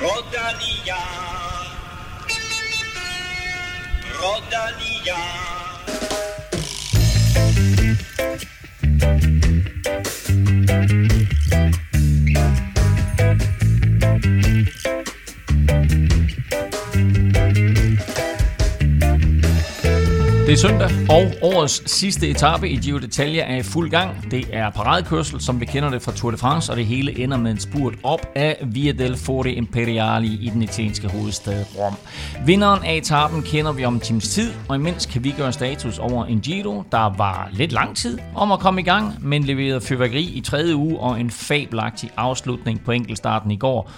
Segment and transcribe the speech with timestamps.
[0.00, 0.96] Rodalia.
[4.18, 5.20] Rodalia.
[20.50, 24.30] Det er søndag, og årets sidste etape i Giro d'Italia er i fuld gang.
[24.30, 27.36] Det er paradekørsel, som vi kender det fra Tour de France, og det hele ender
[27.36, 31.94] med en spurt op af Via del Forte Imperiali i den italienske hovedstad Rom.
[32.46, 35.98] Vinderen af etappen kender vi om en times tid, og imens kan vi gøre status
[35.98, 39.80] over en Giro, der var lidt lang tid om at komme i gang, men leverede
[39.80, 43.90] fyrværkeri i tredje uge og en fabelagtig afslutning på enkeltstarten i går,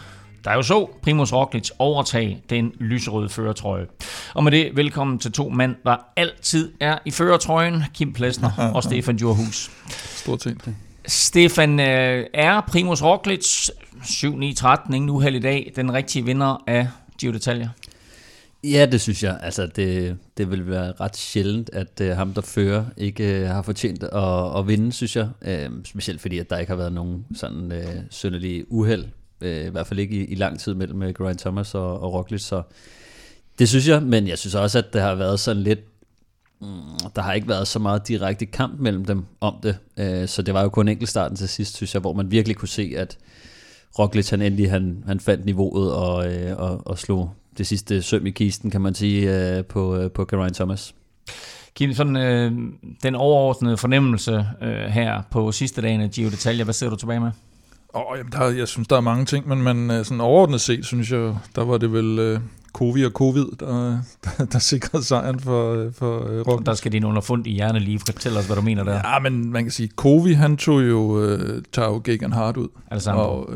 [0.45, 3.87] der jo så Primus Roglic overtage den lyserøde føretrøje.
[4.35, 8.83] Og med det, velkommen til to mænd, der altid er i føretrøjen, Kim Plesner og
[8.83, 9.71] Stefan Djurhus.
[9.89, 10.75] Stort set.
[11.07, 13.69] Stefan, øh, er Primus Roglic
[14.03, 17.69] 7-9-13, ingen uheld i dag, den rigtige vinder af Giro d'Italia?
[18.65, 19.39] Ja, det synes jeg.
[19.43, 23.63] Altså, det, det vil være ret sjældent, at uh, ham, der fører, ikke uh, har
[23.63, 25.29] fortjent at, at vinde, synes jeg.
[25.41, 29.05] Uh, specielt fordi, at der ikke har været nogen sådan uh, synderlige uheld
[29.43, 32.13] øh, i hvert fald ikke i, i lang tid mellem øh, Geraint Thomas og, og
[32.13, 32.63] Roglic, så
[33.59, 35.81] det synes jeg, men jeg synes også, at det har været sådan lidt,
[36.61, 36.67] mm,
[37.17, 40.55] der har ikke været så meget direkte kamp mellem dem om det, øh, så det
[40.55, 43.19] var jo kun enkeltstarten til sidst, synes jeg, hvor man virkelig kunne se, at
[43.99, 48.27] Roglic han endelig han, han fandt niveauet og, øh, og, og slog det sidste søm
[48.27, 50.95] i kisten, kan man sige, øh, på, øh, på Geraint Thomas.
[51.75, 52.53] Kim, sådan øh,
[53.03, 57.21] den overordnede fornemmelse øh, her på sidste dagen af Gio Detalje, hvad sidder du tilbage
[57.21, 57.31] med?
[57.95, 60.87] Oh, jamen, der, jeg synes, der er mange ting, men, men øh, sådan overordnet set,
[60.87, 62.41] synes jeg, der var det vel uh,
[62.73, 66.67] Covid og Covid, der, der, der sikrede sejren for, øh, for uh, Roglic.
[66.67, 68.95] Der skal din underfund i hjerne lige fortælle os, hvad du mener der.
[68.95, 71.39] Ja, men man kan sige, Covid, han tog jo, uh,
[71.73, 72.69] tager jo Gegan Hart ud.
[72.91, 73.23] Alessandro.
[73.23, 73.51] Og,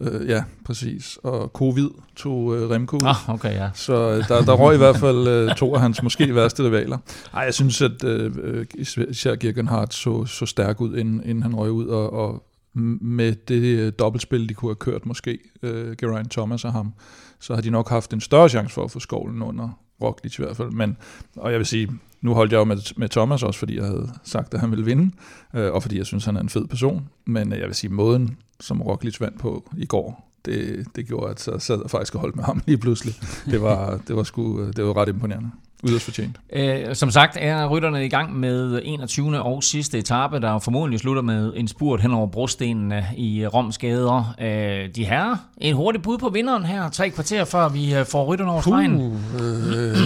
[0.00, 1.18] uh, uh, ja, præcis.
[1.22, 3.02] Og Covid tog uh, Remco ud.
[3.06, 3.68] Ah, okay, ja.
[3.74, 6.98] Så der, der røg i hvert fald uh, to af hans måske værste rivaler.
[7.34, 8.64] Ej, jeg synes, at uh,
[9.08, 12.42] især Gegan Hart så, så stærk ud, inden, inden han røg ud, og, og
[12.74, 16.94] med det øh, dobbeltspil, de kunne have kørt måske, øh, Geraint Thomas og ham,
[17.40, 19.68] så har de nok haft en større chance for at få skovlen under
[20.02, 20.70] Roglic i hvert fald.
[20.70, 20.96] Men,
[21.36, 21.88] og jeg vil sige,
[22.20, 24.84] nu holdt jeg jo med, med Thomas også, fordi jeg havde sagt, at han ville
[24.84, 25.14] vinde,
[25.54, 27.08] øh, og fordi jeg synes, han er en fed person.
[27.26, 31.30] Men øh, jeg vil sige, måden, som Roglic vandt på i går, det, det gjorde,
[31.30, 33.14] at så sad jeg faktisk og holdt med ham lige pludselig.
[33.46, 35.50] Det var, det var, sgu, øh, det var ret imponerende.
[35.84, 36.36] Yderst fortjent.
[36.52, 39.42] Øh, som sagt er rytterne i gang med 21.
[39.42, 44.34] og sidste etape, der formodentlig slutter med en spurt hen over brostenene i Roms gader.
[44.40, 48.24] Øh, de her en hurtig bud på vinderen her, tre kvarter før vi øh, får
[48.24, 48.94] rytterne over stregen.
[48.94, 49.96] Uh, øh,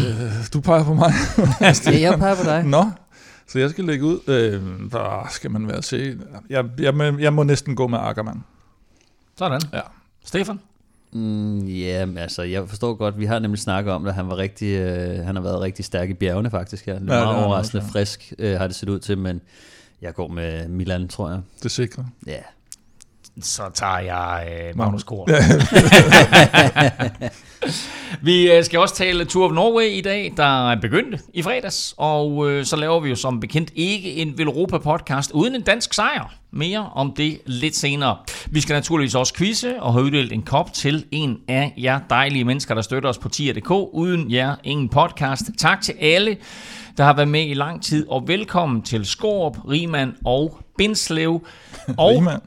[0.53, 1.13] du peger på mig.
[1.61, 2.65] ja, jeg peger på dig.
[2.65, 2.91] Nå,
[3.47, 4.19] så jeg skal lægge ud.
[4.29, 6.19] Øh, hvor skal man være se?
[6.51, 8.45] Jeg, jeg, jeg, jeg må næsten gå med Ackermann.
[9.39, 9.61] Sådan.
[9.73, 9.81] Ja.
[10.25, 10.59] Stefan?
[11.13, 14.37] Mm, ja, yeah, altså jeg forstår godt, vi har nemlig snakket om, at han var
[14.37, 16.87] rigtig, øh, han har været rigtig stærk i bjergene faktisk.
[16.87, 16.93] Ja.
[16.93, 17.93] Det er ja, meget overraskende okay.
[17.93, 19.41] frisk, øh, har det set ud til, men
[20.03, 21.41] jeg går med Milan, tror jeg.
[21.63, 22.07] Det sikre.
[22.27, 22.41] Ja.
[23.41, 25.31] Så tager jeg øh, Magnus Kort.
[28.29, 31.95] vi øh, skal også tale Tour of Norway i dag, der er begyndt i fredags,
[31.97, 35.95] og øh, så laver vi jo som bekendt ikke en Velropa podcast uden en dansk
[35.95, 36.42] sejr.
[36.55, 38.17] Mere om det lidt senere.
[38.51, 42.45] Vi skal naturligvis også quizze og have uddelt en kop til en af jer dejlige
[42.45, 43.71] mennesker, der støtter os på tier.dk.
[43.71, 45.43] Uden jer ingen podcast.
[45.59, 46.37] Tak til alle,
[46.97, 51.47] der har været med i lang tid, og velkommen til Skorup, Riemann og Bindslev.
[51.97, 52.43] Og Riemann.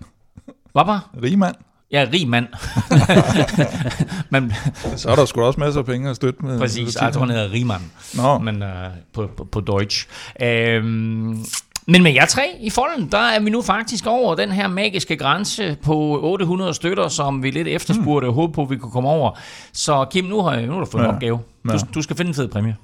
[0.72, 1.10] Hvad var?
[1.24, 1.56] Riemann.
[1.92, 2.48] Ja, rig mand.
[4.32, 4.54] men,
[4.96, 6.60] så er der sgu også masser af penge at støtte med.
[6.60, 7.92] Præcis, jeg tror, han hedder Riemann.
[8.16, 8.38] Nå.
[8.38, 8.70] Men uh,
[9.14, 10.08] på, på, på Deutsch.
[10.42, 11.46] Øhm,
[11.88, 15.18] men med jer tre i folden, der er vi nu faktisk over den her magiske
[15.18, 19.10] grænse på 800 støtter, som vi lidt efterspurgte og håbede på, at vi kunne komme
[19.10, 19.40] over.
[19.74, 21.08] Så Kim, nu har, nu har du fået ja.
[21.08, 21.40] en opgave.
[21.72, 22.76] Du, du skal finde en fed præmie.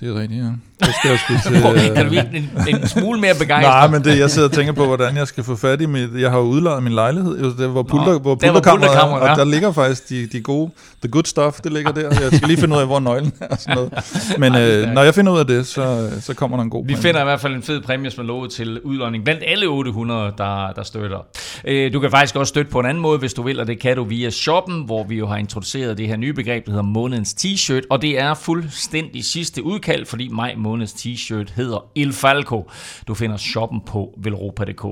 [0.00, 0.50] Det er rigtigt, ja.
[0.80, 3.74] Jeg skal jeg til, kan du blive en, en smule mere begejstret?
[3.74, 6.10] Nej, men det, jeg sidder og tænker på, hvordan jeg skal få fat i mit...
[6.18, 9.44] Jeg har jo udlejet min lejlighed, jo, der, hvor, pulter, hvor pulterkammeret er, og der
[9.44, 10.70] ligger faktisk de, de gode,
[11.02, 12.20] the good stuff, det ligger der.
[12.20, 13.92] Jeg skal lige finde ud af, hvor nøglen er og sådan noget.
[14.38, 16.94] Men øh, når jeg finder ud af det, så, så kommer der en god Vi
[16.96, 20.32] finder i hvert fald en fed præmie, som er lovet til udlåning blandt alle 800,
[20.38, 21.18] der, der støtter.
[21.64, 23.80] Øh, du kan faktisk også støtte på en anden måde, hvis du vil, og det
[23.80, 26.84] kan du via shoppen, hvor vi jo har introduceret det her nye begreb, der hedder
[26.84, 32.70] månedens t-shirt, og det er fuldstændig sidste udkald, fordi maj måneds t-shirt hedder Il Falco.
[33.08, 34.84] Du finder shoppen på velropa.dk.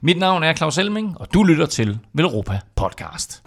[0.00, 3.42] Mit navn er Claus Elming, og du lytter til Velropa Podcast.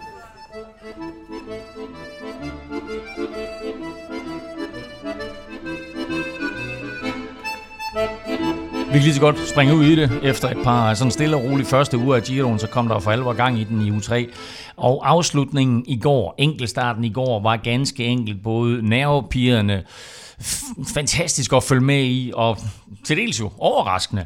[8.88, 10.12] Vi kan lige så godt springe ud i det.
[10.24, 13.12] Efter et par sådan stille og rolige første uger af Giroen, så kom der for
[13.12, 14.30] alvor gang i den i u 3.
[14.78, 19.84] Og afslutningen i går, enkeltstarten i går, var ganske enkelt både nervepirrende,
[20.94, 22.58] fantastisk at følge med i, og
[23.04, 24.26] til dels jo overraskende.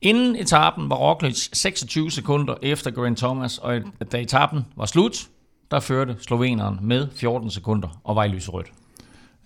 [0.00, 3.80] Inden etappen var Roglic 26 sekunder efter Grant Thomas, og
[4.12, 5.28] da etappen var slut,
[5.70, 8.66] der førte sloveneren med 14 sekunder og var i lyserødt.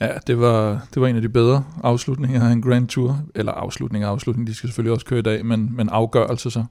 [0.01, 3.21] Ja, det var, det var en af de bedre afslutninger af en Grand Tour.
[3.35, 6.65] Eller afslutning og afslutning, de skal selvfølgelig også køre i dag, men, men afgørelse så.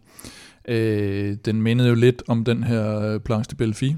[0.67, 3.95] Øh, den mindede jo lidt om den her øh, Planche de Belfi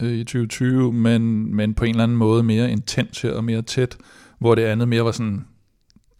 [0.00, 3.62] øh, i 2020, men, men på en eller anden måde mere intens her og mere
[3.62, 3.96] tæt,
[4.42, 5.44] hvor det andet mere var sådan,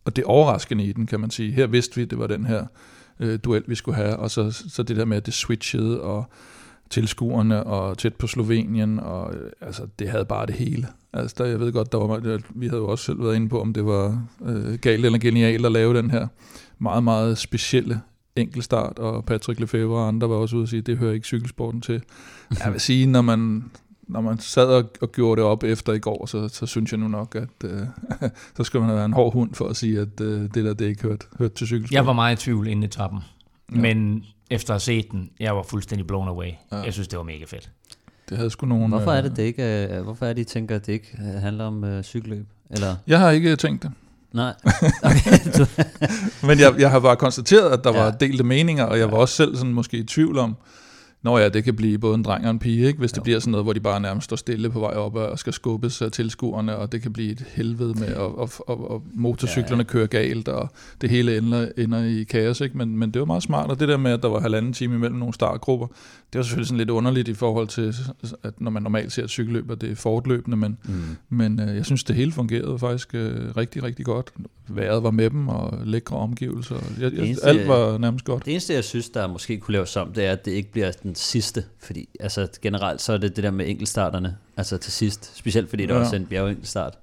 [0.05, 1.53] og det overraskende i den, kan man sige.
[1.53, 2.67] Her vidste vi, det var den her
[3.21, 6.25] øh, duel, vi skulle have, og så, så det der med, at det switchede, og
[6.91, 10.87] tilskuerne og tæt på Slovenien, og øh, altså, det havde bare det hele.
[11.13, 13.61] Altså, der, jeg ved godt, der var, vi havde jo også selv været inde på,
[13.61, 16.27] om det var øh, galt eller genialt at lave den her
[16.79, 18.01] meget, meget specielle
[18.37, 21.27] enkeltstart, og Patrick Lefebvre og andre var også ude og sige, at det hører ikke
[21.27, 22.03] cykelsporten til.
[22.65, 23.71] Jeg vil sige, når man,
[24.09, 27.01] når man sad og, og gjorde det op efter i går, så, så synes jeg
[27.01, 27.81] nu nok, at øh,
[28.57, 30.87] så skal man være en hård hund for at sige, at øh, det der, det
[30.87, 31.95] ikke hørt, hørt til cykelsporten.
[31.95, 33.21] Jeg var meget i tvivl inden etappen,
[33.75, 33.81] ja.
[33.81, 36.51] men efter at have set den, jeg var fuldstændig blown away.
[36.73, 36.77] Ja.
[36.77, 37.71] Jeg synes, det var mega fedt.
[38.29, 38.89] Det havde sgu nogen...
[38.89, 41.65] Hvorfor er det, det ikke, uh, hvorfor er det, I tænker, at det ikke handler
[41.65, 42.47] om uh, cykelløb?
[42.71, 42.97] Eller?
[43.07, 43.93] Jeg har ikke tænkt det.
[44.33, 44.55] Nej.
[45.03, 45.67] Okay.
[46.47, 48.03] Men jeg, jeg har bare konstateret, at der ja.
[48.03, 50.57] var delte meninger, og jeg var også selv sådan måske i tvivl om,
[51.23, 52.99] Nå ja, det kan blive både en dreng og en pige, ikke?
[52.99, 53.15] hvis jo.
[53.15, 55.53] det bliver sådan noget, hvor de bare nærmest står stille på vej op og skal
[55.53, 59.83] skubbes af tilskuerne, og det kan blive et helvede med, og, og, og, og motorcyklerne
[59.83, 60.69] ja, kører galt, og
[61.01, 62.61] det hele ender, ender i kaos.
[62.61, 62.79] Ikke?
[62.79, 64.95] Men, men det var meget smart, og det der med, at der var halvanden time
[64.95, 65.87] imellem nogle startgrupper,
[66.33, 67.95] det var selvfølgelig sådan lidt underligt i forhold til,
[68.43, 70.93] at når man normalt ser et cykelløb, og det er fortløbende, men, mm.
[71.29, 74.33] men øh, jeg synes, det hele fungerede faktisk øh, rigtig, rigtig godt.
[74.77, 76.77] Vejret var med dem, og lækre omgivelser.
[77.01, 78.45] Jeg, jeg, eneste, alt var nærmest godt.
[78.45, 80.93] Det eneste, jeg synes, der måske kunne laves om, det er, at det ikke bliver
[80.93, 85.37] den sidste, fordi altså, generelt så er det det der med enkeltstarterne, altså til sidst,
[85.37, 86.01] specielt fordi der ja.
[86.01, 86.99] også er en bjergenkelstart.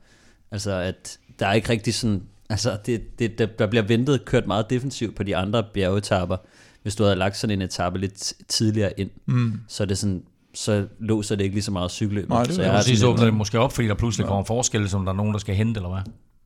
[0.51, 4.69] Altså, at der er ikke rigtig sådan, altså, det, det, der bliver ventet kørt meget
[4.69, 6.38] defensivt på de andre bjergetapper,
[6.83, 9.60] hvis du havde lagt sådan en etape lidt tidligere ind, mm.
[9.68, 10.24] så er det sådan,
[10.54, 12.30] så låser det ikke lige så meget cykelløb.
[12.30, 14.27] Nej, det så jeg præcis åbner det måske op, fordi der pludselig ja.
[14.27, 16.01] kommer forskel, som der er nogen, der skal hente, eller hvad?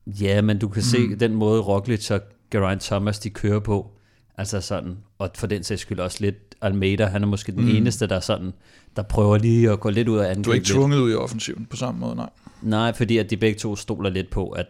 [0.06, 0.82] Ja, men du kan mm.
[0.82, 2.20] se den måde Roglic og
[2.50, 3.90] Geraint Thomas, de kører på,
[4.38, 7.76] altså sådan, og for den sags skyld også lidt Almeida, han er måske den mm.
[7.76, 8.52] eneste, der sådan,
[8.96, 10.44] der prøver lige at gå lidt ud af angrebet.
[10.44, 12.30] Du er ikke tvunget ud i offensiven på samme måde, nej.
[12.62, 14.66] Nej, fordi at de begge to stoler lidt på, at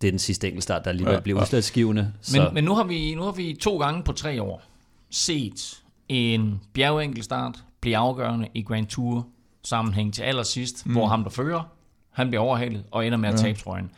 [0.00, 1.42] det er den sidste enkeltstart, der alligevel ja, bliver ja.
[1.42, 2.12] udslagsgivende.
[2.20, 2.42] Så.
[2.42, 4.62] Men, men nu, har vi, nu har vi to gange på tre år
[5.10, 9.26] set en bjergenkelstart blive afgørende i Grand Tour
[9.64, 10.92] sammenhæng til allersidst, mm.
[10.92, 11.62] hvor ham der fører,
[12.10, 13.38] han bliver overhalet og ender med at ja.
[13.38, 13.90] tabe trøjen.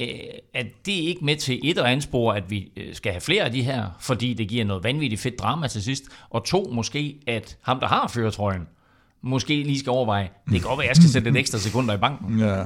[0.00, 0.08] Øh,
[0.54, 3.44] at det ikke med til et og andet spor, at vi øh, skal have flere
[3.44, 7.16] af de her, fordi det giver noget vanvittigt fedt drama til sidst, og to, måske,
[7.26, 8.62] at ham, der har føretrøjen,
[9.22, 11.94] måske lige skal overveje, det kan godt være, at jeg skal sætte lidt ekstra sekunder
[11.94, 12.38] i banken.
[12.40, 12.64] Ja.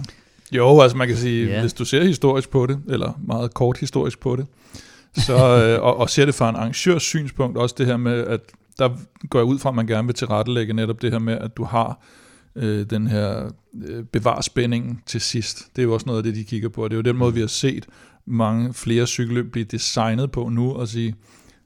[0.53, 1.61] Jo, altså man kan sige, ja.
[1.61, 4.47] hvis du ser historisk på det, eller meget kort historisk på det,
[5.17, 8.41] så, øh, og, og ser det fra en arrangørs synspunkt, også det her med, at
[8.79, 8.89] der
[9.31, 11.65] går jeg ud fra, at man gerne vil tilrettelægge netop det her med, at du
[11.65, 11.99] har
[12.57, 13.51] øh, den her
[13.85, 15.69] øh, bevarspænding til sidst.
[15.77, 17.17] Det er jo også noget af det, de kigger på, og det er jo den
[17.17, 17.87] måde, vi har set
[18.27, 21.15] mange flere cykelløb blive designet på nu, og sige,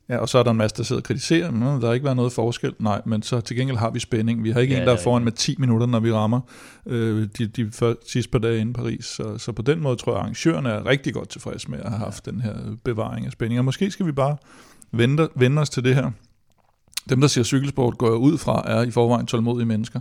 [0.09, 2.05] ja, og så er der en masse, der sidder og kritiserer, men der har ikke
[2.05, 2.75] været noget forskel.
[2.79, 4.45] Nej, men så til gengæld har vi spænding.
[4.45, 6.41] Vi har ikke ja, en, der er foran med 10 minutter, når vi rammer
[6.87, 7.71] øh, de, de
[8.07, 9.05] sidste par dage inde i Paris.
[9.05, 11.91] Så, så på den måde tror jeg, at arrangørerne er rigtig godt tilfredse med at
[11.91, 13.59] have haft den her bevaring af spænding.
[13.59, 14.37] Og måske skal vi bare
[14.93, 16.11] vende, vende os til det her
[17.09, 20.01] dem, der siger cykelsport, går jeg ud fra, er i forvejen tålmodige mennesker.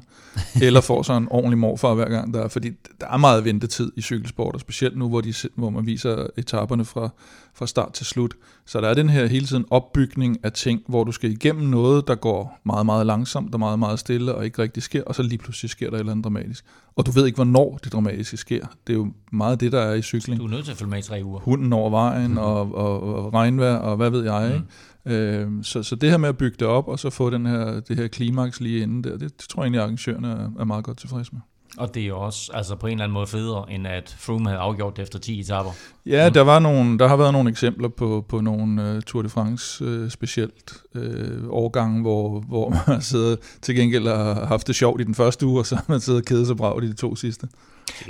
[0.61, 2.69] eller får så en ordentlig morfar hver gang, der er, fordi
[3.01, 6.85] der er meget ventetid i cykelsport, og specielt nu, hvor, de, hvor man viser etaperne
[6.85, 7.09] fra,
[7.53, 8.33] fra start til slut.
[8.65, 12.07] Så der er den her hele tiden opbygning af ting, hvor du skal igennem noget,
[12.07, 15.23] der går meget, meget langsomt og meget, meget stille, og ikke rigtig sker, og så
[15.23, 16.65] lige pludselig sker der et eller andet dramatisk.
[16.95, 18.65] Og du ved ikke, hvornår det dramatiske sker.
[18.87, 20.39] Det er jo meget det, der er i cykling.
[20.39, 21.39] Du er nødt til at følge med i tre uger.
[21.39, 22.37] Hunden over vejen, mm.
[22.37, 24.65] og, og, og regnvejr, og hvad ved jeg, mm.
[25.05, 27.79] Øh, så, så det her med at bygge det op, og så få den her,
[27.79, 30.65] det her klimaks lige inden der, det, det tror jeg egentlig, at arrangørerne er, er
[30.65, 31.41] meget godt tilfredse med.
[31.77, 34.49] Og det er jo også altså på en eller anden måde federe, end at Froome
[34.49, 35.71] havde afgjort det efter 10 etaper.
[36.05, 36.33] Ja, mm.
[36.33, 39.85] der, var nogle, der har været nogle eksempler på, på nogle uh, Tour de France
[39.85, 41.01] uh, specielt uh,
[41.49, 45.59] årgange, hvor, hvor man sidder til gengæld har haft det sjovt i den første uge,
[45.59, 47.47] og så har man siddet og kedet sig bragt i de to sidste.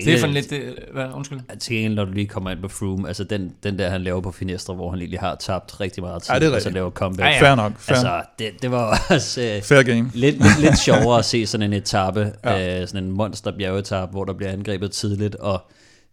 [0.02, 1.40] Stefan lidt, det, hvad, undskyld.
[1.60, 4.22] Til gengæld, når du lige kommer ind på Froome, altså den, den der, han laver
[4.22, 6.70] på Finestre, hvor han lige har tabt rigtig meget tid, ja, det er og så
[6.70, 7.26] laver comeback.
[7.28, 7.42] Ja, ja.
[7.42, 7.80] Fair nok.
[7.80, 7.96] Fair.
[7.96, 10.12] Altså, det, det var også uh, fair game.
[10.14, 12.82] Lidt, lidt, sjovere at se sådan en etape, ja.
[12.82, 15.62] uh, sådan en monster bjergetappe, hvor der bliver angrebet tidligt, og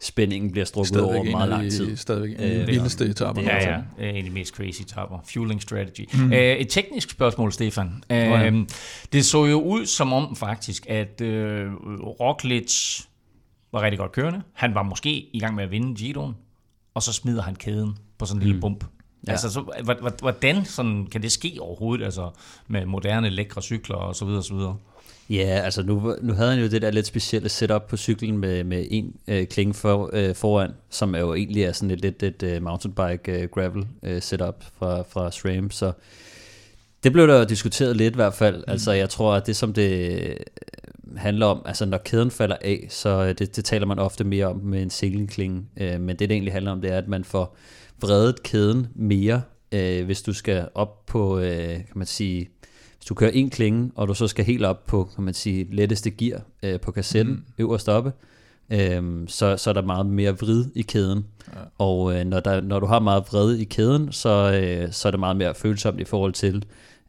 [0.00, 1.96] spændingen bliver strukket over Stadigvæk en meget lang tid.
[1.96, 3.32] stadigvæk en af Øh, de det er- vildeste etaper.
[3.32, 4.08] det er- Ja, altså- ja.
[4.10, 5.18] En af de mest crazy etapper.
[5.34, 6.08] Fueling strategy.
[6.14, 6.24] Mm.
[6.26, 7.86] Uh, et teknisk spørgsmål, Stefan.
[8.10, 8.50] Uh, ja.
[9.12, 11.28] Det så jo ud som om faktisk, at uh,
[12.20, 13.00] Roglic
[13.72, 14.42] var rigtig godt kørende.
[14.52, 16.36] Han var måske i gang med at vinde Giroen,
[16.94, 18.84] og så smider han kæden på sådan en lille bump.
[19.26, 19.32] Ja.
[19.32, 19.72] Altså, så,
[20.20, 22.30] hvordan sådan, kan det ske overhovedet, altså
[22.68, 24.76] med moderne, lækre cykler og så videre og så videre?
[25.30, 28.64] Ja, altså nu, nu havde han jo det der lidt specielle setup på cyklen med,
[28.64, 32.22] med en øh, klinge for, øh, foran, som er jo egentlig er sådan et lidt
[32.22, 35.92] et, øh, mountainbike øh, gravel øh, setup fra, fra SRAM, så
[37.04, 38.56] det blev der jo diskuteret lidt i hvert fald.
[38.56, 38.64] Mm.
[38.66, 40.38] Altså jeg tror, at det som det
[41.16, 44.46] handler om, altså når kæden falder af, så øh, det, det taler man ofte mere
[44.46, 47.24] om med en single-klinge, øh, men det det egentlig handler om, det er, at man
[47.24, 47.56] får
[48.00, 49.42] vredet kæden mere,
[49.72, 52.48] øh, hvis du skal op på, øh, kan man sige,
[52.96, 55.66] hvis du kører en klinge, og du så skal helt op på, kan man sige,
[55.70, 57.42] letteste gear øh, på kassetten, mm.
[57.58, 58.12] øverst oppe,
[58.70, 61.26] øhm, så, så er der meget mere vrid i kæden.
[61.52, 61.58] Ja.
[61.78, 65.10] Og øh, når, der, når du har meget vred i kæden, så, øh, så er
[65.10, 66.64] det meget mere følsomt i forhold til,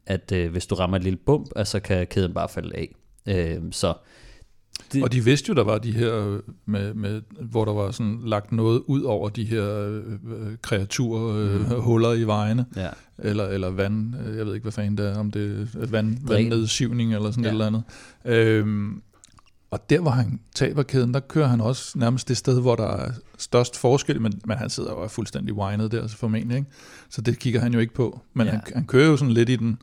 [0.06, 2.94] at øh, hvis du rammer et lille bump, altså kan kæden bare falde af.
[3.28, 3.94] Øh, så
[4.92, 8.20] det, Og de vidste jo, der var de her, med, med, hvor der var sådan
[8.24, 11.80] lagt noget ud over de her øh, øh, kreaturer, øh, mm.
[11.80, 12.88] huller i vejene, ja.
[13.18, 16.18] eller, eller vand, øh, jeg ved ikke, hvad fanden det er, om det er vand,
[16.22, 17.48] vandnedsivning eller sådan Ja.
[17.50, 17.82] et eller andet.
[18.24, 19.02] Øhm,
[19.70, 22.88] og der, hvor han taber kæden, der kører han også nærmest det sted, hvor der
[22.96, 26.56] er størst forskel, men, men han sidder jo og er fuldstændig winet der, så formentlig,
[26.56, 26.70] ikke?
[27.10, 28.20] Så det kigger han jo ikke på.
[28.34, 28.52] Men ja.
[28.52, 29.78] han, han kører jo sådan lidt i den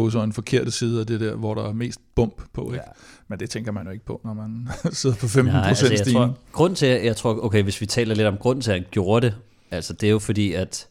[0.00, 2.74] gåsøjne forkerte side af det der, hvor der er mest bump på, ikke?
[2.74, 2.80] Ja.
[2.86, 2.92] Ja.
[3.28, 6.04] Men det tænker man jo ikke på, når man sidder på 15 Nej, procent altså,
[6.04, 8.76] jeg tror, grund til, jeg tror, okay, hvis vi taler lidt om grunden til, at
[8.76, 9.34] han gjorde det,
[9.70, 10.88] altså det er jo fordi, at,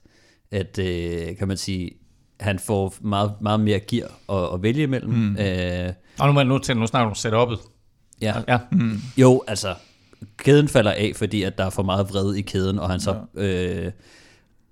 [0.52, 1.92] at øh, kan man sige,
[2.40, 5.14] han får meget, meget mere gear at, at vælge imellem.
[5.14, 5.38] Mm.
[5.38, 7.70] Øh, Og nu, nu, til, nu snakker du om setup'et.
[8.22, 8.34] ja.
[8.48, 8.60] Ja.
[9.18, 9.76] Jo, altså,
[10.38, 13.16] kæden falder af, fordi at der er for meget vred i kæden, og han så,
[13.36, 13.92] øh,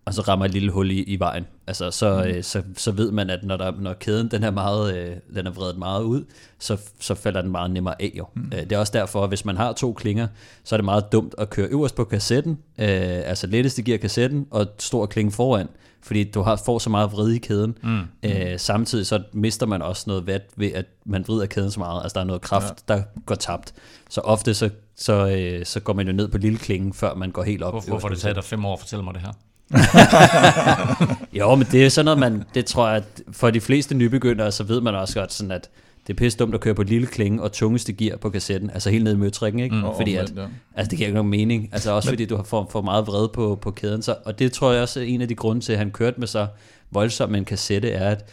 [0.06, 1.46] og så rammer et lille hul i, i vejen.
[1.68, 2.30] Altså, så, mm.
[2.30, 5.48] øh, så, så ved man, at når, der, når kæden den er, meget, øh, den
[5.48, 6.24] er vredet meget ud,
[6.60, 8.12] så, så falder den meget nemmere af.
[8.18, 8.26] Jo.
[8.34, 8.52] Mm.
[8.54, 10.28] Øh, det er også derfor, at hvis man har to klinger,
[10.64, 12.88] så er det meget dumt at køre øverst på kassetten, øh,
[13.26, 15.68] altså letteste gear kassetten, og stor klinge foran,
[16.02, 17.78] fordi du har, får så meget vrid i kæden.
[17.84, 18.02] Mm.
[18.24, 22.04] Øh, samtidig så mister man også noget vat ved, at man vrider kæden så meget.
[22.04, 22.96] Altså der er noget kraft, ja.
[22.96, 23.74] der går tabt.
[24.10, 27.32] Så ofte så, så, øh, så går man jo ned på lille klingen, før man
[27.32, 27.74] går helt op.
[27.74, 29.32] Hvorfor, hvorfor har det taget dig fem år at fortælle mig det her?
[31.40, 34.52] Jo, men det er sådan noget, man, det tror jeg, at for de fleste nybegyndere,
[34.52, 35.70] så ved man også godt sådan, at
[36.08, 38.90] det er pisse dumt at køre på lille klinge og tungeste gear på kassetten, altså
[38.90, 39.76] helt ned i møtrikken, ikke?
[39.76, 40.46] Mm, fordi at, ja.
[40.76, 43.08] altså det giver ikke nogen mening, altså også men, fordi du har for, for meget
[43.08, 45.62] vred på, på kæden, så, og det tror jeg også er en af de grunde
[45.62, 46.48] til, at han kørte med så
[46.92, 48.30] voldsomt en kassette, er, at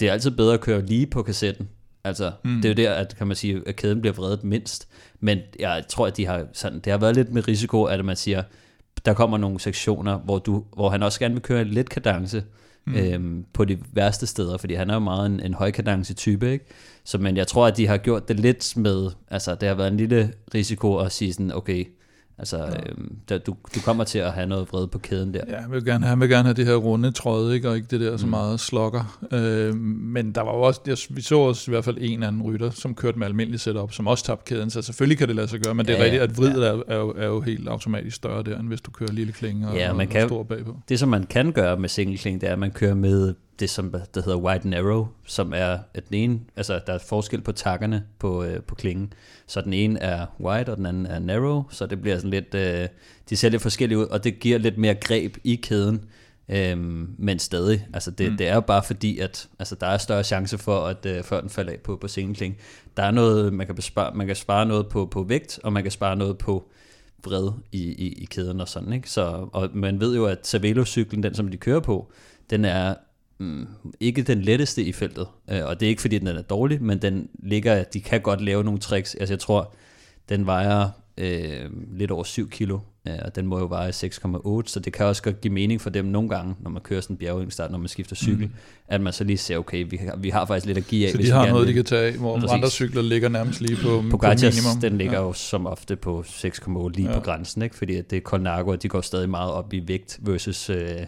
[0.00, 1.68] det er altid bedre at køre lige på kassetten,
[2.04, 2.62] altså mm.
[2.62, 4.88] det er jo der, at kan man sige, at kæden bliver vredet mindst,
[5.20, 8.16] men jeg tror, at de har sådan, det har været lidt med risiko, at man
[8.16, 8.42] siger,
[9.06, 12.44] der kommer nogle sektioner, hvor, du, hvor han også gerne vil køre lidt kadence
[12.84, 12.94] mm.
[12.94, 16.64] øhm, på de værste steder, fordi han er jo meget en, en højkadence type, ikke?
[17.04, 19.88] Så, men jeg tror, at de har gjort det lidt med, altså det har været
[19.88, 21.88] en lille risiko at sige sådan, okay,
[22.38, 22.90] altså ja.
[22.90, 25.40] øhm, der, du, du kommer til at have noget vred på kæden der.
[25.48, 27.68] Ja, han vil gerne, han vil gerne have det her runde tråd, ikke?
[27.68, 29.26] og ikke det der så meget slokker.
[29.32, 32.42] Øh, men der var jo også, jeg, vi så også i hvert fald en anden
[32.42, 35.48] rytter, som kørte med almindelig setup, som også tabte kæden, så selvfølgelig kan det lade
[35.48, 36.68] sig gøre, men det er Ja, rigtigt, at vridet ja.
[36.68, 39.68] er, er, jo, er jo helt automatisk større der, end hvis du kører lille klinge
[39.68, 40.76] og, Ja, man og, kan- stor bagpå.
[40.88, 43.70] Det, som man kan gøre med single kling, det er, at man kører med det,
[43.70, 47.52] som der hedder wide narrow, som er at den ene, altså der er forskel på
[47.52, 49.12] takkerne på, øh, på klingen.
[49.46, 52.54] Så den ene er wide, og den anden er narrow, så det bliver sådan lidt,
[52.54, 52.88] øh,
[53.30, 56.04] de ser lidt forskellige ud, og det giver lidt mere greb i kæden,
[56.48, 58.36] øhm, men stadig, altså det, mm.
[58.36, 61.40] det er jo bare fordi, at altså der er større chance for, at øh, før
[61.40, 62.56] den falder af på, på single kling.
[62.96, 65.82] Der er noget, man kan, bespare, man kan spare noget på, på vægt, og man
[65.82, 66.68] kan spare noget på
[67.24, 69.10] vred i, i, i kæden og sådan, ikke?
[69.10, 72.12] Så, og man ved jo, at Cervelo-cyklen, den som de kører på,
[72.50, 72.94] den er
[73.38, 73.66] mm,
[74.00, 77.02] ikke den letteste i feltet, øh, og det er ikke fordi, den er dårlig, men
[77.02, 79.74] den ligger, de kan godt lave nogle tricks, altså jeg tror,
[80.28, 80.88] den vejer
[81.18, 82.78] øh, lidt over 7 kilo,
[83.08, 85.90] øh, og den må jo veje 6,8, så det kan også godt give mening for
[85.90, 88.52] dem nogle gange, når man kører sådan en bjergingstart, når man skifter cykel, mm.
[88.88, 91.12] at man så lige ser, okay, vi har, vi har faktisk lidt at give af.
[91.12, 92.50] Så de har noget, de kan tage af, hvor Præcis.
[92.50, 94.80] andre cykler ligger nærmest lige på, på Pogacars, minimum.
[94.80, 95.26] den ligger ja.
[95.26, 97.14] jo som ofte på 6,8 lige ja.
[97.14, 97.76] På grænsen, ikke?
[97.76, 101.00] fordi det er Colnago, og de går stadig meget op i vægt versus øh,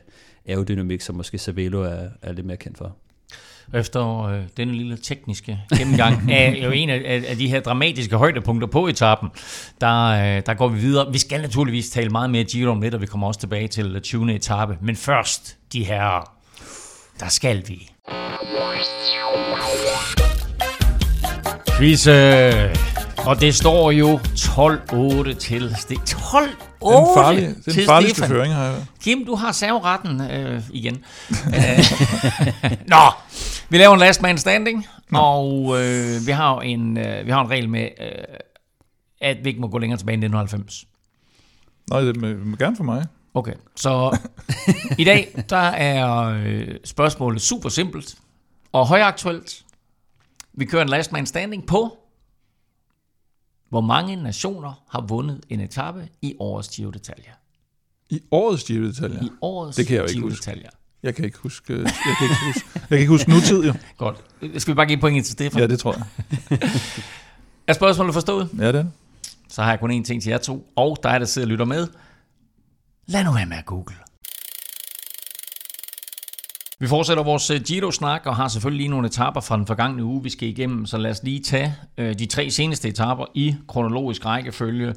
[0.49, 2.97] aerodynamik, som måske Cervelo er, er lidt mere kendt for.
[3.75, 8.69] Efter øh, denne lille tekniske gennemgang af jo en af, af, de her dramatiske højdepunkter
[8.69, 9.28] på etappen,
[9.81, 11.12] der, øh, der går vi videre.
[11.12, 14.00] Vi skal naturligvis tale meget mere Giro om lidt, og vi kommer også tilbage til
[14.00, 14.35] 20.
[14.35, 14.78] etape.
[14.81, 16.33] Men først, de her,
[17.21, 17.90] der skal vi.
[21.78, 22.88] Quizze.
[23.29, 25.77] Og det står jo 12-8 til.
[25.89, 28.29] Det 12 8 farlig, det er til farligste Stefan.
[28.31, 28.87] føring, har jeg.
[29.01, 30.95] Kim, du har serveretten øh, igen.
[31.31, 31.79] Øh,
[32.95, 32.97] Nå,
[33.69, 37.41] vi laver en last man standing, og øh, vi har jo en, øh, vi har
[37.45, 38.09] en regel med, øh,
[39.21, 40.87] at vi ikke må gå længere tilbage end 1990.
[41.91, 43.07] Nej, det må, må gerne for mig.
[43.35, 44.19] Okay, så
[44.99, 48.15] i dag, der er øh, spørgsmålet super simpelt
[48.73, 49.63] og højaktuelt.
[50.55, 51.99] Vi kører en last man standing på,
[53.69, 57.35] hvor mange nationer har vundet en etape i årets Giro d'Italia.
[58.11, 59.25] I årets Giro d'Italia.
[59.25, 60.51] I årets Det kan jeg jo ikke Giro huske.
[60.51, 60.69] d'Italia.
[61.03, 63.75] Jeg kan ikke huske, jeg kan ikke huske, jeg kan ikke huske nutid, jo.
[63.97, 64.17] Godt.
[64.63, 65.61] Skal vi bare give pointet til Stefan?
[65.61, 66.59] Ja, det tror jeg.
[67.67, 68.49] Er spørgsmålet forstået?
[68.59, 68.91] Ja, det det.
[69.49, 71.65] Så har jeg kun én ting til jer to, og dig, der sidder og lytter
[71.65, 71.87] med.
[73.07, 73.95] Lad nu være med at google.
[76.81, 80.23] Vi fortsætter vores øh, Giro-snak, og har selvfølgelig lige nogle etapper fra den forgangne uge,
[80.23, 80.87] vi skal igennem.
[80.87, 84.95] Så lad os lige tage øh, de tre seneste etapper i kronologisk rækkefølge.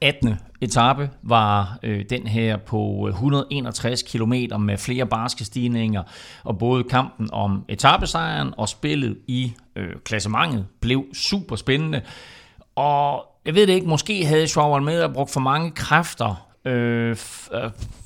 [0.00, 0.34] 18.
[0.60, 6.02] etape var øh, den her på øh, 161 km med flere barske stigninger,
[6.44, 12.02] og både kampen om etapesejren og spillet i øh, klassementet blev super spændende.
[12.74, 17.16] Og jeg ved det ikke, måske havde Joao med brugt for mange kræfter øh,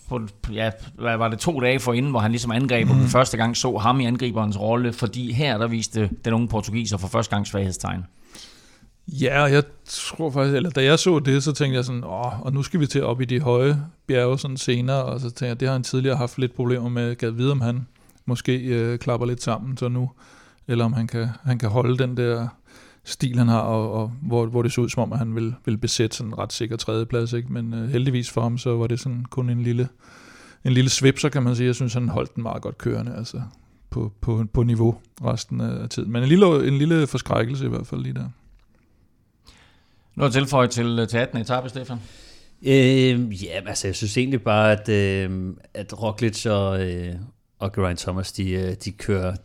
[0.08, 0.20] på,
[0.52, 3.06] ja, hvad var det, to dage forinden, hvor han ligesom angreb, og mm.
[3.06, 7.08] første gang så ham i angriberens rolle, fordi her, der viste den unge portugiser for
[7.08, 8.04] første gang svaghedstegn.
[9.08, 12.40] Ja, og jeg tror faktisk, eller da jeg så det, så tænkte jeg sådan, åh,
[12.40, 15.46] og nu skal vi til op i de høje bjerge sådan senere, og så tænkte
[15.46, 17.86] jeg, det har han tidligere haft lidt problemer med, gad vide, om han
[18.26, 20.10] måske øh, klapper lidt sammen så nu,
[20.68, 22.48] eller om han kan, han kan holde den der
[23.04, 25.54] stil, han har, og, og hvor, hvor det så ud som om, at han vil,
[25.64, 27.52] vil besætte sådan en ret sikker tredjeplads, ikke?
[27.52, 29.88] men øh, heldigvis for ham, så var det sådan kun en lille,
[30.64, 31.66] en lille svipser, kan man sige.
[31.66, 33.42] Jeg synes, han holdt den meget godt kørende, altså
[33.90, 36.12] på, på, på niveau resten af tiden.
[36.12, 38.28] Men en lille, en lille forskrækkelse i hvert fald lige der.
[40.14, 41.40] Noget at tilføje til, til 18.
[41.40, 41.98] etape, Stefan?
[42.66, 47.14] Øh, ja, altså jeg synes egentlig bare, at, øh, at Roglic og, øh,
[47.58, 49.36] og Geraint Thomas, de, øh, de kører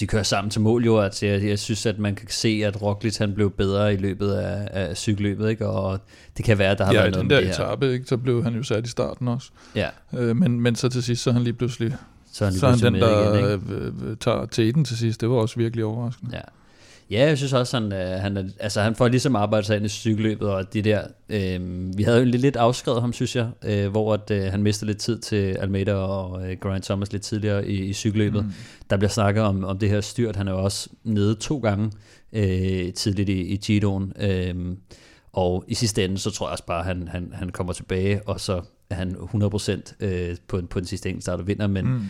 [0.00, 2.82] de kører sammen til mål jo, altså jeg, jeg synes, at man kan se, at
[2.82, 5.66] Roglic han blev bedre i løbet af, af cykelløbet, ikke?
[5.66, 6.00] og
[6.36, 7.52] det kan være, at der har ja, været noget med det her.
[7.52, 9.50] etape, ikke, så blev han jo sat i starten også.
[9.74, 11.96] Ja, Øh, men, men så til sidst, så han lige pludselig,
[12.32, 13.74] så han, lige så han den, der igen, ikke?
[13.74, 15.20] øh, øh, tager teten til sidst.
[15.20, 16.36] Det var også virkelig overraskende.
[16.36, 16.40] Ja.
[17.12, 19.86] Ja, jeg synes også, han, øh, han, er, altså, han får ligesom arbejdet sig ind
[19.86, 21.60] i cykelløbet, og de der, øh,
[21.98, 24.90] vi havde jo lidt, lidt afskrevet ham, synes jeg, øh, hvor at, øh, han mistede
[24.90, 28.44] lidt tid til Almeida og øh, Geraint Thomas lidt tidligere i, i cykelløbet.
[28.44, 28.52] Mm.
[28.90, 31.92] Der bliver snakket om, om det her styrt, han er jo også nede to gange
[32.32, 34.76] øh, tidligt i, i Giroen, øh,
[35.32, 38.28] og i sidste ende, så tror jeg også bare, at han, han, han kommer tilbage,
[38.28, 42.02] og så er han 100% øh, på, på den sidste enkeltstart og vinder, men mm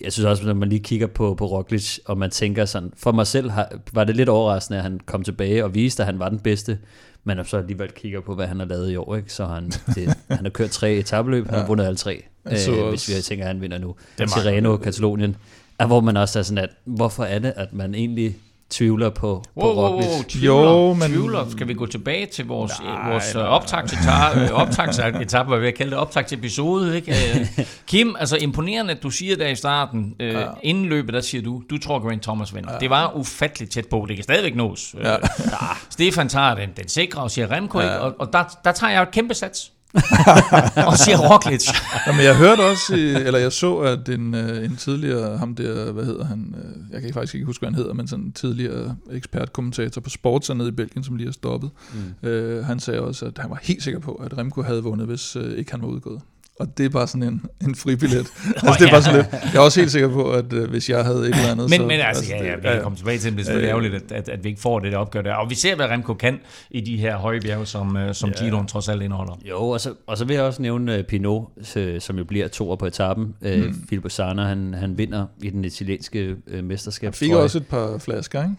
[0.00, 3.12] jeg synes også, når man lige kigger på, på Roglic, og man tænker sådan, for
[3.12, 6.18] mig selv har, var det lidt overraskende, at han kom tilbage og viste, at han
[6.18, 6.78] var den bedste,
[7.24, 9.32] men så alligevel kigger på, hvad han har lavet i år, ikke?
[9.32, 13.08] så han, det, han har kørt tre etabeløb, han har vundet alle tre, øh, hvis
[13.08, 13.94] vi tænker, at han vinder nu.
[14.18, 14.76] Er Tirreno.
[14.76, 15.36] Katalonien,
[15.78, 18.36] er, hvor man også er sådan, at hvorfor er det, at man egentlig
[18.74, 20.08] tvivler på, på Wow, wow, Roglic?
[20.08, 21.46] wow, tvivler, Jo, men- tvivler.
[21.50, 23.52] Skal vi gå tilbage til vores, Nej, vores nej, nej.
[23.52, 27.12] optagtsetappe, optagtsetappe, hvad vi kalde det, optagtsepisode, ikke?
[27.12, 27.46] Øh,
[27.88, 30.44] Kim, altså imponerende, at du siger der i starten, øh, ja.
[30.62, 32.72] inden løbet, der siger du, du tror, Grant Thomas vinder.
[32.72, 32.78] Ja.
[32.78, 34.94] Det var ufatteligt tæt på, det kan stadigvæk nås.
[35.02, 35.10] Ja.
[35.10, 35.16] Ja.
[35.44, 37.96] Øh, Stefan tager den, den sikre og siger Remco, ja.
[37.96, 39.72] og, og der, der tager jeg et kæmpe sats.
[40.90, 41.68] og siger Roglic.
[42.06, 42.94] Jamen, jeg hørte også,
[43.26, 47.02] eller jeg så, at en, øh, en tidligere, ham der, hvad hedder han, øh, jeg
[47.02, 50.68] kan faktisk ikke huske, hvad han hedder, men sådan en tidligere ekspertkommentator på Sports nede
[50.68, 51.70] i Belgien, som lige har stoppet,
[52.22, 52.28] mm.
[52.28, 55.36] øh, han sagde også, at han var helt sikker på, at Remco havde vundet, hvis
[55.36, 56.20] øh, ikke han var udgået.
[56.60, 58.18] Og det er bare sådan en, en fribillet.
[58.46, 60.88] altså, det er bare sådan lidt, jeg er også helt sikker på, at øh, hvis
[60.90, 61.86] jeg havde et eller andet, Men, så...
[61.86, 63.38] men altså, ja, ja, vi kan komme tilbage til det.
[63.38, 63.82] Det er selvfølgelig Ja, ja.
[63.86, 65.34] ærgerligt, at, at, at vi ikke får det der opgør der.
[65.34, 66.40] Og vi ser, hvad Remco kan
[66.70, 68.44] i de her høje bjerge, som, øh, som Ja.
[68.44, 69.38] Giroen trods alt indeholder.
[69.50, 72.48] Jo, og så, og så vil jeg også nævne uh, Pinot, øh, som jo bliver
[72.48, 73.34] toer på etappen.
[73.40, 73.86] Uh, mm.
[73.88, 77.06] Filippo Sana, han, han vinder i den italienske uh, mesterskab.
[77.06, 78.54] Han fik også et par flasker, ikke?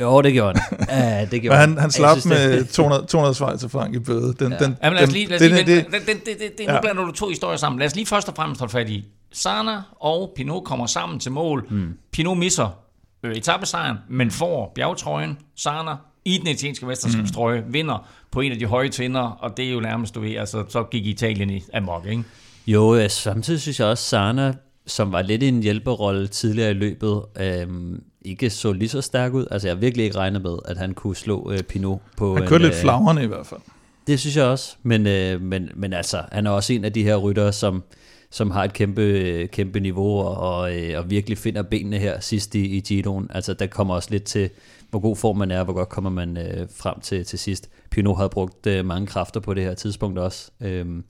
[0.00, 0.78] Jo, det gjorde han.
[0.88, 3.98] Ja, det Men gjorde han, han slap synes, med det- 200, 200 Schweizer frank i
[3.98, 4.34] bøde.
[4.38, 4.58] Den, Ja.
[4.58, 5.98] den, Ja, men lad os den- lige, lad os den- lige det- vente.
[5.98, 6.80] det, det, det, det, det, nu Ja.
[6.80, 7.78] blander du to historier sammen.
[7.78, 9.04] Lad os lige først og fremmest holde fat i.
[9.32, 11.66] Sana og Pinot kommer sammen til mål.
[11.70, 11.92] Mm.
[12.12, 12.78] Pinot misser
[13.22, 15.38] øh, etappesejren, men får bjergtrøjen.
[15.56, 15.90] Sana
[16.24, 17.74] i den italienske mesterskabstrøje mm.
[17.74, 20.64] vinder på en af de høje tinder, og det er jo nærmest, du ved, altså,
[20.68, 22.22] så gik Italien i amok, ikke?
[22.66, 24.54] Jo, ja, samtidig synes jeg også, Sana,
[24.86, 29.32] som var lidt i en hjælperrolle tidligere i løbet, øhm, ikke så lige så stærk
[29.34, 29.46] ud.
[29.50, 32.34] Altså, jeg har virkelig ikke regnet med, at han kunne slå øh, Pinot på...
[32.34, 33.60] Han en, kørte lidt øh, flagrende i hvert fald.
[34.06, 37.02] Det synes jeg også, men, øh, men, men altså, han er også en af de
[37.02, 37.82] her ryttere, som,
[38.30, 42.54] som har et kæmpe, kæmpe niveau og, og, øh, og virkelig finder benene her sidst
[42.54, 43.30] i, i Giroen.
[43.30, 44.50] Altså, der kommer også lidt til,
[44.90, 47.68] hvor god form man er, hvor godt kommer man øh, frem til, til sidst.
[47.90, 50.50] Pinot havde brugt øh, mange kræfter på det her tidspunkt også.
[50.60, 51.04] Øhm,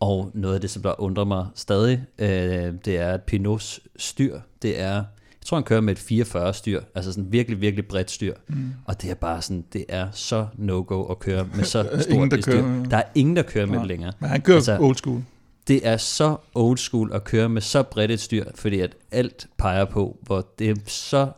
[0.00, 4.40] Og noget af det, som der undrer mig stadig, øh, det er, at Pinots styr,
[4.62, 5.04] det er,
[5.42, 8.34] jeg tror han kører med et 44 styr, altså sådan virkelig, virkelig bredt styr.
[8.48, 8.70] Mm.
[8.84, 12.30] Og det er bare sådan, det er så no-go at køre med så stort Ingen,
[12.30, 12.52] der et styr.
[12.52, 13.82] kører med- Der er ingen, der kører med Nej.
[13.82, 14.12] det længere.
[14.20, 15.22] Men han kører Altså- old school.
[15.68, 19.46] Det er så old school at køre med så bredt et styr, fordi at alt
[19.58, 21.28] peger på, hvor det er så,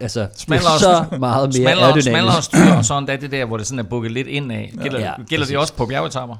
[0.00, 2.08] altså, det Smallere- er så meget mere Smallere, aerodynamisk.
[2.08, 4.72] smallere styr, og sådan der, det der, hvor det sådan er bukket lidt ind af.
[4.82, 6.36] Gælder, Ja, ja, gælder det også på bjergetapper?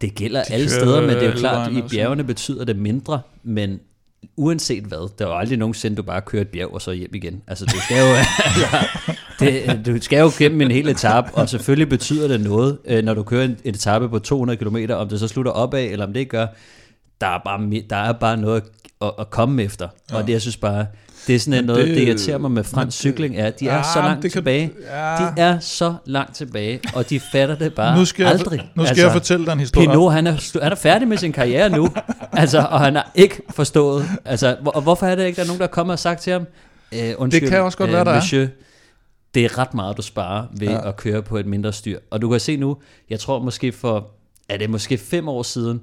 [0.00, 2.76] Det gælder De alle steder, men det er jo klart, at i bjergene betyder det
[2.76, 3.80] mindre, men
[4.36, 7.42] uanset hvad, der er aldrig nogensinde, du bare kører et bjerg og så hjem igen.
[7.46, 8.14] Altså, du skal jo,
[9.40, 13.14] det, du skal jo gennem en hel etape, og selvfølgelig betyder det noget, øh, når
[13.14, 16.12] du kører en, en etape på 200 km, om det så slutter opad, eller om
[16.12, 16.46] det ikke gør.
[17.20, 18.62] Der er bare, der er bare noget
[19.00, 20.16] at, at komme efter, ja.
[20.16, 20.86] og det, jeg synes bare,
[21.26, 23.82] det er sådan Men noget, det, irriterer mig med fransk cykling, er, de er Ja,
[23.82, 24.70] så langt kan- tilbage.
[24.90, 25.16] ja.
[25.36, 28.58] De er så langt tilbage, og de fatter det bare Nu skal, jeg, aldrig.
[28.74, 29.86] nu skal altså, jeg fortælle dig en historie.
[29.88, 31.88] Pinot, han er, han er færdig med sin karriere nu,
[32.32, 35.46] altså, og han har ikke forstået, altså, hvor, og hvorfor er det ikke, der er
[35.46, 36.46] nogen, der kommer og sagt til ham,
[36.92, 38.14] øh, undskyld, Det kan også godt være, der er.
[38.14, 38.46] monsieur,
[39.34, 40.68] det er ret meget, du sparer ved.
[40.68, 40.88] Ja.
[40.88, 41.98] at køre på et mindre styr.
[42.10, 42.76] Og du kan se nu,
[43.10, 44.06] jeg tror måske for,
[44.48, 45.80] er det måske fem år siden,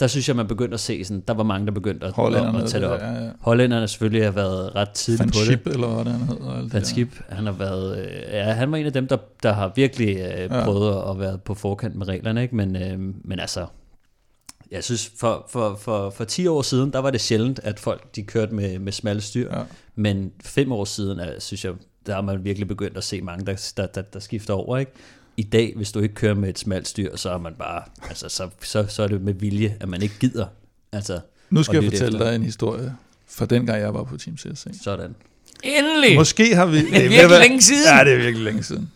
[0.00, 2.62] der synes jeg, man begyndte at se sådan, der var mange, der begyndte at, at,
[2.62, 3.00] at tage det op.
[3.00, 3.30] ja, ja.
[3.40, 5.44] Hollænderne selvfølgelig har været ret tidligt Van på det.
[5.44, 6.52] Schip, eller hvad det hedder.
[6.54, 6.84] alt det Van.
[6.84, 10.08] Skip, han har været, øh, ja, han var en af dem, der, der har virkelig
[10.16, 10.64] øh, Ja.
[10.64, 12.56] prøvet at være på forkant med reglerne, ikke?
[12.56, 13.66] Men, øh, men altså,
[14.70, 18.16] jeg synes, for, for, for, for 10 år siden, der var det sjældent, at folk
[18.16, 19.62] de kørte med, med smalle styr, Ja.
[19.94, 21.72] men fem år siden, er, synes jeg,
[22.06, 24.92] der har man virkelig begyndt at se mange, der, der, der, der skifter over, ikke?
[25.38, 28.28] I dag, hvis du ikke kører med et smalt styr, så er man bare, altså,
[28.28, 30.46] så, så, så er det med vilje, at man ikke gider,
[30.92, 31.20] altså,
[31.50, 32.24] Nu skal jeg fortælle efter.
[32.30, 32.94] dig en historie
[33.30, 34.66] fra dengang jeg var på Team CSC.
[34.82, 35.14] sådan.
[35.64, 36.16] Endelig!
[36.16, 36.78] Måske har vi...
[36.78, 37.96] Det er virkelig længe siden.
[37.98, 38.90] Ja, det er virkelig længe siden.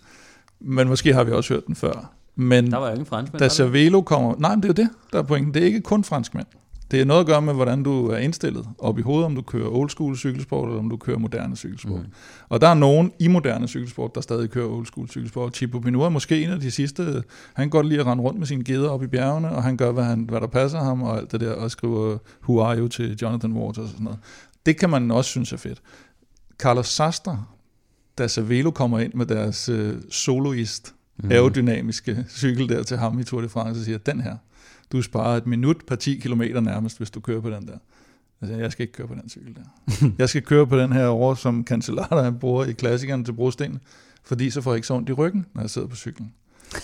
[0.60, 2.12] Men måske har vi også hørt den før.
[2.36, 3.38] Men Der var jo ingen franskmænd.
[3.40, 3.48] da?
[3.48, 4.34] Cervelo kommer...
[4.38, 5.54] Nej, men det er jo det, der er pointen.
[5.54, 6.46] Det er ikke kun franskmænd.
[6.92, 9.42] Det er noget at gøre med, hvordan du er indstillet op i hovedet, om du
[9.42, 12.00] kører old school cykelsport, eller om du kører moderne cykelsport.
[12.00, 12.12] Mm.
[12.48, 15.56] Og der er nogen i moderne cykelsport, der stadig kører old school cykelsport.
[15.56, 17.22] Chipo Pinot er måske en af de sidste.
[17.54, 19.92] Han godt lide at rende rundt med sine geder op i bjergene, og han gør,
[19.92, 22.88] hvad, han, hvad der passer ham, og alt det der, og skriver Who are you
[22.88, 24.18] til Jonathan Waters og sådan noget.
[24.66, 25.82] Det kan man også synes er fedt.
[26.58, 27.44] Carlos Sastre,
[28.18, 31.30] da Cervelo kommer ind med deres øh, soloist, mm.
[31.30, 34.36] aerodynamiske cykel der til ham i Tour de France, og siger, den her,
[34.92, 37.78] du sparer et minut per 10 km nærmest, hvis du kører på den der.
[38.46, 40.06] Siger, jeg skal ikke køre på den cykel der.
[40.18, 43.80] jeg skal køre på den her over, som Cancellara bruger i klassikeren til brosten,
[44.24, 46.32] fordi så får jeg ikke så ondt i ryggen, når jeg sidder på cyklen.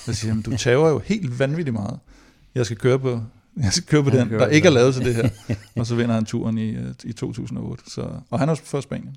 [0.06, 1.98] Jeg siger, jamen, du tager jo helt vanvittigt meget.
[2.54, 3.10] Jeg skal køre på,
[3.56, 5.28] jeg skal køre på Han den, kører der ikke er lavet til det her.
[5.76, 7.90] Og så vinder han turen i, øh, i 2008.
[7.90, 9.16] Så, og han er fra Spanien.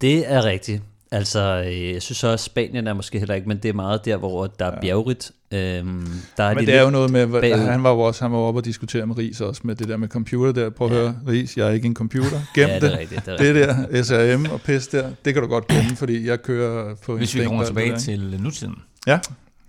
[0.00, 0.82] Det er rigtigt.
[1.14, 4.04] Altså, øh, jeg synes også, at Spanien er måske heller ikke, men det er meget
[4.04, 5.32] der, hvor der er bjergrigt.
[5.52, 7.58] Øhm, der er Men de det er jo noget med, bagud.
[7.66, 9.96] han var jo også han var oppe og diskutere med Ries også, med det der
[9.96, 10.70] med computer der.
[10.70, 10.98] Prøv at Ja.
[11.00, 12.40] høre, Ries, jeg er ikke en computer.
[12.54, 12.92] Gem ja, det.
[12.94, 13.26] er rigtigt.
[13.26, 13.54] Det er Det
[13.92, 17.34] der SRM og pis der, det kan du godt glemme, fordi jeg kører på Hvis
[17.34, 18.74] vi kommer tilbage der, til nutiden.
[19.06, 19.18] Ja,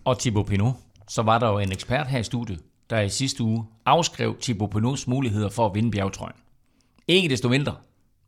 [0.06, 0.74] Og Thibaut Pinot,
[1.10, 4.70] så var der jo en ekspert her i studiet, der i sidste uge afskrev Thibaut
[4.70, 6.36] Pinots muligheder for at vinde bjergtrøjen.
[7.08, 7.74] Ikke desto mindre.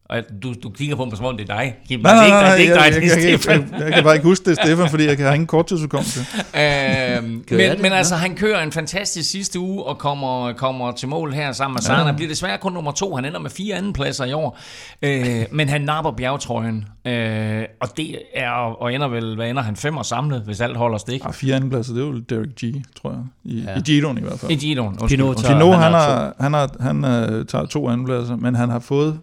[0.10, 1.76] Og du, du kigger på mig, som om det er dig.
[1.88, 3.70] Kim, Nej, nej, nej, det er jeg, ikke dig, jeg, det er jeg, Stefan.
[3.72, 6.20] jeg, jeg kan bare ikke huske det, Stefan, fordi jeg har ingen korttidsudkommelse.
[6.38, 11.08] Øhm, jeg men, men altså, han kører en fantastisk sidste uge og kommer, kommer til
[11.08, 12.10] mål her sammen med Sarna.
[12.10, 12.15] Ja.
[12.15, 13.15] Bliver desværre kun nummer to.
[13.15, 14.60] Han ender med fire andenpladser i år.
[15.02, 16.86] Øh, men han napper bjergtrøjen.
[17.08, 18.50] Øh, og det er,
[18.82, 21.22] og ender vel, hvad ender han, fem år samlet, hvis alt holder stik.
[21.26, 23.20] Ah, fire andenpladser, det er jo Derek G, tror jeg.
[23.43, 23.72] I, Ja.
[23.72, 23.78] ja.
[23.78, 24.52] i Giroen i hvert fald.
[24.52, 24.98] I Giroen.
[25.08, 28.70] Pinot Pinot, han han, har har, han, har, han, han tager to andenpladser, men han
[28.70, 29.20] har fået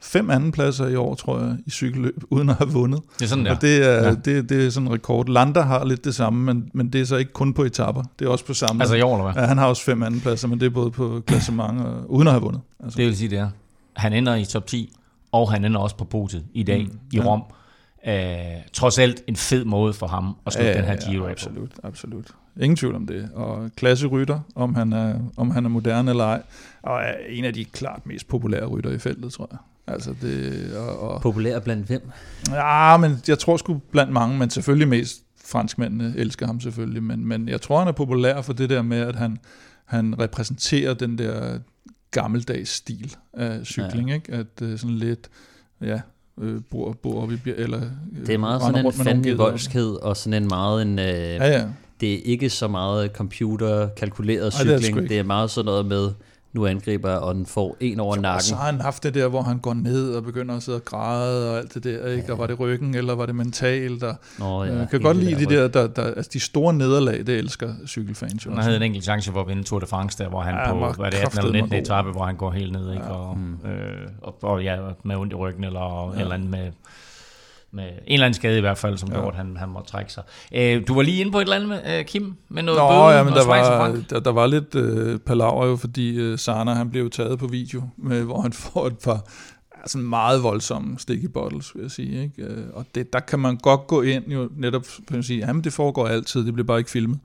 [0.00, 3.00] fem andenpladser i år, tror jeg, i cykelløb, uden at have vundet.
[3.18, 3.54] Det er sådan der.
[3.54, 4.14] Og det er, Ja.
[4.14, 5.28] det, det er sådan en rekord.
[5.28, 8.02] Landa har lidt det samme, men, men det er så ikke kun på etapper.
[8.18, 8.82] Det er også på samme.
[8.82, 9.42] Altså i år, eller hvad?
[9.42, 12.32] ja, han har også fem andenpladser, men det er både på klassement og uden at
[12.32, 12.60] have vundet.
[12.84, 12.96] Altså.
[12.96, 13.48] Det vil sige, det er.
[13.96, 14.92] Han ender i top 10,
[15.32, 17.24] og han ender også på podiet i dag mm, i ja.
[17.24, 17.42] Rom.
[18.06, 18.14] Øh,
[18.72, 21.30] trods alt en fed måde for ham at slutte den her Giro af på.
[21.30, 22.26] absolut, absolut.
[22.60, 23.30] Ingen tvivl om det.
[23.34, 26.42] Og klasserytter, om han er, om han er moderne eller ej,
[26.82, 29.58] og er en af de klart mest populære rytter i feltet, tror jeg.
[29.94, 32.10] Altså det, og, og, Populær blandt hvem?
[32.50, 37.26] Ja, men jeg tror sgu blandt mange, men selvfølgelig mest franskmændene elsker ham selvfølgelig, men,
[37.26, 39.38] men jeg tror, han er populær for det der med, at han,
[39.84, 41.58] han repræsenterer den der
[42.10, 44.14] gammeldags stil af cykling, ja.
[44.14, 44.32] ikke?
[44.32, 45.28] At øh, sådan lidt,
[45.80, 46.00] ja,
[46.40, 49.36] øh, bor, bor op i eller øh, Det er meget sådan en geder.
[49.36, 50.98] voldskhed, og sådan en meget en...
[50.98, 51.64] Øh, Ja, ja.
[52.00, 55.12] det er ikke så meget computer-kalkuleret Ej, det er det cykling.
[55.12, 56.08] er meget sådan noget med,
[56.56, 58.42] nu angriber, og den får en over jo, nakken.
[58.42, 60.84] så har han haft det der, hvor han går ned og begynder at sidde og
[60.84, 62.24] græde og alt det der, ikke?
[62.26, 62.32] Ja.
[62.32, 64.02] Og var det ryggen, eller var det mentalt?
[64.02, 67.18] Og, Nå, ja, jeg kan godt lide de der, der, der, altså de store nederlag,
[67.18, 68.50] det elsker cykelfans jo.
[68.50, 70.72] Han havde en enkelt chance for at vinde Tour de France, der hvor han ja,
[70.72, 73.04] på, hvad det 18 eller 19 etape, hvor han går helt ned, ikke?
[73.04, 73.10] Ja.
[73.10, 73.70] Og, mm.
[73.70, 76.20] øh, og, og, ja, med ondt i ryggen, eller, ja.
[76.20, 76.72] eller andet med
[77.70, 79.14] med en eller anden skade i hvert fald, som ja.
[79.14, 80.22] gjorde, at han, han måtte trække sig.
[80.54, 82.88] Øh, du var lige inde på et eller andet, med, øh, Kim, med noget Nå,
[82.88, 86.72] bøde, ja, men der var, der, der var lidt øh, palaver jo, fordi øh, Sana,
[86.72, 89.24] han blev taget på video, med, hvor han får et par
[89.86, 92.22] altså meget voldsomme sticky bottles, vil jeg sige.
[92.22, 92.42] Ikke?
[92.42, 94.82] Øh, og det, der kan man godt gå ind jo netop
[95.16, 97.18] og sige, jamen det foregår altid, det bliver bare ikke filmet.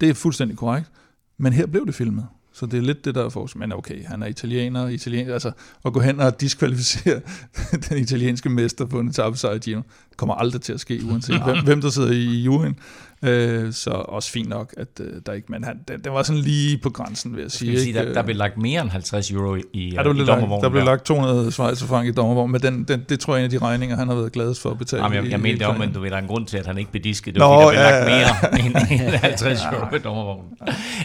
[0.00, 0.90] Det er fuldstændig korrekt,
[1.38, 2.26] men her blev det filmet.
[2.54, 3.58] Så det er lidt det, der er forskel.
[3.58, 5.52] Men okay, han er italiener, italiener altså
[5.84, 7.20] at gå hen og diskvalificere
[7.88, 9.82] den italienske mester på en etappesejr i Gino,
[10.16, 12.76] kommer aldrig til at ske, uanset hvem, hvem der sidder i juryen.
[13.24, 16.42] Øh, så også fint nok, at øh, der ikke, men han, den, den var sådan
[16.42, 17.72] lige på grænsen, vil jeg sige.
[17.72, 20.62] Jeg sige der, der blev lagt mere end 50 euro i, ja, der i dommervognen.
[20.62, 23.54] Der blev lagt 200 frank i dommervognen, men den, den, det tror jeg er en
[23.54, 25.02] af de regninger, han har været gladest for at betale.
[25.02, 26.66] Jamen, jeg, jeg mener det om, men du ved, der er en grund til, at
[26.66, 27.34] han ikke blev disket.
[27.34, 29.12] Det var, Nå, fordi, der blev ja, lagt mere ja.
[29.12, 30.50] end 50 euro i dommervognen.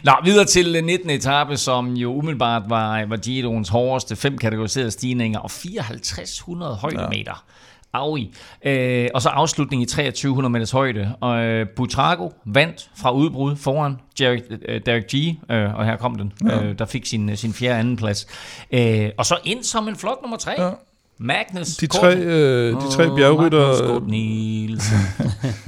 [0.03, 1.09] Nå, videre til 19.
[1.09, 7.43] etape, som jo umiddelbart var, var Giroens hårdeste, fem kategoriserede stigninger og 5400 højdemeter.
[7.47, 7.53] Ja.
[7.93, 8.31] Aui.
[8.65, 11.15] Øh, og så afslutning i 2300 meters højde.
[11.19, 15.15] Og øh, Butrago vandt fra udbrud foran Derek, øh, Derek G.
[15.51, 16.33] Øh, og her kom den.
[16.45, 16.63] Ja.
[16.63, 18.27] Øh, der fik sin, sin fjerde anden plads.
[18.71, 20.61] Øh, og så ind som en flot nummer tre.
[20.63, 20.69] Ja.
[21.21, 24.09] Magnus de tre, øh, de tre bjergrytter oh,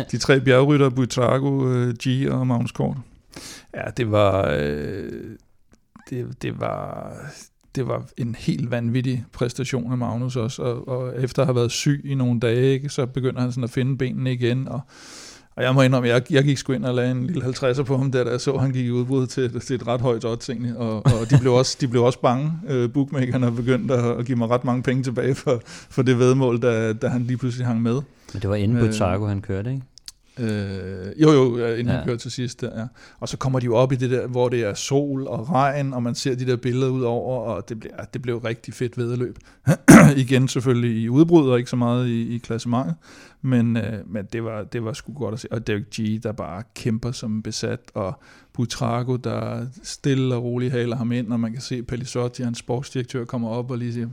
[0.12, 2.98] de tre bjergrytter Butrago, øh, G og Magnus Kort.
[3.76, 5.12] Ja, det var øh,
[6.10, 7.14] det, det var
[7.76, 11.72] det var en helt vanvittig præstation af Magnus også, og, og efter at have været
[11.72, 14.82] syg i nogle dage, ikke, så begynder han sådan at finde benene igen, og,
[15.56, 17.98] og jeg må indrømme, jeg, jeg gik sgu ind og lagde en lille 50'er på
[17.98, 20.50] ham der, da jeg så, han gik i udbrud til, til et ret højt odds
[20.50, 22.52] egentlig, og, og de, blev også, de blev også bange.
[22.70, 26.20] Uh, bookmakerne har begyndt at, at give mig ret mange penge tilbage for, for det
[26.20, 28.02] vedmål, da, da han lige pludselig hang med.
[28.34, 29.82] Men det var inde på øh, Targo, han kørte, ikke?
[30.39, 31.94] Øh, jo, jo, inden ja.
[31.94, 32.62] han kører til sidst.
[32.62, 32.88] Der, ja.
[33.20, 35.94] Og så kommer de jo op i det der, hvor det er sol og regn,
[35.94, 38.98] og man ser de der billeder ud over, og det, bliver, det blev rigtig fedt
[38.98, 39.38] vedløb.
[40.17, 42.96] Igen selvfølgelig i udbrud, og ikke så meget i, i klassementet,
[43.41, 45.52] men, øh, men det, var, det var sgu godt at se.
[45.52, 48.20] Og Derek G, der bare kæmper som besat, og
[48.54, 53.26] Butrago, der stille og roligt haler ham ind, og man kan se Pelisotti, hans sportsdirektør,
[53.26, 54.08] kommer op og lige siger,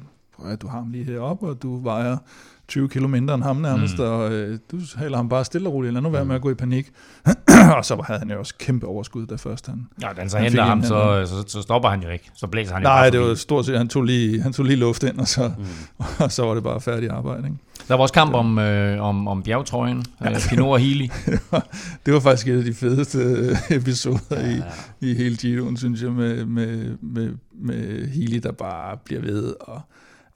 [0.62, 2.16] du har ham lige heroppe, og du vejer
[2.68, 4.04] 20 kilo mindre end ham nærmest, mm.
[4.04, 6.50] og øh, du haler ham bare stille og roligt, lad nu være med at gå
[6.50, 6.90] i panik.
[7.76, 9.86] og så havde han jo også kæmpe overskud, da først han...
[10.02, 12.30] Ja, da han så henter ham, så, så, så, stopper han jo ikke.
[12.34, 14.76] Så blæser han jo Nej, det var stort set, han tog lige, han tog lige
[14.76, 15.64] luft ind, og så, mm.
[16.24, 17.44] og så var det bare færdig arbejde.
[17.44, 17.58] Ikke?
[17.88, 20.30] Der var også kamp om, øh, om, om bjergtrøjen, ja.
[20.30, 21.08] øh, Pinot og Healy.
[22.06, 24.62] det var faktisk et af de fedeste øh, episoder ja, ja.
[25.00, 29.54] i, i hele Giroen, synes jeg, med, med, med, med Healy, der bare bliver ved
[29.60, 29.80] og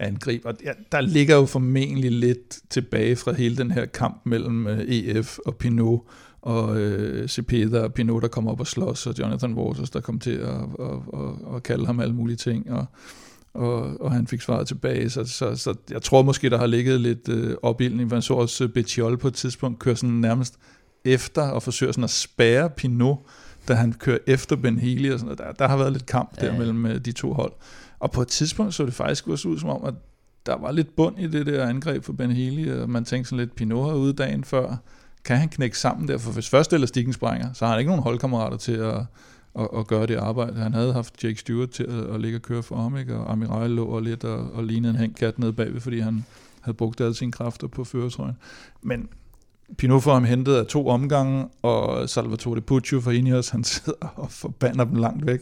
[0.03, 0.53] angriber.
[0.65, 5.38] Ja, der ligger jo formentlig lidt tilbage fra hele den her kamp mellem øh, EF
[5.47, 6.01] og Pinot,
[6.43, 10.19] og uh, Cepeda og Pinot, der kom op og slås, og Jonathan Waters, der kom
[10.19, 12.87] til at, at, at, at kalde ham alle mulige ting, og,
[13.55, 15.11] og, og han fik svaret tilbage.
[15.11, 18.69] Så, så, så jeg tror måske, der har ligget lidt uh, opildning, han så også
[18.69, 20.59] Betjol på et tidspunkt køre sådan nærmest
[21.05, 23.19] efter og forsøger sådan at spære Pinot,
[23.69, 25.38] da han kører efter Ben Healy og sådan noget.
[25.38, 26.59] Der, der har været lidt kamp der ja.
[26.59, 27.53] mellem uh, de to hold.
[28.03, 29.95] Og på et tidspunkt så det faktisk også ud som om, at
[30.47, 33.38] der var lidt bund i det der angreb for Ben Healy, og man tænkte sådan
[33.38, 34.77] lidt, Pinot har ude dagen før,
[35.25, 36.19] kan han knække sammen der?
[36.19, 38.97] For hvis første elastikken sprænger, så har han ikke nogen holdkammerater til at,
[39.59, 40.55] at, at gøre det arbejde.
[40.57, 43.17] Han havde haft Jake Stewart til at, at ligge og køre for ham, ikke?
[43.17, 46.25] og Amiral lå og lidt og, og lignede en hængkat nede bagved, fordi han
[46.61, 48.37] havde brugt alle sine kræfter på føretrøjen.
[48.83, 49.09] Men
[49.79, 54.31] Pinot får ham hentet af to omgange, og Salvatore Puccio fra Ineos, han sidder og
[54.31, 55.41] forbander dem langt væk.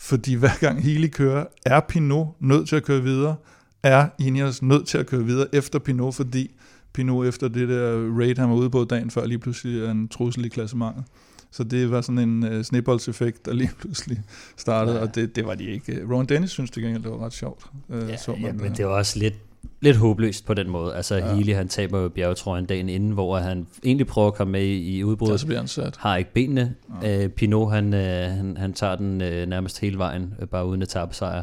[0.00, 3.36] Fordi hver gang Healy kører, er Pinot nødt til at køre videre,
[3.82, 6.50] er Ineos nødt til at køre videre efter Pinot, fordi
[6.92, 10.08] Pinot efter det der raid, han var ude på dagen før, lige pludselig er en
[10.08, 11.04] trussel i klassementet.
[11.50, 14.22] Så det var sådan en uh, snibboldseffekt, der lige pludselig
[14.56, 15.02] startede, ja.
[15.02, 16.02] og det, det var de ikke.
[16.10, 17.66] Ron Dennis synes det gengæld, det var ret sjovt.
[17.88, 19.34] Uh, ja, så man, ja, men det var også lidt
[19.80, 20.94] lidt håbløst på den måde.
[20.94, 21.34] Altså ja.
[21.34, 25.04] Healy, han taber jo bjergetrøjen dagen inden, hvor han egentlig prøver at komme med i
[25.04, 25.40] udbruddet.
[25.40, 25.96] Så bliver han sat.
[25.96, 26.74] Har ikke benene.
[27.02, 27.24] Ja.
[27.24, 28.00] Uh, Pinot, han, uh,
[28.36, 31.42] han, han tager den uh, nærmest hele vejen, uh, bare uden at tabe sejr.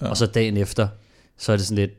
[0.00, 0.08] Ja.
[0.08, 0.88] Og så dagen efter,
[1.36, 1.90] så er det sådan lidt,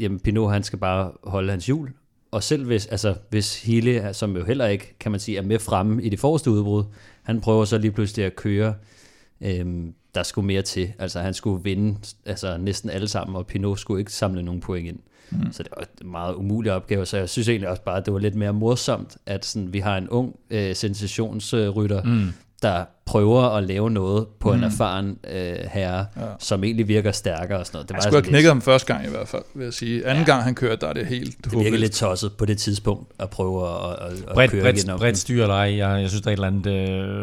[0.00, 1.90] jamen Pinot, han skal bare holde hans hjul.
[2.30, 5.58] Og selv hvis, altså, hvis Healy, som jo heller ikke, kan man sige, er med
[5.58, 6.84] fremme i det forreste udbrud,
[7.22, 8.74] han prøver så lige pludselig at køre
[9.40, 10.92] øhm, der skulle mere til.
[10.98, 14.88] Altså han skulle vinde altså, næsten alle sammen, og Pinot skulle ikke samle nogen point
[14.88, 14.98] ind.
[15.30, 15.52] Mm.
[15.52, 18.12] Så det var en meget umulig opgave, så jeg synes egentlig også bare, at det
[18.14, 22.32] var lidt mere morsomt, at sådan, vi har en ung øh, sensationsrytter, mm.
[22.62, 24.58] Der prøver at lave noget på mm.
[24.58, 26.22] en erfaren øh, herre, ja.
[26.38, 27.88] som egentlig virker stærkere og sådan noget.
[27.88, 30.06] Det var jeg skulle have knækket ham første gang i hvert fald, vil jeg sige.
[30.06, 30.32] Anden ja.
[30.32, 33.30] gang han kørte, der er det helt Det virker lidt tosset på det tidspunkt at
[33.30, 34.98] prøve at, at, at Bret, køre Bret, igen.
[34.98, 35.78] Bredt styrer dig.
[35.78, 36.66] Jeg, jeg synes, der er et eller andet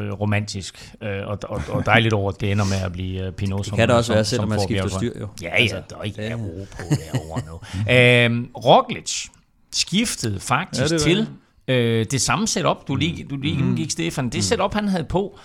[0.08, 3.32] øh, romantisk øh, og, og, og dejligt over, at det ender med at blive øh,
[3.32, 3.60] Pinot.
[3.60, 5.28] Det som, kan det også som, være, selvom man skifter styr jo.
[5.41, 6.36] Ja, ja, altså, der er ikke ja.
[6.36, 8.34] ro på derovre nu.
[8.36, 9.26] øhm, Roglic
[9.74, 11.28] skiftede faktisk ja, det til
[11.67, 13.75] øh, det samme setup, du lige, du lige mm.
[13.75, 14.25] gik, Stefan.
[14.25, 14.41] Det mm.
[14.41, 15.39] setup, han havde på,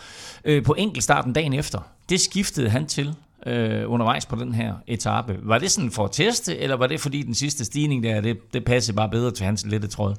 [0.44, 1.78] øh, på enkeltstarten dagen efter,
[2.08, 3.14] det skiftede han til
[3.46, 5.38] øh, undervejs på den her etape.
[5.42, 8.52] Var det sådan for at teste, eller var det fordi den sidste stigning der, det,
[8.54, 10.14] det passede bare bedre til hans lette tråd?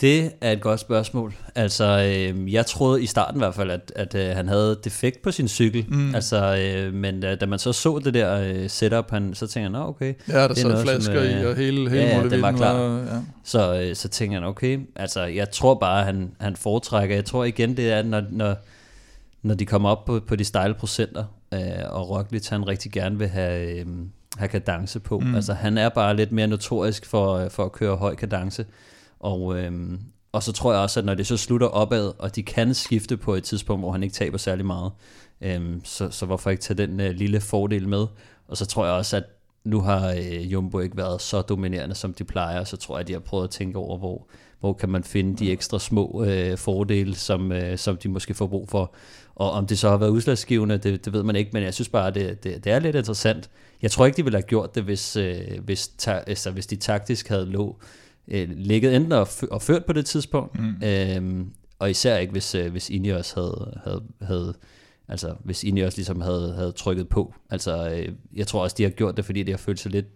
[0.00, 1.34] Det er et godt spørgsmål.
[1.54, 5.22] Altså, øh, jeg troede i starten i hvert fald, at, at øh, han havde defekt
[5.22, 5.86] på sin cykel.
[5.88, 6.14] Mm.
[6.14, 9.78] Altså, øh, men da, da man så så det der øh, setup, han, så tænkte
[9.78, 10.14] jeg, okay.
[10.28, 12.72] Ja, der sad flasker som, øh, i, og hele, hele ja, ja, det var klar.
[12.72, 13.20] Var, ja.
[13.44, 17.14] Så, øh, så tænkte jeg, okay, altså, jeg tror bare, han, han foretrækker.
[17.14, 18.56] Jeg tror igen, det er, når, når,
[19.42, 23.18] når de kommer op på, på de stejle procenter, øh, og Roglic, han rigtig gerne
[23.18, 23.80] vil have...
[23.80, 23.86] Øh,
[24.36, 25.18] have kadence på.
[25.18, 25.34] Mm.
[25.34, 28.64] Altså han er bare lidt mere notorisk for, for at køre høj kadence.
[29.20, 30.00] Og, øhm,
[30.32, 33.16] og så tror jeg også, at når det så slutter opad, og de kan skifte
[33.16, 34.92] på et tidspunkt, hvor han ikke taber særlig meget,
[35.40, 38.06] øhm, så, så hvorfor ikke tage den øh, lille fordel med?
[38.48, 39.24] Og så tror jeg også, at
[39.64, 43.08] nu har øh, Jumbo ikke været så dominerende, som de plejer, så tror jeg, at
[43.08, 44.26] de har prøvet at tænke over, hvor,
[44.60, 48.46] hvor kan man finde de ekstra små øh, fordele, som, øh, som de måske får
[48.46, 48.94] brug for.
[49.34, 51.88] Og om det så har været udslagsgivende, det, det ved man ikke, men jeg synes
[51.88, 53.50] bare, det, det, det er lidt interessant.
[53.82, 56.76] Jeg tror ikke, de ville have gjort det, hvis, øh, hvis, ta, altså, hvis de
[56.76, 57.76] taktisk havde lå
[58.28, 60.74] øh, ligget enten og, og ført på det tidspunkt, mm.
[60.84, 64.54] øhm, og især ikke, hvis, øh, hvis Ineos havde, havde, havde
[65.08, 67.34] altså hvis Ineos ligesom havde, havde trykket på.
[67.50, 70.06] Altså, øh, jeg tror også, de har gjort det, fordi de har følt sig lidt,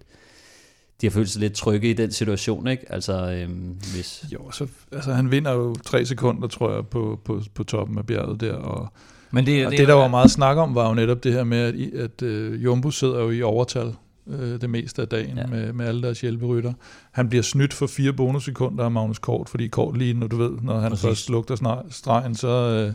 [1.00, 2.92] de har følt sig lidt trygge i den situation, ikke?
[2.92, 4.24] Altså, øhm, hvis...
[4.32, 8.06] Jo, så, altså han vinder jo tre sekunder, tror jeg, på, på, på toppen af
[8.06, 8.88] bjerget der, og,
[9.30, 11.44] Men det, og det, det, der var meget snak om, var jo netop det her
[11.44, 13.94] med, at, at uh, Jumbo sidder jo i overtal
[14.32, 15.46] øh, det meste af dagen ja.
[15.46, 16.72] med, med alle deres hjælperytter.
[17.12, 20.50] Han bliver snydt for fire bonussekunder af Magnus Kort, fordi Kort lige, når du ved,
[20.62, 21.06] når han Præcis.
[21.06, 22.48] først lugter stregen, så...
[22.48, 22.92] Øh,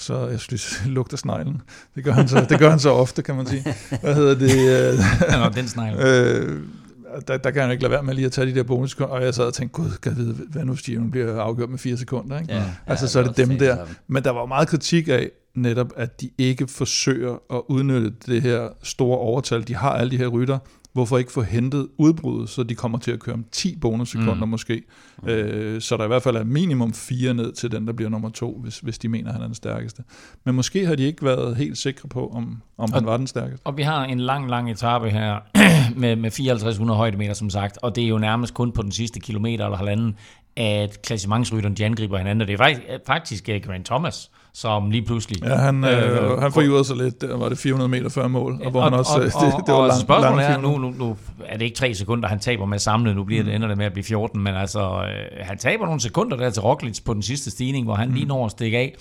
[0.00, 1.62] så jeg synes, lugter sneglen.
[1.94, 3.64] Det gør, han så, det gør han så ofte, kan man sige.
[4.00, 4.92] Hvad hedder det?
[4.92, 5.96] Øh, Nå, den snegl.
[6.06, 6.62] Øh,
[7.28, 9.24] der, der kan han ikke lade være med lige at tage de der bonussekunder, og
[9.24, 12.40] jeg sad og tænkte, gud, kan vide, hvad nu Steven bliver afgjort med fire sekunder,
[12.40, 12.54] ikke?
[12.54, 13.86] Ja, altså, ja, så er det dem der.
[14.06, 15.30] Men der var meget kritik af,
[15.62, 19.68] netop, at de ikke forsøger at udnytte det her store overtal.
[19.68, 20.58] De har alle de her rytter.
[20.92, 24.50] Hvorfor ikke få hentet udbruddet, så de kommer til at køre om 10 bonussekunder mm.
[24.50, 24.82] måske.
[25.26, 28.30] Øh, så der i hvert fald er minimum 4 ned til den, der bliver nummer
[28.30, 30.02] 2, hvis, hvis de mener, han er den stærkeste.
[30.44, 33.66] Men måske har de ikke været helt sikre på, om, om han var den stærkeste.
[33.66, 35.38] Og vi har en lang, lang etape her
[36.00, 37.78] med, med 5400 højdemeter, som sagt.
[37.82, 40.16] Og det er jo nærmest kun på den sidste kilometer eller halvanden,
[40.56, 42.40] at klassementsrytteren de angriber hinanden.
[42.40, 45.42] Og det er faktisk, faktisk Grant Thomas, som lige pludselig...
[45.44, 48.60] Ja, han, øh, øh han forjurede sig lidt, der var det 400 meter før mål,
[48.64, 49.12] og hvor og, han også...
[49.16, 51.16] Og, det, det, det var og lang, spørgsmålet lang er, nu, nu, nu
[51.46, 53.56] er det ikke tre sekunder, han taber med samlet, nu bliver det, mm.
[53.56, 56.62] ender det med at blive 14, men altså, øh, han taber nogle sekunder der til
[56.62, 58.14] Roglic på den sidste stigning, hvor han mm.
[58.14, 58.94] lige når at stikke af.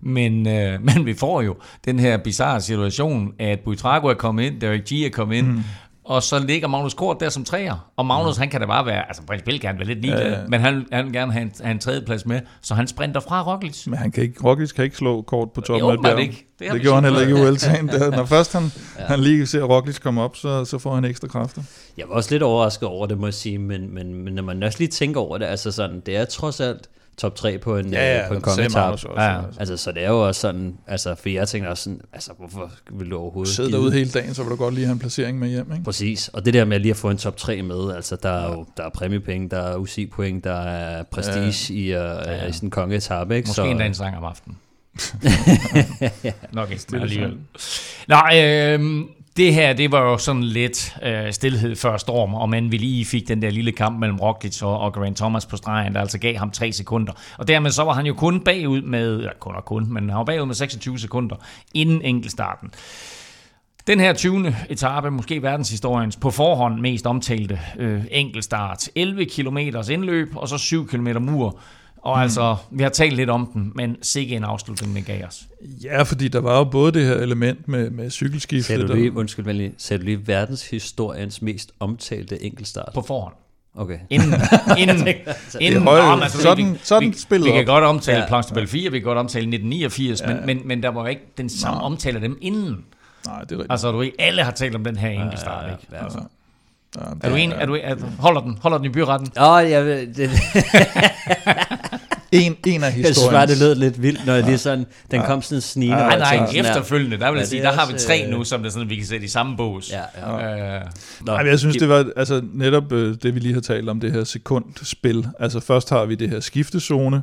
[0.00, 4.60] Men, øh, men vi får jo den her bizarre situation, at Buitrago er kommet ind,
[4.60, 5.62] Derek G er kommet ind, mm
[6.04, 7.90] og så ligger Magnus Kort der som træer.
[7.96, 8.40] Og Magnus, mm.
[8.40, 10.46] han kan da bare være, altså principielt kan han være lidt ligeglad, ja, ja.
[10.48, 13.52] men han, han vil gerne have en, have en tredjeplads med, så han sprinter fra
[13.52, 13.86] Roglic.
[13.86, 16.20] Men han kan ikke, Roglic kan ikke slå Kort på toppen af bjerget.
[16.20, 16.46] Ikke.
[16.58, 17.84] Det, det gjorde han heller ikke i Vueltaen.
[18.16, 18.62] Når først han,
[18.98, 19.04] ja.
[19.04, 21.62] han lige ser Roglic komme op, så, så får han ekstra kræfter.
[21.96, 24.62] Jeg var også lidt overrasket over det, må jeg sige, men, men, men når man
[24.62, 27.92] også lige tænker over det, altså sådan, det er trods alt, top 3 på en,
[27.92, 28.98] ja, ja, øh, på en kongetab.
[29.16, 29.40] Ja, ja.
[29.58, 32.70] Altså, så det er jo også sådan, altså, for jeg tænker også sådan, altså, hvorfor
[32.90, 35.38] vil du overhovedet Sidde derude hele dagen, så vil du godt lige have en placering
[35.38, 35.84] med hjem, ikke?
[35.84, 38.48] Præcis, og det der med lige at få en top 3 med, altså, der er
[38.48, 41.74] jo der er præmiepenge, der er UC-point, der er prestige ja.
[41.74, 42.46] i, uh, ja, ja.
[42.46, 43.46] i sådan en kongetab, ikke?
[43.46, 44.58] Måske så, endda en sang om aftenen.
[46.52, 47.38] Nok ikke alligevel.
[48.08, 49.04] Nej, øh,
[49.36, 53.04] det her, det var jo sådan lidt øh, stillhed før storm, og man vi lige
[53.04, 56.18] fik den der lille kamp mellem Roglic og, og Grant Thomas på stregen, der altså
[56.18, 57.12] gav ham tre sekunder.
[57.38, 60.18] Og dermed så var han jo kun bagud med, ja, kun og kun, men han
[60.18, 61.36] var bagud med 26 sekunder
[61.74, 62.70] inden enkeltstarten.
[63.86, 64.56] Den her 20.
[64.70, 68.88] etape, måske verdenshistoriens på forhånd mest omtalte øh, enkeltstart.
[68.94, 69.58] 11 km
[69.90, 71.58] indløb, og så 7 km mur.
[72.02, 72.22] Og mm.
[72.22, 75.42] altså, vi har talt lidt om den, men sikke en afslutning, den gav os.
[75.84, 78.64] Ja, fordi der var jo både det her element med, med cykelskiftet.
[78.64, 82.90] Sagde du lige, undskyld, men lige, sagde du lige verdenshistoriens mest omtalte enkeltstart?
[82.94, 83.34] På forhånd.
[83.76, 83.98] Okay.
[84.10, 84.34] Inden,
[84.78, 85.08] inden,
[85.60, 88.42] inden høje, nå, altså, sådan, vi, sådan vi, spillet vi, vi kan godt omtale ja,
[88.56, 88.64] ja.
[88.64, 90.26] 4, vi kan godt omtale 1989, ja.
[90.26, 91.86] men, men, men der var ikke den samme nej.
[91.86, 92.84] omtale af dem inden.
[93.26, 93.66] Nej, det er rigtigt.
[93.70, 96.04] Altså, du alle har talt om den her enkeltstart, ja, ja, ja, ikke?
[96.04, 96.18] Altså.
[96.96, 97.56] Ja, er du enig?
[97.60, 98.58] Er du, er, holder den?
[98.62, 99.28] Holder den i byretten?
[99.40, 100.14] Åh, oh, jeg ved...
[100.14, 100.30] Det.
[102.32, 103.32] en, en af Jeg synes historiens...
[103.32, 106.02] bare, det lød lidt vildt, når det er sådan, den kom sådan snigende.
[106.02, 108.24] Ja, Nej, nej, efterfølgende, der vil Ja, jeg sige, det der er har vi tre
[108.24, 109.92] øh, nu, som det sådan, vi kan sætte i samme bås.
[109.92, 110.02] Ja,
[110.38, 110.74] ja.
[110.76, 110.80] Øh,
[111.20, 113.88] Nå, Nej, men jeg synes, det var altså, netop øh, det, vi lige har talt
[113.88, 115.26] om, det her sekundspil.
[115.40, 117.22] Altså først har vi det her skiftezone,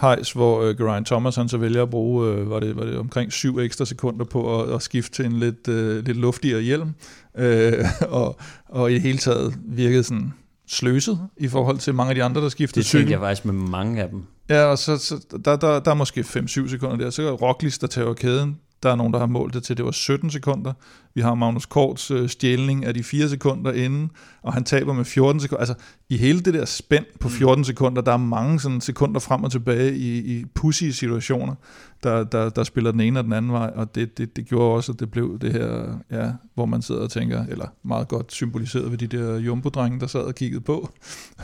[0.00, 2.98] hejs, hvor øh, Geraint Thomas han så vælger at bruge, øh, var, det, var det
[2.98, 6.94] omkring syv ekstra sekunder på at, at skifte til en lidt, øh, lidt luftigere hjelm,
[7.38, 8.38] øh, og,
[8.68, 10.32] og i det hele taget virkede sådan
[10.68, 13.10] sløset i forhold til mange af de andre, der skiftede det tænkte cykel.
[13.10, 14.22] jeg faktisk med mange af dem.
[14.48, 17.10] Ja, og så, så der, der, der er måske 5-7 sekunder der.
[17.10, 18.58] Så er Roglic, der tager kæden.
[18.82, 20.72] Der er nogen, der har målt det til, det var 17 sekunder.
[21.14, 24.10] Vi har Magnus Korts øh, stjælning af de 4 sekunder inden,
[24.42, 25.60] og han taber med 14 sekunder.
[25.60, 25.74] Altså,
[26.08, 29.52] i hele det der spænd på 14 sekunder, der er mange sådan sekunder frem og
[29.52, 31.54] tilbage i, i pussy situationer,
[32.02, 34.76] der, der, der spiller den ene og den anden vej, og det, det, det gjorde
[34.76, 38.32] også, at det blev det her, ja, hvor man sidder og tænker, eller meget godt
[38.32, 40.90] symboliseret ved de der jumbo-drenge, der sad og kiggede på,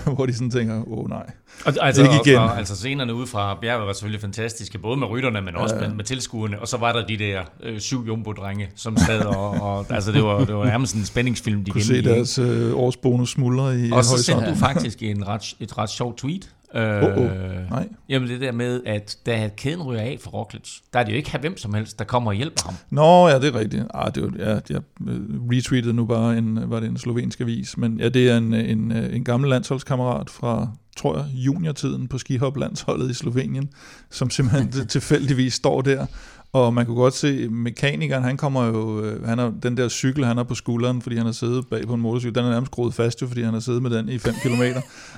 [0.15, 1.31] hvor de sådan tænker, åh oh, nej.
[1.67, 2.39] Og, altså, Ikke igen.
[2.39, 5.95] og, altså scenerne ude fra bjerget var selvfølgelig fantastiske, både med rytterne, men også med,
[5.95, 6.61] med tilskuerne.
[6.61, 10.23] Og så var der de der øh, syv jumbo-drenge, som sad og, og altså det
[10.25, 12.15] var, det var nærmest en spændingsfilm, de kunne se gennemgik.
[12.15, 16.19] deres øh, årsbonus smuldre i Og så sendte du faktisk en ret, et ret sjovt
[16.19, 16.51] tweet.
[16.75, 17.31] Øh, Åh, åh.
[17.71, 17.89] Nej.
[18.09, 21.17] Jamen det der med, at da kæden ryger af for Roglic, der er det jo
[21.17, 22.75] ikke hvem som helst, der kommer og hjælper ham.
[22.91, 23.85] Nå, ja, det er rigtigt.
[23.95, 27.77] Ah, det var, ja, jeg øh, retweetede nu bare en, var det en slovensk avis,
[27.77, 32.19] men ja, det er en, en, øh, en gammel landsholdskammerat fra, tror jeg, juniortiden på
[32.19, 33.69] skihop-landsholdet i Slovenien,
[34.11, 36.07] som simpelthen tilfældigvis står der.
[36.55, 40.25] Og man kunne godt se, mekanikeren, han kommer jo, øh, han har den der cykel,
[40.25, 42.73] han har på skulderen, fordi han har siddet bag på en motorcykel, den er nærmest
[42.73, 44.63] groet fast jo, fordi han har siddet med den i 5 km.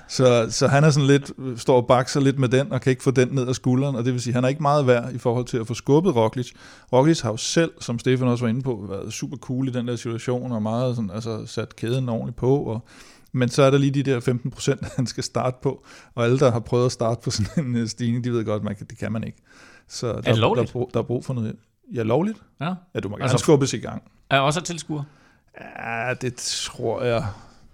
[0.09, 2.91] Så, så han er sådan lidt, øh, står og bakser lidt med den, og kan
[2.91, 5.15] ikke få den ned af skulderen, og det vil sige, han er ikke meget værd
[5.15, 6.53] i forhold til at få skubbet Roglic.
[6.93, 9.89] Roglic har jo selv, som Stefan også var inde på, været super cool i den
[9.89, 12.85] der situation, og meget sådan, altså sat kæden ordentligt på, og
[13.33, 15.85] men så er der lige de der 15 procent, han skal starte på,
[16.15, 18.65] og alle, der har prøvet at starte på sådan en øh, stigning, de ved godt,
[18.65, 19.39] man kan, det kan man ikke.
[19.89, 20.63] Så der, det lovligt?
[20.67, 21.57] Der, er brug, der er brug for noget.
[21.95, 22.39] Ja, lovligt.
[22.61, 22.75] Ja.
[22.95, 24.03] Ja, du må gerne Altså- altså, skubbes i gang.
[24.31, 25.03] Er også tilskuer.
[25.79, 27.27] Ja, det tror jeg.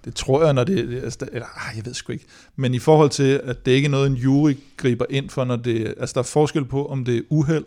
[0.04, 0.78] Det tror jeg, når det...
[0.78, 2.24] er- Eller, ah, jeg ved sgu ikke.
[2.56, 5.56] Men i forhold til, at det ikke er noget, en jury griber ind for, når
[5.56, 5.94] det...
[6.00, 7.64] Altså, der er forskel på, om det er uheld,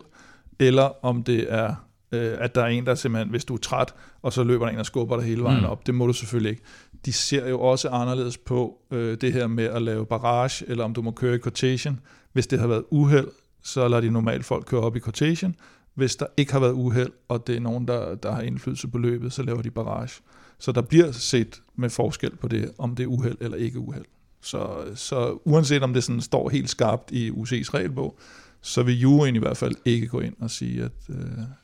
[0.58, 1.74] eller om det er,
[2.12, 4.72] øh, at der er en, der simpelthen, hvis du er træt, og så løber der
[4.72, 5.62] en og skubber dig hele vejen Mm.
[5.64, 5.70] mm.
[5.70, 5.86] op.
[5.86, 6.62] Det må du selvfølgelig ikke.
[7.06, 10.94] De ser jo også anderledes på øh, det her med at lave barrage, eller om
[10.94, 12.00] du må køre i quotation.
[12.32, 13.28] Hvis det har været uheld,
[13.66, 15.54] så lader de normalt folk køre op i cortation.
[15.94, 18.98] Hvis der ikke har været uheld, og det er nogen, der, der har indflydelse på
[18.98, 20.22] løbet, så laver de barrage.
[20.58, 24.04] Så der bliver set med forskel på det, om det er uheld eller ikke uheld.
[24.40, 28.18] Så, så uanset om det sådan står helt skarpt i UC's regelbog,
[28.60, 31.16] så vil juryen i hvert fald ikke gå ind og sige, at, øh,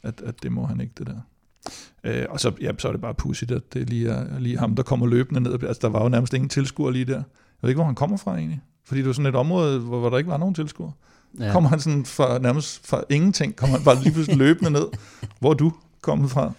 [0.03, 1.21] at, at det må han ikke, det der.
[2.05, 4.75] Øh, og så, ja, så er det bare pudsigt, at det lige er lige ham,
[4.77, 5.63] der kommer løbende ned.
[5.63, 7.17] Altså, der var jo nærmest ingen tilskuer lige der.
[7.17, 7.25] Jeg
[7.63, 8.61] ved ikke, hvor han kommer fra egentlig.
[8.85, 10.91] Fordi det var sådan et område, hvor, hvor der ikke var nogen tilskuer.
[11.41, 11.53] Ja.
[11.53, 14.87] Kommer han sådan fra, nærmest fra ingenting, kommer han bare lige pludselig løbende ned.
[15.41, 16.53] Hvor er du kommet fra?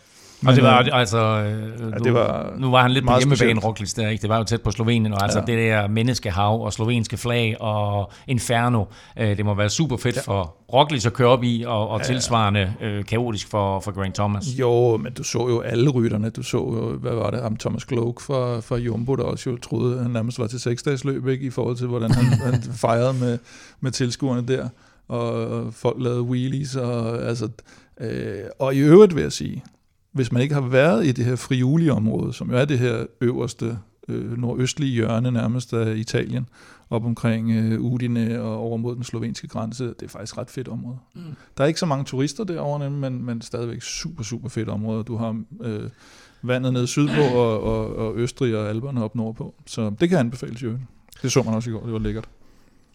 [0.47, 1.17] Og det var øh, altså...
[1.19, 3.59] Øh, ja, nu, det var nu var han lidt på hjemmebane.
[3.59, 4.21] Roglic, der, ikke?
[4.21, 5.45] Det var jo tæt på Slovenien, og altså Ja.
[5.45, 8.85] det der menneskehav og slovenske flag og Inferno,
[9.19, 10.21] øh, det må være super fedt ja.
[10.21, 14.45] for Roglic at køre op i, og, og tilsvarende øh, kaotisk for, for Grant Thomas.
[14.59, 16.29] Jo, men du så jo alle rytterne.
[16.29, 19.57] Du så jo, hvad var det, ham Thomas Gloak fra, fra Jumbo, der også jo
[19.57, 21.45] troede, han nærmest var til seksdagsløb, ikke?
[21.45, 23.37] i forhold til, hvordan han, han fejrede med,
[23.81, 24.69] med tilskuerne der.
[25.07, 26.75] Og, og folk lavede wheelies.
[26.75, 27.49] Og, altså,
[27.99, 29.63] øh, og i øvrigt vil jeg sige,
[30.14, 33.78] hvis man ikke har været i det her friuli-område, som jo er det her øverste
[34.07, 36.49] øh, nordøstlige hjørne nærmest af Italien,
[36.89, 40.49] op omkring øh, Udine og over mod den slovenske grænse, det er faktisk et ret
[40.49, 40.97] fedt område.
[41.16, 41.22] Mm.
[41.57, 45.03] Der er ikke så mange turister derovre, men, men stadigvæk super, super fedt område.
[45.03, 45.89] Du har øh,
[46.41, 49.55] vandet nede sydpå og, og, og Østrig og Alperne op nordpå.
[49.66, 50.78] Så det kan anbefales jo.
[51.22, 52.30] Det så man også i går, det var lækkert.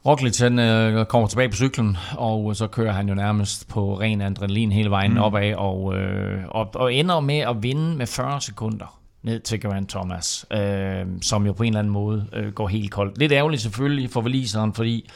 [0.09, 4.21] Roglic han øh, kommer tilbage på cyklen, og så kører han jo nærmest på ren
[4.21, 5.19] adrenalin hele vejen mm.
[5.19, 9.89] Opad, og, øh, og, og ender med at vinde med 40 sekunder ned til Geraint
[9.91, 13.19] Thomas, øh, som jo på en eller anden måde øh, går helt koldt.
[13.19, 15.11] Lidt ærgerligt selvfølgelig for Waliseren, fordi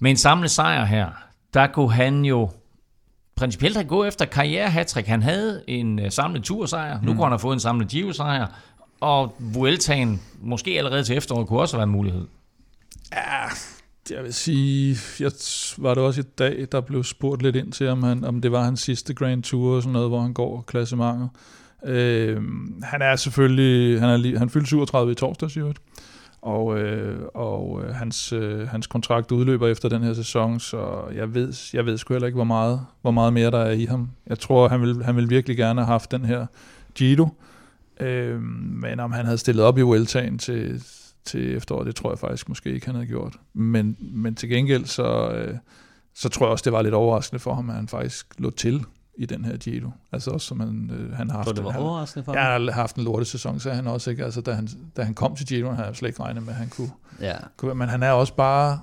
[0.00, 1.06] med en samlet sejr her,
[1.54, 2.50] der kunne han jo
[3.36, 5.08] principielt have gået efter karriere -hattrick.
[5.08, 7.16] Han havde en øh, samlet tursejr, nu Mm.
[7.16, 8.46] kunne han have fået en samlet Giro-sejr,
[9.00, 12.26] og Vueltaen måske allerede til efteråret kunne også være en mulighed.
[13.12, 13.48] Ja,
[14.10, 15.32] jeg vil sige, jeg
[15.78, 18.52] var det også i dag, der blev spurgt lidt ind til, om, han, om det
[18.52, 21.28] var hans sidste Grand Tour, og sådan noget, hvor han går klassementet.
[21.84, 22.42] Øh,
[22.82, 25.78] han er selvfølgelig, han, er lige, han fyldte 37 i torsdags i øvrigt,
[26.42, 31.34] og, øh, og øh, hans, øh, hans kontrakt udløber efter den her sæson, så jeg
[31.34, 34.10] ved, jeg ved sgu heller ikke, hvor meget, hvor meget mere der er i ham.
[34.26, 36.46] Jeg tror, han vil, han vil virkelig gerne have haft den her
[36.94, 37.28] Giro,
[38.00, 38.40] øh,
[38.82, 40.82] men om han havde stillet op i Vueltaen til,
[41.26, 41.86] til efteråret.
[41.86, 43.36] Det tror jeg faktisk måske ikke, han havde gjort.
[43.54, 45.56] Men, men til gengæld, så, øh,
[46.14, 48.84] så tror jeg også, det var lidt overraskende for ham, at han faktisk lå til
[49.18, 49.90] i den her Giro.
[50.12, 51.56] Altså også som han, øh, han har haft.
[51.56, 52.52] det var han, overraskende for Ja, ham?
[52.52, 54.10] han har haft en lortesæson, sagde han også.
[54.10, 54.24] Ikke?
[54.24, 56.58] Altså, da, han, da han kom til Giro, havde han slet ikke regnet med, at
[56.58, 57.34] han kunne, Ja.
[57.56, 57.74] kunne.
[57.74, 58.80] Men han er også bare,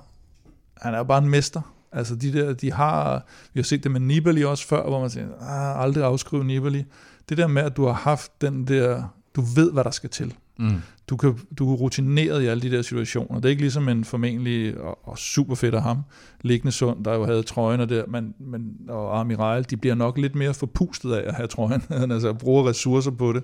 [0.76, 1.74] han er jo bare en mester.
[1.92, 3.24] Altså de der, de har,
[3.54, 6.84] vi har set det med Nibali også før, hvor man siger, ah, aldrig afskrive Nibali.
[7.28, 10.34] Det der med, at du har haft den der, du ved, hvad der skal til.
[10.58, 10.82] Mm.
[11.12, 13.34] Du, kan, du er rutineret i alle de der situationer.
[13.40, 16.02] Det er ikke ligesom en formentlig, og, og super fedt af ham,
[16.40, 20.34] liggende sund, der jo havde trøjen der, men, men, og Amiral, de bliver nok lidt
[20.34, 21.82] mere forpustet af at have trøjen.
[21.88, 23.42] Han altså bruger ressourcer på det,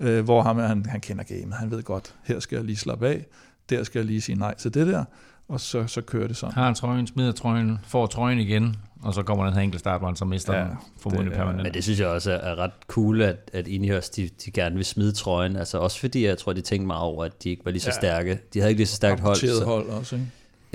[0.00, 0.06] mm.
[0.06, 1.54] øh, hvor ham, han, han kender gamet.
[1.54, 3.26] Han ved godt, her skal jeg lige slappe af,
[3.70, 5.04] der skal jeg lige sige nej til det der,
[5.48, 6.54] og så, så kører det sådan.
[6.54, 10.16] Har han trøjen, smider trøjen, får trøjen igen, og så kommer den her enkelt startbånd,
[10.16, 10.70] så mister Ja, den
[11.00, 11.62] formodentlig det er- permanent.
[11.62, 14.76] Men det synes jeg også er, er ret cool, at, at Ineos, de, de gerne
[14.76, 15.56] vil smide trøjen.
[15.56, 17.88] Altså også fordi, jeg tror, de tænkte meget over, at de ikke var lige så
[17.90, 17.94] Ja.
[18.00, 18.38] stærke.
[18.54, 19.36] De havde ikke lige så stærkt hold.
[19.36, 20.26] Så, hold også, ikke?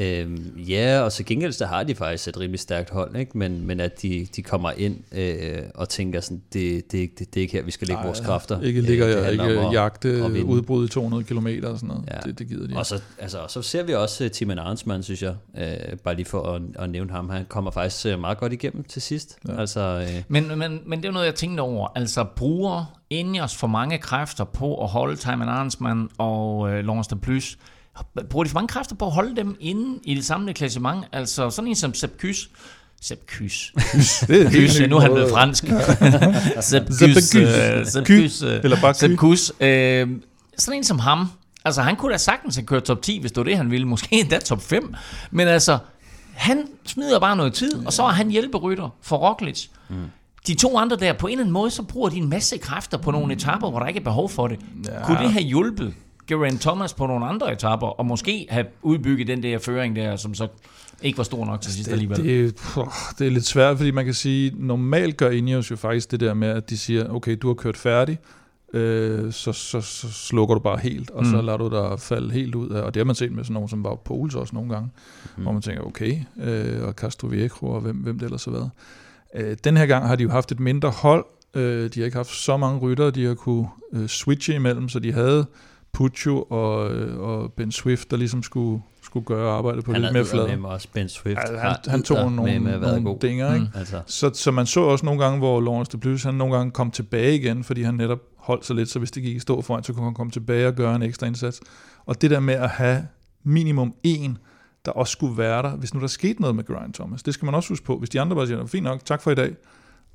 [0.01, 3.37] Øhm, ja, og så gengæld, så har de faktisk et rimelig stærkt hold, ikke?
[3.37, 7.39] Men, men at de, de kommer ind øh, og tænker sådan, det, det, det, det
[7.39, 8.61] er ikke her, vi skal lægge Nej, vores kræfter.
[8.61, 11.75] Ikke Øh, ligger jeg handler ikke om at- jagte at udbrud i 200 km og
[11.77, 12.03] sådan noget.
[12.11, 12.17] Ja.
[12.25, 15.23] Det, det gider de Og så, altså, så ser vi også uh, Timon Arnsmann, synes
[15.23, 18.53] jeg, uh, bare lige for at, at nævne ham, han kommer faktisk uh, meget godt
[18.53, 19.37] igennem til sidst.
[19.47, 19.59] Ja.
[19.59, 21.87] Altså, uh, Men, men, men det er jo noget, jeg tænkte over.
[21.95, 27.19] Altså, bruger Ineos for mange kræfter på at holde Timon Arnsman og øh, Lawrence de
[27.19, 27.57] Plus?
[28.29, 31.05] Bruger de for mange kræfter på at holde dem inde i det samlede klassement?
[31.11, 32.49] Altså, sådan en som Sepp Kuss.
[33.01, 33.71] Sepp Kuss.
[34.27, 35.63] det er Kuss, nu er han blevet fransk.
[36.69, 37.35] Sepp Kuss.
[37.35, 38.07] Øh, Sepp.
[38.07, 38.41] Kuss.
[38.41, 39.15] øh, Eller bare Sepp.
[39.17, 39.53] Kuss.
[39.59, 40.07] Øh,
[40.57, 41.27] sådan en som ham.
[41.65, 43.87] Altså, han kunne da sagtens have kørt top 10, hvis det var det, han ville.
[43.87, 44.93] Måske endda top 5.
[45.31, 45.77] Men altså,
[46.33, 49.67] han smider bare noget tid, og så er han hjælperytter for Roglic.
[49.89, 49.95] Mm.
[50.47, 52.97] De to andre der, på en eller anden måde, så bruger de en masse kræfter
[52.97, 54.59] på nogle etapper, hvor der ikke er behov for det.
[54.85, 55.05] Ja.
[55.05, 55.93] Kunne det have hjulpet
[56.27, 60.33] Geraint Thomas på nogle andre etapper, og måske have udbygget den der føring der, som
[60.33, 60.47] så
[61.01, 62.23] ikke var stor nok til sidst Det, alligevel?
[62.23, 62.87] det, puh,
[63.19, 66.33] det er lidt svært, fordi man kan sige, normalt gør Ineos jo faktisk det der
[66.33, 68.19] med, at de siger, okay, du har kørt færdig,
[68.73, 71.31] øh, så, så, så slukker du bare helt, og mm.
[71.31, 73.53] så lader du dig falde helt ud af, og det har man set med sådan
[73.53, 74.89] nogen som var Pols også nogle gange,
[75.37, 75.43] mm.
[75.43, 78.69] hvor man tænker, okay, øh, og Castro Viejo, og hvem, hvem det ellers har været.
[79.35, 82.17] Øh, den her gang har de jo haft et mindre hold, øh, de har ikke
[82.17, 85.45] haft så mange ryttere, de har kunne øh, switche imellem, så de havde
[85.93, 86.77] Puccio og,
[87.19, 90.47] og Ben Swift, der ligesom skulle, skulle gøre arbejdet på han lidt mere flad.
[90.47, 91.39] med mig også Ben Swift.
[91.39, 93.19] Altså, har han, han tog nogle, været nogle god.
[93.19, 93.65] dinger, ikke?
[93.73, 93.79] Mm.
[93.79, 96.71] Altså, Så, så man så også nogle gange, hvor Lawrence de Plus, han nogle gange
[96.71, 99.61] kom tilbage igen, fordi han netop holdt sig lidt, så hvis det gik i stå
[99.61, 101.61] foran, så kunne han komme tilbage og gøre en ekstra indsats.
[102.05, 103.07] Og det der med at have
[103.43, 104.37] minimum en,
[104.85, 107.45] der også skulle være der, hvis nu der skete noget med Geraint Thomas, det skal
[107.45, 107.97] man også huske på.
[107.97, 109.55] Hvis de andre bare siger, fint nok, tak for i dag,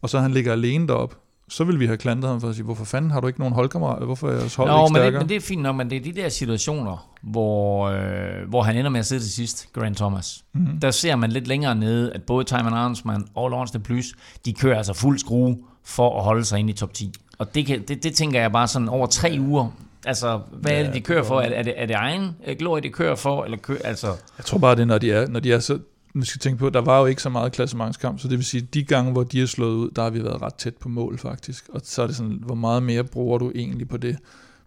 [0.02, 1.18] og så han ligger alene derop,
[1.48, 3.54] så vil vi have klantet ham for at sige, hvorfor fanden har du ikke nogen
[3.54, 4.06] holdkammerater?
[4.06, 5.20] Hvorfor er jeres hold Nå, ikke men det, stærkere?
[5.20, 8.76] men det er fint nok, men det er de der situationer, hvor, øh, hvor han
[8.76, 10.44] ender med at sidde til sidst, Grant Thomas.
[10.54, 10.80] Mm.
[10.80, 14.52] Der ser man lidt længere nede, at både Timon Arnsman og Lawrence de Plus, de
[14.52, 17.12] kører altså fuld skrue for at holde sig inde i top 10.
[17.38, 19.68] Og det, kan, det, det tænker jeg bare sådan over tre uger.
[20.06, 21.40] Altså, hvad ja, er det, de kører for?
[21.40, 23.44] Er det, er det, er det egen øh, glorie, de kører for?
[23.44, 24.06] Eller kører, altså,
[24.38, 25.78] Jeg tror bare, det er, når de er, når de er så...
[26.16, 28.60] Nu skal tænke på, der var jo ikke så meget klassementskamp, så det vil sige,
[28.60, 31.18] de gange, hvor de er slået ud, der har vi været ret tæt på mål
[31.18, 31.68] faktisk.
[31.68, 34.18] Og så er det sådan, hvor meget mere bruger du egentlig på det?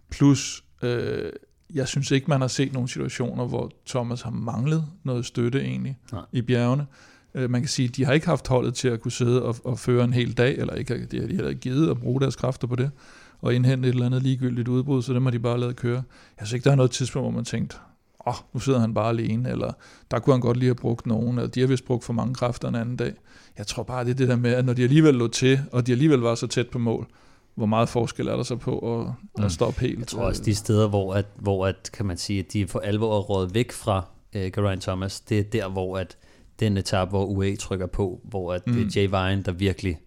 [0.09, 1.31] Plus, øh,
[1.73, 5.97] jeg synes ikke, man har set nogle situationer, hvor Thomas har manglet noget støtte egentlig
[6.11, 6.21] Nej.
[6.31, 6.85] i bjergene.
[7.35, 9.79] Øh, man kan sige, de har ikke haft holdet til at kunne sidde og, og
[9.79, 12.67] føre en hel dag, eller ikke, de har heller ikke givet at bruge deres kræfter
[12.67, 12.91] på det,
[13.41, 16.03] og indhente et eller andet ligegyldigt udbrud, så dem har de bare lavet køre.
[16.39, 17.77] Jeg synes ikke, der er noget tidspunkt, hvor man tænkte,
[18.28, 19.72] åh, oh, nu sidder han bare alene, eller
[20.11, 22.34] der kunne han godt lige have brugt nogen, eller de har vist brugt for mange
[22.34, 23.13] kræfter en anden dag.
[23.57, 25.88] Jeg tror bare, det er det der med, at når de alligevel lå til, og
[25.88, 27.07] de alligevel var så tæt på mål,
[27.55, 29.05] hvor meget forskel er der så på at,
[29.38, 29.43] Mm.
[29.43, 29.99] at stoppe helt?
[29.99, 32.80] jeg tror også, de steder, hvor, at, hvor at, kan man sige, at de for
[32.80, 34.03] alvor er rådet væk fra
[34.36, 36.17] uh, Geraint Thomas, det er der, hvor at
[36.59, 38.74] den etape, hvor UAE trykker på, hvor at mm.
[38.74, 39.97] det er Jay Vine, der virkelig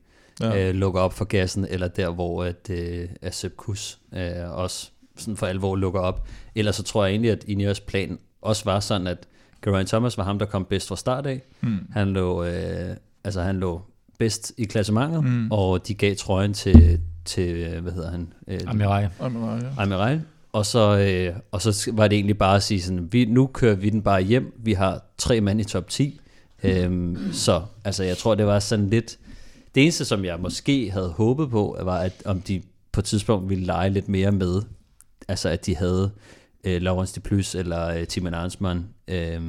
[0.40, 0.48] Ja.
[0.50, 0.68] ja.
[0.68, 4.90] øh, lukker op for gassen, eller der, hvor at, øh, at Sepp Kuss øh, også
[5.16, 6.26] sådan for alvor lukker op.
[6.54, 9.18] Ellers så tror jeg egentlig, at Ineos plan også var sådan, at
[9.64, 11.42] Geraint Thomas var ham, der kom bedst fra start af.
[11.60, 11.78] Mm.
[11.92, 13.80] Han lå, øh, altså han lå
[14.18, 15.50] bedst i klassementet, Mm.
[15.50, 18.32] og de gav trøjen til, til øh, hvad hedder han?
[18.48, 19.06] Øh, Amirai.
[19.22, 19.82] Jamen, ja.
[19.82, 20.22] Amiral.
[20.52, 23.74] Og så, øh, og så var det egentlig bare at sige sådan, vi, nu kører
[23.74, 24.52] vi den bare hjem.
[24.64, 26.20] Vi har tre mand i top 10.
[26.62, 29.18] Øhm, så altså, jeg tror, det var sådan lidt...
[29.74, 33.48] Det eneste, som jeg måske havde håbet på, var, at om de på et tidspunkt
[33.48, 34.62] ville lege lidt mere med.
[35.32, 36.10] Altså, at de havde
[36.64, 38.88] øh, Laurens de Plus eller øh, Timon Arnsmann.
[39.08, 39.40] Øh,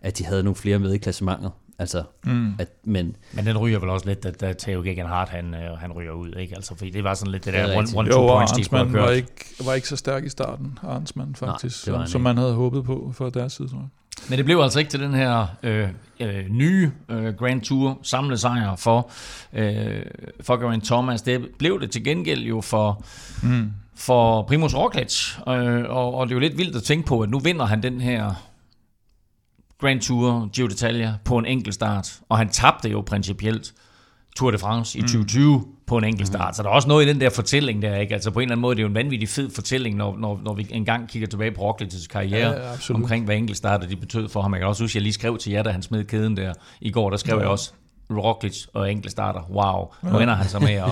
[0.00, 1.50] at de havde nogle flere med i klassementet.
[1.78, 2.54] Altså, mm.
[2.58, 5.92] at, men, men den ryger vel også lidt, at, at Theo Gegenhardt, han, øh, han
[5.92, 6.54] ryger ud, ikke?
[6.54, 9.10] Altså, fordi det var sådan lidt det der one, one two jo, points, Arnsman var
[9.10, 12.84] ikke, var ikke så stærk i starten, Arnsman faktisk, Nej, som, som man havde håbet
[12.84, 13.88] på for deres side, tror jeg.
[14.30, 15.88] Men det blev altså ikke til den her øh,
[16.20, 19.10] øh, nye øh, Grand Tour samlesejr for,
[19.52, 20.02] øh,
[20.40, 21.22] for Geraint Thomas.
[21.22, 23.04] Det blev det til gengæld jo for,
[23.42, 23.72] mm.
[23.94, 25.38] for Primus Roglic.
[25.48, 27.82] Øh, og, og det er jo lidt vildt at tænke på, at nu vinder han
[27.82, 28.34] den her
[29.80, 32.20] Grand Tour Giro d'Italia på en enkelt start.
[32.28, 33.74] Og han tabte jo principielt
[34.36, 35.08] Tour de France i mm.
[35.90, 36.50] 2020 på en enkelt start.
[36.50, 36.54] Mm.
[36.54, 38.14] Så der er også noget i den der fortælling der, ikke?
[38.14, 40.40] Altså på en eller anden måde, det er jo en vanvittig fed fortælling, når, når,
[40.44, 43.96] når vi engang kigger tilbage på Rocklets karriere, ja, ja, omkring hvad enkelt start, de
[43.96, 44.52] betød for ham.
[44.52, 46.52] Jeg kan også huske, at jeg lige skrev til jer, da han smed kæden der
[46.80, 47.40] i går, der skrev ja.
[47.40, 47.72] jeg også,
[48.10, 49.40] Roglic og enkeltstarter.
[49.50, 49.92] Wow.
[50.02, 50.22] Nu ja.
[50.22, 50.84] ender han så med at,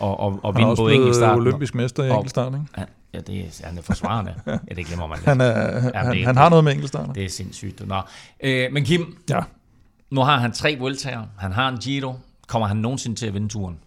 [0.00, 1.40] at, at, at vinde både enkeltstarten.
[1.40, 2.66] olympisk mester i enkeltstart, ikke?
[2.72, 4.34] Han, ja, det er, han er forsvarende.
[4.70, 5.26] ja, det glemmer man lidt.
[5.26, 7.12] Han, er, ja, han, det, han har noget med enkeltstarter.
[7.12, 7.88] Det er sindssygt.
[7.88, 8.00] Nå.
[8.40, 9.40] Øh, men Kim, ja.
[10.10, 11.22] nu har han tre Vueltaer.
[11.38, 12.14] Han har en Giro.
[12.46, 13.78] Kommer han nogensinde til at vinde turen?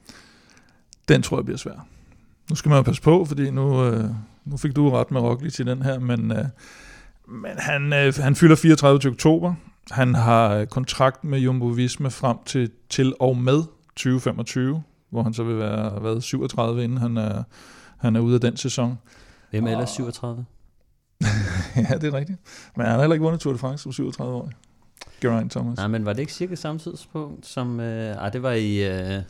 [1.09, 1.87] Den tror jeg bliver svær.
[2.49, 4.09] Nu skal man jo passe på, fordi nu, øh,
[4.45, 6.45] nu fik du ret med Roglic i den her, men, øh,
[7.27, 9.53] men han, øh, han fylder 34 til oktober.
[9.91, 13.63] Han har kontrakt med Jumbo Visma frem til, til og med
[13.95, 17.43] 2025, hvor han så vil være været 37, inden han er,
[17.97, 18.97] han er ude af den sæson.
[19.51, 20.45] Hvem er ellers 37?
[21.75, 22.39] ja, det er rigtigt.
[22.75, 24.49] Men han har heller ikke vundet Tour de France som 37 år.
[25.21, 25.77] Geraint Thomas.
[25.77, 27.79] Nej, men var det ikke cirka samme tidspunkt som...
[27.79, 28.87] Øh, ej, det var i...
[28.87, 29.21] Øh,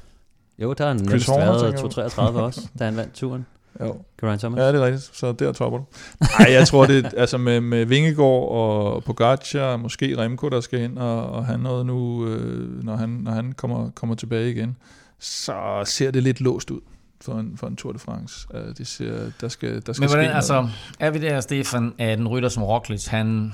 [0.62, 3.46] jo, der har han næsten været 233 også, da han vandt turen.
[3.82, 3.96] Jo.
[4.22, 4.60] Geraint Thomas.
[4.60, 5.10] Ja, det er rigtigt.
[5.14, 5.86] Så der topper du.
[6.40, 10.82] Nej, jeg tror, det er altså med, med Vingegaard og Pogacar, måske Remco, der skal
[10.82, 14.78] ind og, og have noget nu, øh, når han, når han kommer, kommer tilbage igen,
[15.20, 16.80] så ser det lidt låst ud
[17.22, 18.48] for en, for en Tour de France.
[18.54, 20.68] Uh, det ser, der skal, der skal Men hvordan, altså,
[21.00, 23.54] er vi der, Stefan, at en rytter som Roglic, han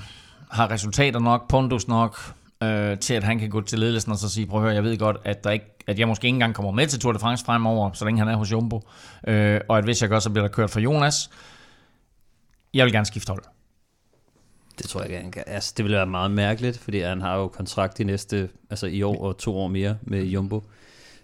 [0.50, 2.18] har resultater nok, pondus nok,
[2.62, 4.84] øh, til at han kan gå til ledelsen og så sige, prøv at høre, jeg
[4.84, 7.18] ved godt, at, der ikke, at jeg måske ikke engang kommer med til Tour de
[7.18, 8.82] France fremover, så længe han er hos Jumbo,
[9.28, 11.30] øh, og at hvis jeg gør, så bliver der kørt for Jonas.
[12.74, 13.42] Jeg vil gerne skifte hold.
[14.78, 15.44] Det tror jeg gerne kan.
[15.46, 19.02] Altså, det vil være meget mærkeligt, fordi han har jo kontrakt i næste, altså i
[19.02, 20.62] år og to år mere med Jumbo.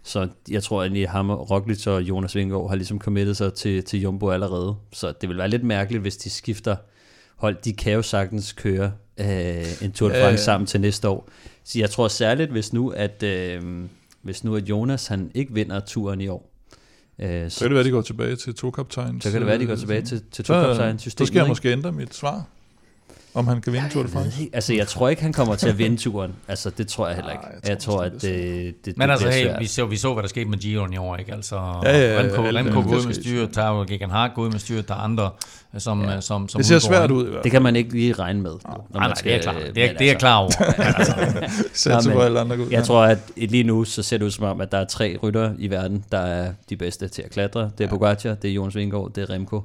[0.03, 4.01] Så jeg tror, at ham, Roglic og Jonas Vingegaard har ligesom committet sig til, til
[4.01, 4.77] Jumbo allerede.
[4.93, 6.77] Så det vil være lidt mærkeligt, hvis de skifter
[7.37, 7.57] hold.
[7.65, 10.37] De kan jo sagtens køre øh, en Tour de France ja.
[10.37, 11.29] sammen til næste år.
[11.65, 13.63] Så jeg tror særligt, hvis nu, at, øh,
[14.23, 16.53] hvis nu at Jonas han ikke vinder turen i år,
[17.19, 19.25] øh, så, kan det være, de går tilbage til to kaptajns.
[19.25, 21.29] Så kan det være, de går tilbage til, til to kaptajns systemet.
[21.29, 22.47] Så skal jeg måske ændre mit svar
[23.35, 24.49] om han kan vinde Tour de France?
[24.53, 26.33] Altså, jeg tror ikke, han kommer til at vinde turen.
[26.49, 27.45] Altså, det tror jeg heller ikke.
[27.45, 29.97] Nej, jeg tror, jeg tror at det, det, det Men altså, hey, vi så, vi
[29.97, 31.33] så, hvad der skete med Giron i år, ikke?
[31.33, 34.31] Altså, ja, ja, ja, Remco, ja, Remco går ud med styret, der er Gegan Hart
[34.35, 35.31] går ud med styret, der er andre,
[35.79, 36.21] som, ja.
[36.21, 37.39] som, som Det ser svært ud.
[37.43, 38.51] Det kan man ikke lige regne med.
[38.51, 39.55] Nej, nej, nej, det er klar.
[39.75, 40.51] Det er, det er klar over.
[41.93, 44.61] altså, på alle andre jeg tror, at lige nu, så ser det ud som om,
[44.61, 47.71] at der er tre rytter i verden, der er de bedste til at klatre.
[47.79, 49.63] Det er Pogacar, det er Jonas Vingegaard, det er Remco.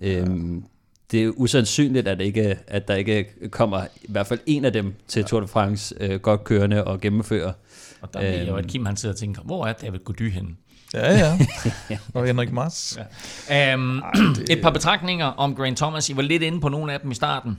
[0.00, 0.64] Øhm,
[1.10, 4.94] det er usandsynligt, at, ikke, at der ikke kommer i hvert fald en af dem
[5.08, 7.52] til Tour de France øh, godt kørende og gennemføre.
[8.00, 10.50] Og der er jo, at Kim han sidder og tænker, hvor er David Gody henne?
[10.94, 11.38] Ja, ja.
[12.14, 12.98] Og Henrik Mars.
[13.50, 13.74] Ja.
[13.74, 14.50] Um, Ej, det...
[14.50, 16.10] Et par betragtninger om Grant Thomas.
[16.10, 17.58] I var lidt inde på nogle af dem i starten.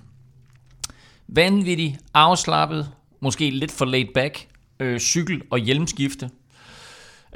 [1.27, 2.89] Vanvittig, afslappet,
[3.21, 4.47] måske lidt for laid back,
[4.79, 6.29] øh, cykel- og hjelmskifte.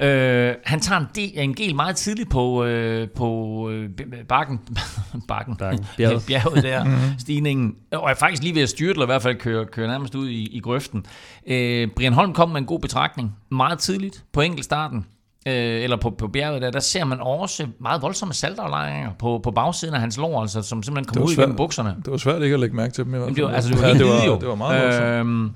[0.00, 3.90] Øh, han tager en, del, en gel meget tidligt på, øh, på øh,
[4.28, 4.60] bakken,
[5.28, 5.86] bakken, bakken.
[5.96, 6.24] Bjerget.
[6.28, 7.18] bjerget der, mm-hmm.
[7.18, 10.14] stigningen, og er faktisk lige ved at styre eller i hvert fald køre, køre nærmest
[10.14, 11.06] ud i, i grøften.
[11.46, 15.06] Øh, Brian Holm kom med en god betragtning, meget tidligt på enkeltstarten,
[15.46, 19.50] øh, eller på, på bjerget der, der ser man også meget voldsomme saltaflejringer på, på
[19.50, 21.96] bagsiden af hans lår, altså, som simpelthen kommer ud igennem bukserne.
[22.04, 23.36] Det var svært ikke at lægge mærke til dem i hvert fald.
[23.36, 25.48] Det var, altså, det var, ja, det var, det var meget voldsomt.
[25.48, 25.50] Øh,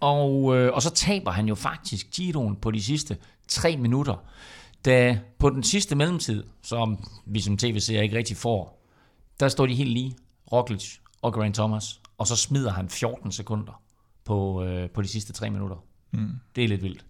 [0.00, 3.16] og, øh, og så taber han jo faktisk Giroen på de sidste
[3.48, 4.24] tre minutter.
[4.84, 8.84] Da på den sidste mellemtid, som vi som tv-seere ikke rigtig får,
[9.40, 10.16] der står de helt lige,
[10.52, 13.82] Roglic og Grant Thomas, og så smider han 14 sekunder
[14.24, 15.76] på, øh, på de sidste tre minutter.
[16.10, 16.30] Mm.
[16.56, 17.04] Det er lidt vildt.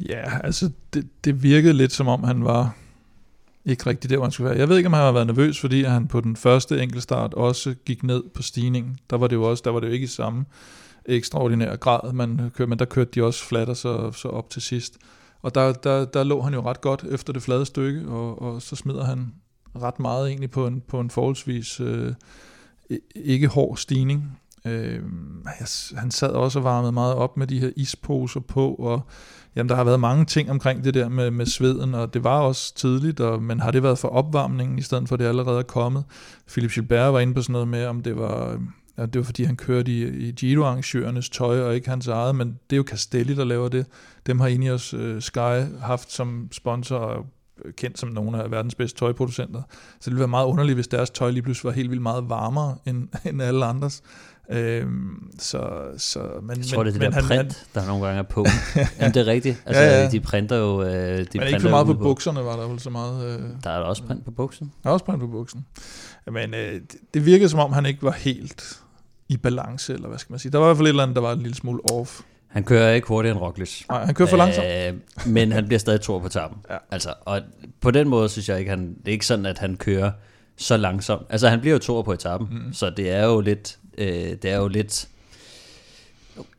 [0.00, 2.76] Ja, altså det, det virkede lidt som om han var
[3.64, 4.58] ikke rigtig der, hvor han skulle være.
[4.58, 7.74] Jeg ved ikke, om han har været nervøs, fordi han på den første enkeltstart også
[7.84, 8.98] gik ned på stigningen.
[9.10, 10.44] Der var det jo også, der var det jo ikke i samme
[11.04, 14.98] ekstraordinær grad, man kørte, men der kørte de også flatter så, så op til sidst.
[15.46, 18.62] Og der, der, der lå han jo ret godt efter det flade stykke, og, og
[18.62, 19.34] så smider han
[19.82, 22.12] ret meget egentlig på en, på en forholdsvis øh,
[23.14, 24.38] ikke hård stigning.
[24.64, 25.02] Øh,
[25.96, 29.00] han sad også og varmede meget op med de her isposer på, og
[29.56, 32.40] jamen, der har været mange ting omkring det der med, med sveden, og det var
[32.40, 35.58] også tidligt, og, men har det været for opvarmningen, i stedet for at det allerede
[35.58, 36.04] er kommet?
[36.48, 38.58] Philip Gilbert var inde på sådan noget med, om det var øh,
[38.98, 42.48] Ja, det var fordi, han kørte i, i Giro-arrangørernes tøj, og ikke hans eget, men
[42.70, 43.86] det er jo Castelli, der laver det.
[44.26, 47.26] Dem har Ineos uh, Sky haft som sponsor, og
[47.76, 49.62] kendt som nogle af verdens bedste tøjproducenter.
[49.70, 52.28] Så det ville være meget underligt, hvis deres tøj lige pludselig var helt vildt meget
[52.28, 54.02] varmere end, end alle andres.
[54.50, 57.86] Øhm, så, så, men, jeg tror, men, det er det men der han, print, der
[57.86, 58.46] nogle gange er på.
[59.00, 59.62] Jamen, det er rigtigt.
[59.66, 60.10] Altså, Ja, ja.
[60.10, 60.82] de printer jo...
[60.82, 63.24] Øh, de men printer ikke for meget på ude bukserne, var der vel så meget...
[63.26, 64.72] Øh, Der er der også print på buksen.
[64.82, 65.66] der er også print på buksen.
[66.32, 68.80] Men øh, det, det virkede som om, han ikke var helt
[69.28, 70.52] i balance, eller hvad skal man sige.
[70.52, 72.20] Der var i hvert fald et eller andet, der var en lille smule off.
[72.48, 73.82] Han kører ikke hurtigere end Roglic.
[73.88, 74.66] Nej, han kører for langsomt.
[74.66, 74.94] Øh,
[75.26, 76.58] men han bliver stadig to på tappen.
[76.70, 76.76] Ja.
[76.90, 77.40] Altså, og
[77.80, 80.10] på den måde synes jeg ikke, han, det er ikke sådan, at han kører
[80.56, 81.26] så langsomt.
[81.30, 82.72] Altså, han bliver jo to på etappen, mm.
[82.72, 84.08] så det er jo lidt, øh,
[84.42, 85.08] det er jo lidt,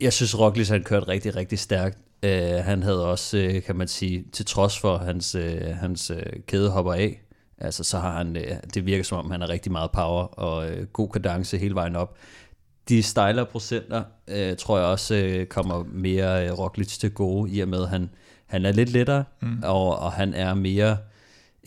[0.00, 1.98] jeg synes Roglic han kørte rigtig, rigtig stærkt.
[2.22, 6.22] Øh, han havde også, øh, kan man sige, til trods for hans, øh, hans øh,
[6.46, 7.20] kæde hopper af,
[7.58, 10.70] altså så har han, øh, det virker som om han har rigtig meget power og
[10.70, 12.16] øh, god kadence hele vejen op.
[12.88, 17.60] De stejlere procenter, øh, tror jeg også øh, kommer mere øh, Roglic til gode, i
[17.60, 18.10] og med at han,
[18.46, 19.62] han er lidt lettere, mm.
[19.64, 20.96] og, og han er mere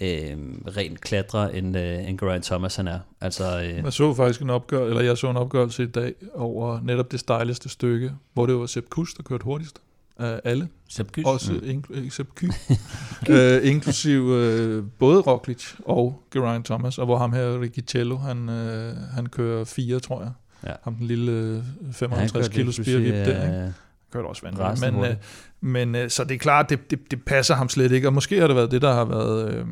[0.01, 0.37] øh,
[0.77, 2.99] rent klatrer, end, øh, end Geraint Thomas han er.
[3.21, 6.79] Altså, øh, Jeg så faktisk en opgør, eller jeg så en opgørelse i dag over
[6.83, 9.81] netop det stejligste stykke, hvor det var Sepp Kuss, der kørte hurtigst
[10.19, 10.67] af alle.
[10.89, 11.25] Sepp Kuss.
[11.25, 11.59] Også mm.
[11.59, 12.71] inkl- ikke Sepp Kuss.
[13.29, 18.95] øh, inklusiv øh, både Roglic og Geraint Thomas, og hvor ham her, Ricciello, han, øh,
[18.95, 20.31] han kører fire, tror jeg.
[20.65, 20.71] Ja.
[20.83, 23.57] Ham den lille øh, han 55 kørte kilo lige pludselig, spirvip der, ikke?
[23.65, 23.71] øh,
[24.13, 24.93] kørte også vanvittigt.
[24.93, 25.15] Men, øh,
[25.61, 28.39] men øh, så det er klart, det, det, det passer ham slet ikke, og måske
[28.39, 29.53] har det været det, der har været...
[29.53, 29.65] Øh,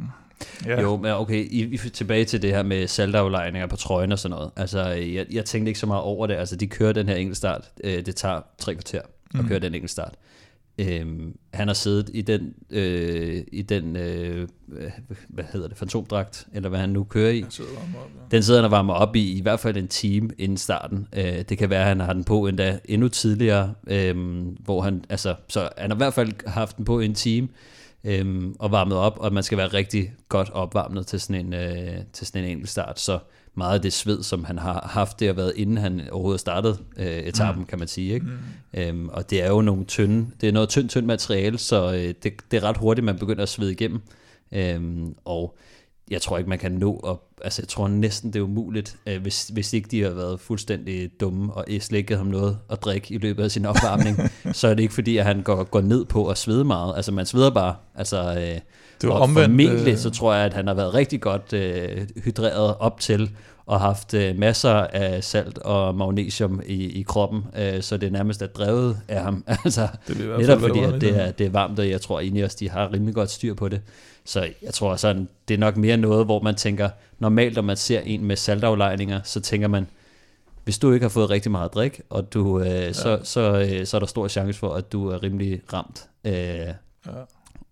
[0.65, 0.81] ja.
[0.81, 4.35] Jo, men okay, I, I tilbage til det her med saltaflejninger på trøjen og sådan
[4.35, 4.51] noget.
[4.55, 6.33] Altså, jeg, jeg tænkte ikke så meget over det.
[6.33, 7.69] Altså, de kører den her enkeltstart.
[7.83, 9.47] Øh, det tager tre kvarter at Mm.
[9.47, 10.13] køre den enkeltstart.
[10.79, 14.47] Øhm, han har siddet i den, øh, i den øh,
[15.27, 17.39] hvad hedder det, fantomdragt, eller hvad han nu kører i.
[17.39, 18.21] Jeg sidder op, ja.
[18.31, 21.07] Den sidder han og varmer op i i hvert fald en time inden starten.
[21.13, 24.15] Øh, det kan være, at han har den på endda endnu tidligere, øh,
[24.59, 27.47] hvor han, altså, så han har i hvert fald haft den på en time
[28.03, 31.97] øh, og varmet op, og man skal være rigtig godt opvarmet til sådan en, øh,
[32.13, 32.99] til sådan en enkelt start.
[32.99, 33.19] Så
[33.59, 36.77] meget af det sved, som han har haft, det har været inden han overhovedet startede
[36.97, 37.67] øh, etappen, mm.
[37.67, 38.13] kan man sige.
[38.13, 38.25] Ikke?
[38.25, 38.79] Mm.
[38.79, 42.13] Øhm, og det er jo nogle tynde, det er noget tyndt, tyndt materiale, så øh,
[42.23, 44.01] det, det er ret hurtigt, man begynder at svede igennem.
[44.51, 45.57] Øhm, og
[46.11, 47.23] jeg tror ikke, man kan nå op.
[47.43, 51.09] Altså, jeg tror næsten, det er umuligt, øh, hvis, hvis ikke de har været fuldstændig
[51.19, 54.17] dumme og slikket ham noget at drikke i løbet af sin opvarmning,
[54.57, 56.93] så er det ikke fordi, at han går, går ned på at svede meget.
[56.95, 57.75] Altså, man sveder bare.
[57.95, 58.59] Altså, øh,
[59.01, 61.53] Det var og omvendt, formentlig, øh, så tror jeg, at han har været rigtig godt
[61.53, 63.31] øh, hydreret op til
[63.65, 68.41] og haft øh, masser af salt og magnesium i, i kroppen, øh, så det nærmest
[68.41, 69.43] er drevet af ham.
[69.65, 72.57] altså, Det netop fordi, at det er, det er varmt, og jeg tror egentlig også,
[72.59, 73.81] de har rimelig godt styr på det.
[74.25, 76.89] Så jeg tror sådan, det er nok mere noget, hvor man tænker,
[77.19, 79.87] normalt når man ser en med saltaflejninger, så tænker man,
[80.63, 82.93] hvis du ikke har fået rigtig meget drik, og du, øh, ja.
[82.93, 86.07] så, så, øh, så er der stor chance for, at du er rimelig ramt.
[86.25, 86.33] Øh,
[87.05, 87.11] Ja.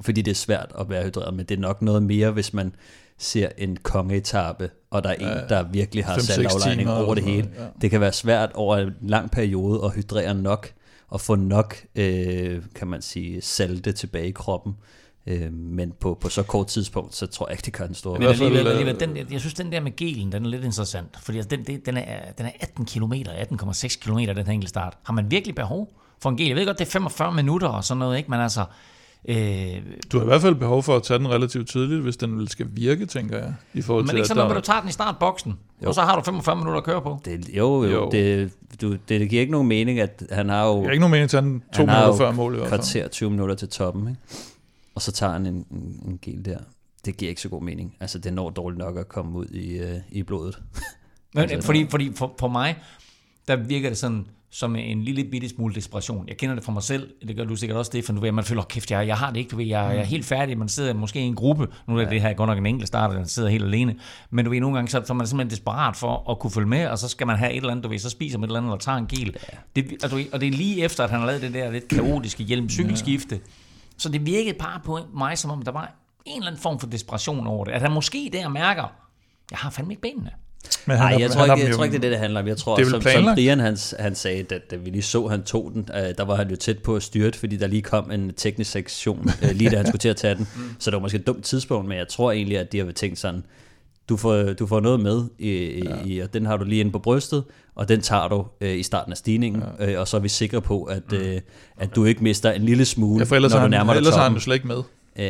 [0.01, 2.75] Fordi det er svært at være hydreret, men det er nok noget mere, hvis man
[3.17, 7.15] ser en kongeetappe, og der er en, Ja, der virkelig har 5-6 saltaflejning timer over
[7.15, 7.49] det hele.
[7.57, 7.65] ja.
[7.81, 10.71] Det kan være svært over en lang periode at hydrere nok,
[11.09, 14.73] og få nok, øh, kan man sige, salte tilbage i kroppen.
[15.27, 18.17] Øh, men på, på så kort tidspunkt, så tror jeg ikke, det gør en stor
[18.17, 21.07] Men alligevel, alligevel den, jeg synes, den der med gelen, den er lidt interessant.
[21.23, 24.69] Fordi altså, den, det- den, er, den er 18 km, 18,6 km, den her enkelte
[24.69, 24.97] start.
[25.03, 25.89] Har man virkelig behov
[26.21, 26.47] for en gel?
[26.47, 28.31] Jeg ved godt, det er 45 minutter og sådan noget, ikke?
[28.31, 28.65] Men altså,
[29.29, 29.35] øh,
[30.11, 32.47] Du har i hvert fald behov for at tage den relativt tidligt, hvis den vel
[32.49, 33.53] skal virke, tænker jeg.
[33.73, 35.53] I forhold men til, ikke at sådan noget, der- at du tager den i startboksen,
[35.83, 35.87] Jo.
[35.87, 37.19] og så har du 45 minutter at køre på.
[37.25, 38.09] Det, jo, jo, Jo.
[38.11, 38.51] Det,
[38.81, 41.29] du, det, det giver ikke nogen mening, at han har jo har ikke nogen mening
[41.29, 42.79] til at tage den to Han minutter før mål i hvert fald.
[42.81, 44.21] kvarter 20 minutter til toppen, ikke?
[44.95, 46.57] og så tager han en, en, en gel der.
[47.05, 47.95] Det giver ikke så god mening.
[47.99, 50.59] Altså, det når dårligt nok at komme ud i, øh, i blodet.
[51.33, 52.77] Men, altså, fordi fordi for, for mig,
[53.47, 56.27] der virker det sådan som en lille bitte smule desperation.
[56.27, 58.43] Jeg kender det fra mig selv, det gør du sikkert også, Stefan, du ved, man
[58.43, 60.57] føler, oh, kæft, jeg, jeg har det ikke, du ved, jeg, jeg er helt færdig,
[60.57, 63.13] man sidder måske i en gruppe, nu er det her godt nok en enkelt start,
[63.13, 63.95] man sidder helt alene,
[64.29, 66.67] men du ved, nogle gange så, så er man simpelthen desperat for at kunne følge
[66.67, 68.49] med, og så skal man have et eller andet, du ved, så spiser man et
[68.49, 69.37] eller andet, eller tager en gel.
[69.75, 71.71] Det, og, du ved, og det er lige efter, at han har lavet det der
[71.71, 73.39] lidt kaotiske hjelm-cykelskifte,
[73.97, 75.95] så det virkede bare på mig, som om der var
[76.25, 78.93] en eller anden form for desperation over det, at han måske der mærker,
[79.51, 80.31] jeg har fandme ikke benene.
[80.85, 82.39] Men Nej, har- jeg tror, han ikke, jeg tror ikke, det er det, det handler
[82.39, 82.47] om.
[82.47, 83.33] Jeg tror, Det som, som?
[83.35, 86.35] Brian han, han sagde, da, da vi lige så, han tog den, øh, der var
[86.35, 89.69] han jo tæt på at styrte, fordi der lige kom en teknisk sektion, øh, lige
[89.69, 90.47] da han skulle til at tage den.
[90.79, 93.19] Så det var måske et dumt tidspunkt, men jeg tror egentlig, at de har tænkt
[93.19, 93.43] sådan,
[94.09, 95.95] du får, du får noget med, i, ja.
[96.05, 97.43] i, og den har du lige inde på brystet,
[97.75, 99.91] og den tager du øh, i starten af stigningen, ja.
[99.93, 101.41] øh, og så er vi sikre på, at, øh,
[101.77, 103.97] at du ikke mister en lille smule, Ja, for ellers, når du han, nærmer dig
[103.97, 104.37] ellers har han toppen.
[104.37, 104.81] jo slet ikke med,
[105.19, 105.25] Øh,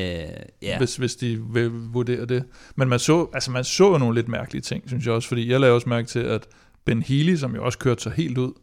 [0.62, 0.78] ja.
[0.78, 2.44] hvis, hvis de vil vurdere det.
[2.76, 5.52] Men man så, altså man så jo nogle lidt mærkelige ting, synes jeg også, fordi
[5.52, 6.48] jeg lavede også mærke til, at
[6.86, 8.54] Ben Healy, som jo også kørte sig helt ud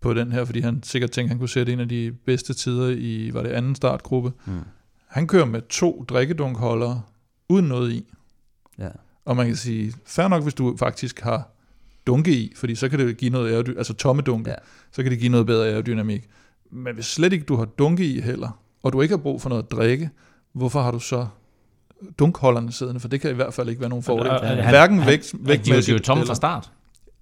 [0.00, 2.88] på den her, fordi han sikkert tænkte, han kunne sætte en af de bedste tider
[2.88, 4.32] i, var det anden startgruppe.
[4.46, 4.60] Mm.
[5.06, 7.02] Han kører med to drikkedunkholdere
[7.48, 8.12] uden noget i.
[8.78, 8.88] Ja.
[9.24, 11.50] Og man kan sige, fair nok, hvis du faktisk har
[12.06, 14.56] dunke i, fordi så kan det give noget aerodynamik, altså tomme dunke, ja.
[14.92, 16.28] så kan det give noget bedre aerodynamik.
[16.70, 19.48] Men hvis slet ikke du har dunke i heller, og du ikke har brug for
[19.48, 20.10] noget at drikke,
[20.52, 21.26] hvorfor har du så
[22.18, 23.00] dunkholderne siddende?
[23.00, 24.30] For det kan i hvert fald ikke være nogen fordel.
[24.30, 26.70] Og- og- han- Hverken han- vægt, De er jo- vægtmæssigt eller- fra start.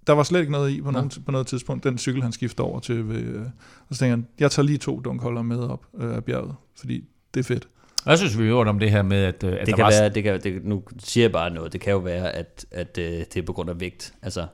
[0.06, 0.98] der var slet ikke noget i på, Nå.
[0.98, 3.08] nogen, på noget tidspunkt, den cykel, han skifter over til.
[3.08, 3.40] Ved, øh,
[3.88, 7.04] og så tænker han, jeg tager lige to dunkholder med op øh, af bjerget, fordi
[7.34, 7.68] det er fedt.
[8.04, 9.90] Hvad synes vi øvrigt om det her med, at, øh, at Det der kan var...
[9.90, 12.98] være, det kan, det, nu siger jeg bare noget, det kan jo være, at, at
[12.98, 14.14] øh, det er på grund af vægt.
[14.22, 14.46] Altså,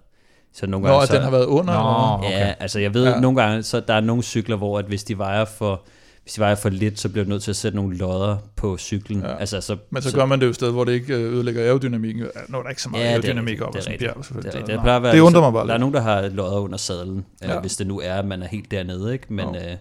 [0.53, 1.75] så nogle Nå, gange, at så, den har været under.
[1.75, 2.31] Nå, okay.
[2.39, 3.21] Ja, altså jeg ved, ja.
[3.21, 5.83] nogle gange, så der er nogle cykler, hvor at hvis de vejer for,
[6.25, 8.79] hvis de vejer for lidt, så bliver du nødt til at sætte nogle lodder på
[8.79, 9.21] cyklen.
[9.21, 9.37] Ja.
[9.37, 11.63] Altså, så, Men så gør man det jo et sted, hvor det ikke øh, ødelægger
[11.65, 12.27] aerodynamikken.
[12.49, 13.93] Nu er der ikke så meget Ja, det er aerodynamik op det er ad sådan
[13.93, 14.09] en rigtigt.
[14.09, 14.61] bjerg, Det, selvfølgelig.
[14.61, 14.77] er.
[14.79, 15.81] Så- det, at være, det undrer mig bare Der er lidt.
[15.81, 17.53] nogen, der har lodder under sadlen, ja.
[17.53, 17.61] Ja.
[17.61, 19.13] hvis det nu er, at man er helt dernede.
[19.13, 19.27] Ikke?
[19.33, 19.55] Men, Jo.
[19.55, 19.77] øh,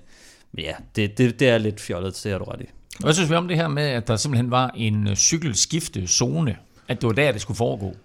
[0.53, 2.65] men ja, det, det, det er lidt fjollet, det har du ret i.
[2.99, 6.55] Hvad synes vi om det her med, at der simpelthen var en øh, cykelskifte-zone?
[6.87, 7.95] At det var der, det skulle foregå?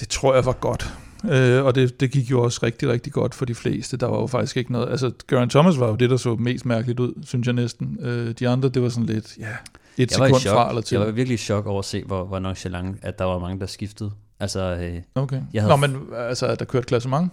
[0.00, 0.92] Det tror jeg var godt.
[1.30, 3.96] Øh, og det, det gik jo også rigtig, rigtig godt for de fleste.
[3.96, 4.90] Der var jo faktisk ikke noget...
[4.90, 7.98] Altså, Geraint Thomas var jo det, der så mest mærkeligt ud, synes jeg næsten.
[8.00, 9.50] Øh, de andre, det var sådan lidt, ja, et
[9.98, 10.96] Jeg sekund fra eller til.
[10.96, 13.60] jeg var virkelig i chok over at se, hvor, hvor nonchalant, at der var mange,
[13.60, 14.10] der skiftede.
[14.40, 15.40] Altså, øh, Okay.
[15.52, 17.30] Jeg havde- Nå, men altså, der kørte klassement?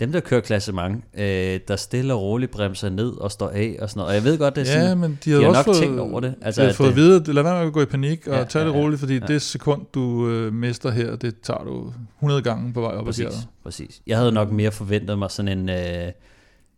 [0.00, 3.90] Dem, der kører klassement, øh, der stille og roligt bremser ned og står af og
[3.90, 4.08] sådan noget.
[4.08, 5.64] Og jeg ved godt, det er Ja, sådan, men de de havde har også nok
[5.64, 6.34] fået, tænkt over det.
[6.42, 8.26] Altså, de at, fået at øh, vide, at lad være med at gå i panik
[8.26, 8.82] og Ja, tage det ja, ja.
[8.82, 9.26] roligt, fordi Ja.
[9.26, 13.04] det sekund, du øh, mister her, det tager du 100 gange på vej op ad
[13.04, 13.46] Præcis, bjerget.
[13.62, 14.00] præcis.
[14.06, 16.12] Jeg havde nok mere forventet mig sådan en, øh,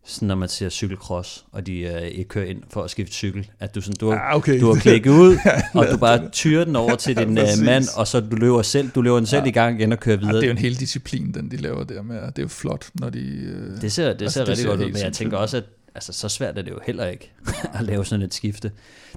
[0.05, 3.49] sådan når man ser cykelcross, og de øh, ikke kører ind for at skifte cykel,
[3.59, 4.59] at du, sådan, du, Ja, okay.
[4.61, 5.37] du har klikket ud,
[5.73, 7.61] og du bare tyrer den over til Ja, din øh, præcis.
[7.63, 9.47] mand, og så du løber selv, du løber den selv Ja.
[9.47, 10.35] i gang igen og kører Ja, videre.
[10.35, 12.15] det er jo en hel disciplin, den de laver der med.
[12.15, 13.19] Det er jo flot, når de...
[13.19, 15.57] Øh, Det ser, det Altså, ser det rigtig ser godt ud, men jeg tænker også,
[15.57, 15.63] at
[15.95, 17.31] altså, så svært er det jo heller ikke
[17.79, 18.71] at lave sådan et skifte.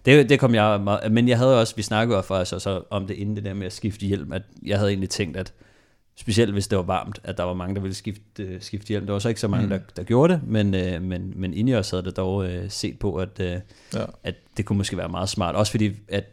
[0.04, 3.06] Det, det kom jeg meget, men jeg havde også, vi snakkede jo faktisk også om
[3.06, 5.52] det inden det der med at skifte hjelm, at jeg havde egentlig tænkt, at
[6.16, 9.06] specielt hvis det var varmt, at der var mange, der ville skifte, øh, skifte hjelm.
[9.06, 9.70] Der var så ikke så mange, Mm.
[9.70, 13.14] der, der gjorde det, men, øh, men, men Ineos havde det dog øh, set på,
[13.16, 13.60] at, øh,
[13.94, 14.04] ja.
[14.24, 15.54] at det kunne måske være meget smart.
[15.54, 16.24] Også fordi, at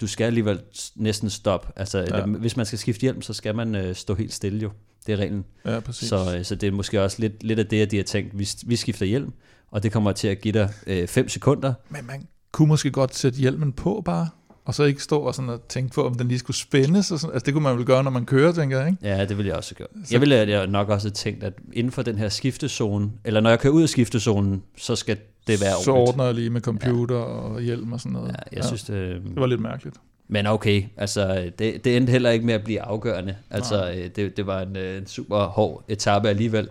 [0.00, 0.60] du skal alligevel
[0.96, 1.68] næsten stoppe.
[1.76, 2.26] Altså, Ja.
[2.26, 4.70] hvis man skal skifte hjelm, så skal man øh, stå helt stille jo.
[5.06, 5.44] Det er reglen.
[5.64, 6.08] ja, præcis.
[6.08, 8.38] Så, øh, så det er måske også lidt, lidt af det, at de har tænkt,
[8.38, 9.32] vi, vi skifter hjelm,
[9.70, 10.52] og det kommer til at give
[10.86, 11.74] dig 5 sekunder.
[11.88, 14.28] Men man kunne måske godt sætte hjelmen på bare,
[14.64, 17.10] og så ikke stå og, sådan og tænke på, om den lige skulle spændes.
[17.10, 17.34] Og sådan.
[17.34, 18.98] Altså, det kunne man vel gøre, når man kører, tænker jeg, ikke?
[19.08, 19.88] Ja, det ville jeg også gøre.
[20.04, 23.40] Så- Jeg ville jeg nok også have tænkt, at inden for den her skiftezone, eller
[23.40, 26.08] når jeg kører ud af skiftezonen, så skal det være så ordentligt.
[26.08, 27.22] ordner jeg lige med computer ja.
[27.22, 28.28] og hjelm og sådan noget.
[28.28, 29.96] Ja, jeg synes, det, Det var lidt mærkeligt.
[30.28, 33.36] Men okay, altså det, det endte heller ikke med at blive afgørende.
[33.50, 36.68] Altså øh, det, det var en, øh, en super hård etape alligevel.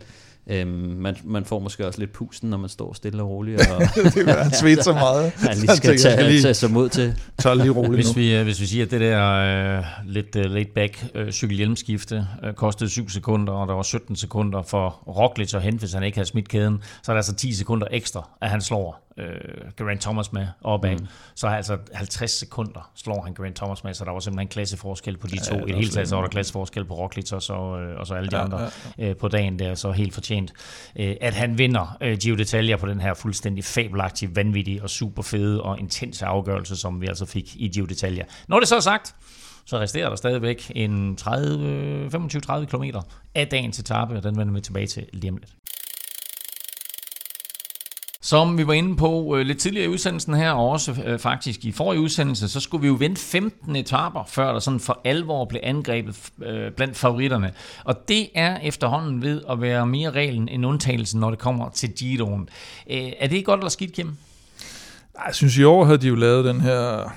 [0.48, 3.82] Øhm, man, man får måske også lidt pusten, når man står stille og roligt, og
[4.16, 5.32] det var han svedt så meget.
[5.50, 7.16] han lige skal tage, lige- tage sig mod til.
[7.40, 10.46] Tag lige roligt Hvis vi, øh, hvis vi siger, at det der øh, lidt øh,
[10.52, 15.54] laid back øh, cykelhjelmskifte øh, kostede 7 sekunder, og der var 17 sekunder for Roglic
[15.54, 18.30] at hente, hvis han ikke havde smidt kæden, så er der altså 10 sekunder ekstra,
[18.42, 20.98] at han slår øh, Geraint Thomas med opad.
[21.00, 21.08] Mm.
[21.36, 25.18] Så altså 50 sekunder slår han Geraint Thomas med, så der var simpelthen en klasseforskel
[25.18, 25.56] på de Ja, to.
[25.56, 28.08] er I det hele taget så var der klasseforskel på Roglic og så, øh, og
[28.08, 30.54] så alle de Ja, andre ja, øh, på dagen der, så helt fortjent.
[30.96, 35.22] Øh, at han vinder øh, Giro d'Italia på den her fuldstændig fabelagtige, vanvittige og super
[35.22, 38.24] fede og intense afgørelse, som vi altså fik i Giro d'Italia.
[38.48, 39.16] Når det så er sagt,
[39.66, 42.84] så resterer der stadigvæk en 30, 25-30 km
[43.36, 45.52] af dagens etape, og den vender vi tilbage til lige om lidt.
[48.32, 51.66] Som vi var inde på øh, lidt tidligere i udsendelsen her, og også øh, faktisk
[51.66, 55.46] i forrige udsendelse, så skulle vi jo vente 15 etaper, før der sådan for alvor
[55.46, 57.54] blev angrebet øh, blandt favoritterne.
[57.84, 61.90] Og det er efterhånden ved at være mere reglen end undtagelsen, når det kommer til
[61.90, 62.50] Giroen.
[62.90, 64.18] Øh, er det godt eller skidt, Kim?
[65.26, 67.12] Jeg synes, i år havde de jo lavet den her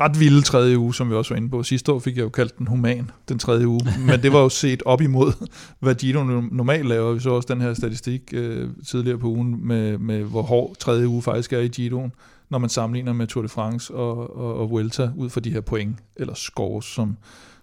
[0.00, 1.62] ret vilde tredje uge, som vi også var inde på.
[1.62, 3.80] Sidste år fik jeg jo kaldt den human, den tredje uge.
[4.06, 5.48] Men det var jo set op imod,
[5.80, 7.12] hvad Gino normalt laver.
[7.12, 11.08] Vi så også den her statistik øh, tidligere på ugen, med, med hvor hård tredje
[11.08, 12.12] uge faktisk er i Ginoen,
[12.50, 15.60] når man sammenligner med Tour de France og, og, og Vuelta, ud fra de her
[15.60, 17.16] point, eller scores, som,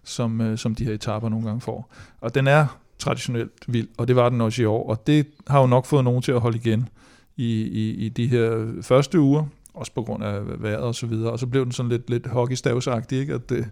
[0.04, 1.94] som, øh, som de her etaper nogle gange får.
[2.22, 2.68] Og den er
[3.00, 4.90] traditionelt vild, og det var den også i år.
[4.90, 6.90] Og det har jo nok fået nogen til at holde igen
[7.38, 9.46] i, i, i de her første uger,
[9.76, 11.32] også på grund af vejret og så videre.
[11.32, 13.34] Og så blev den sådan lidt, lidt hockeystavsagtig, ikke?
[13.34, 13.66] at det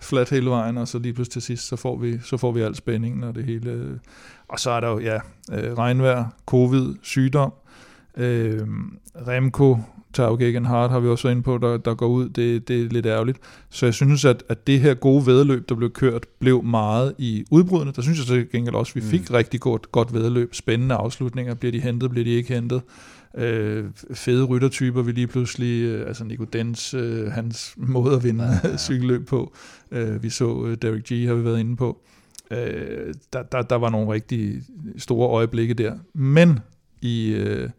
[0.00, 2.60] flat hele vejen, og så lige pludselig til sidst, så får vi, så får vi
[2.60, 4.00] al spændingen og det hele.
[4.48, 5.18] Og så er der jo, ja,
[5.52, 7.52] øh, regnvejr, covid, sygdom,
[8.16, 8.60] Øh,
[9.26, 9.78] Remco
[10.12, 12.28] Tauge Hart har vi også været inde på, der, der går ud.
[12.28, 13.38] Det, det er lidt ærgerligt.
[13.70, 17.44] Så jeg synes, at, at det her gode vedløb, der blev kørt, blev meget i
[17.50, 17.92] udbrudene.
[17.92, 19.34] Der synes jeg til gengæld også, at vi fik mm.
[19.34, 20.54] rigtig godt, godt vedløb.
[20.54, 21.54] Spændende afslutninger.
[21.54, 22.82] Bliver de hentet, bliver de ikke hentet?
[23.34, 28.44] Øh, fede ryttertyper, vi lige pludselig, øh, altså Nico Dens, øh, hans måde at vinde
[28.44, 28.76] ja, ja.
[28.86, 29.54] cykelløb på.
[29.90, 32.02] Øh, vi så øh, Derek G, har vi været inde på.
[32.50, 34.62] Øh, der, der, der var nogle rigtig
[34.96, 35.94] store øjeblikke der.
[36.14, 36.58] Men
[37.02, 37.70] i, øh,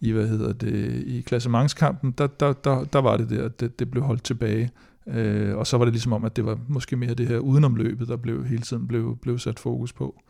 [0.00, 3.90] i hvad hedder det, i klassementskampen, der, der, der, der var det der, det, det
[3.90, 4.70] blev holdt tilbage.
[5.06, 8.08] Øh, og så var det ligesom om, at det var måske mere det her udenomløbet,
[8.08, 10.22] der blev hele tiden blev, blev sat fokus på.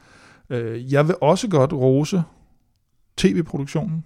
[0.51, 2.23] Øh, jeg vil også godt rose
[3.17, 4.05] tv-produktionen.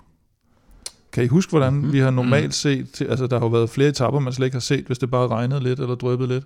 [1.16, 1.92] Kan I huske, hvordan mm-hmm.
[1.92, 2.52] vi har normalt mhm.
[2.52, 5.10] set, altså der har jo været flere etapper, man slet ikke har set, hvis det
[5.10, 6.44] bare regnede lidt eller drøbede lidt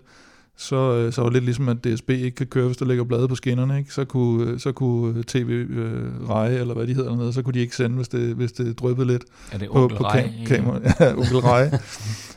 [0.60, 3.04] så, øh, så var det lidt ligesom, at DSB ikke kan køre, hvis der ligger
[3.04, 3.78] blade på skinnerne.
[3.78, 3.94] Ikke?
[3.94, 7.54] Så, kunne, øh, så kunne TV øh, Reje, eller hvad de hedder dernede, så kunne
[7.54, 10.80] de ikke sende, hvis det, hvis det dryppede lidt er det på, på kam- kamera.
[11.00, 11.78] Ja, onkel Reje.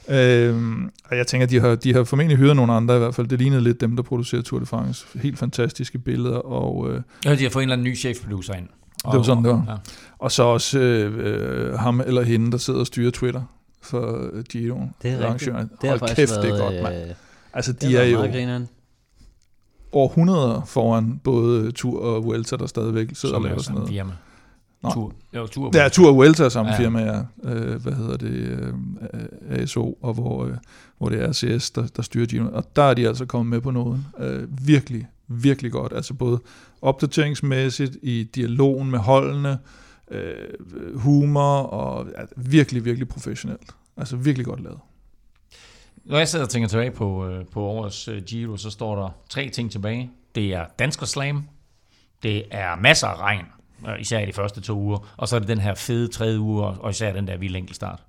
[0.49, 3.27] øhm, og jeg tænker, de har, de har formentlig hyret nogle andre i hvert fald.
[3.27, 5.05] Det lignede lidt dem, der producerer Tour de France.
[5.15, 6.37] Helt fantastiske billeder.
[6.37, 8.67] Og, øh, ja, de har fået en eller anden ny chefproducer ind.
[9.03, 9.65] Og, det var sådan, det var.
[9.67, 9.75] Ja.
[10.23, 13.41] Og så også øh, øh, ham eller hende, der sidder og styrer Twitter
[13.81, 14.81] for Giro.
[15.01, 15.55] Det er rigtigt.
[15.81, 17.09] Det har Hold kæft, været, det er godt, mand.
[17.09, 17.15] Øh,
[17.53, 18.67] Altså, de er jo grineren.
[19.91, 23.89] århundreder foran både Tour og Vuelta, der stadigvæk sidder og laver sådan noget.
[23.89, 24.11] Firma.
[24.93, 25.13] Tour.
[25.35, 26.77] Jo, Tour ja, Tour og Vuelta er samme ja.
[26.79, 27.21] firma, ja.
[27.51, 28.31] Øh, hvad hedder det?
[28.31, 28.73] Øh,
[29.49, 30.53] ASO, og hvor, øh,
[30.97, 32.49] hvor det er RCS, der, der styrer Gino.
[32.53, 33.99] Og der er de altså kommet med på noget.
[34.19, 35.93] Øh, virkelig, virkelig godt.
[35.95, 36.39] Altså både
[36.81, 39.57] opdateringsmæssigt, i dialogen med holdene, øh,
[40.95, 43.71] humor, og ja, virkelig, virkelig professionelt.
[43.97, 44.79] Altså virkelig godt lavet.
[46.05, 49.09] Når jeg sidder og tænker tilbage på, øh, på årets øh, Giro, så står der
[49.29, 50.11] tre ting tilbage.
[50.35, 51.47] Det er Dansker Slam,
[52.23, 53.45] det er masser af regn,
[53.87, 56.39] øh, især i de første to uger, og så er det den her fede tredje
[56.39, 58.03] uge, og især den der vilde enkeltstart.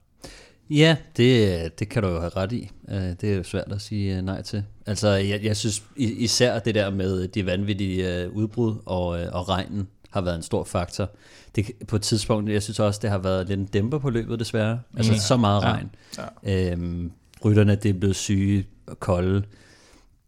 [0.71, 2.71] Ja, det, det kan du jo have ret i.
[2.89, 4.65] Det er jo svært at sige nej til.
[4.87, 10.21] Altså, jeg, jeg synes især det der med de vanvittige udbrud og, og regnen har
[10.21, 11.11] været en stor faktor.
[11.57, 14.39] Det, på et tidspunkt, jeg synes også, det har været lidt en dæmper på løbet
[14.39, 14.81] desværre.
[14.97, 15.19] Altså ja.
[15.19, 15.91] så meget regn.
[16.19, 16.25] Ja.
[16.43, 16.73] Ja.
[16.73, 17.13] Øhm,
[17.45, 19.43] rytterne det er blevet syge og kolde.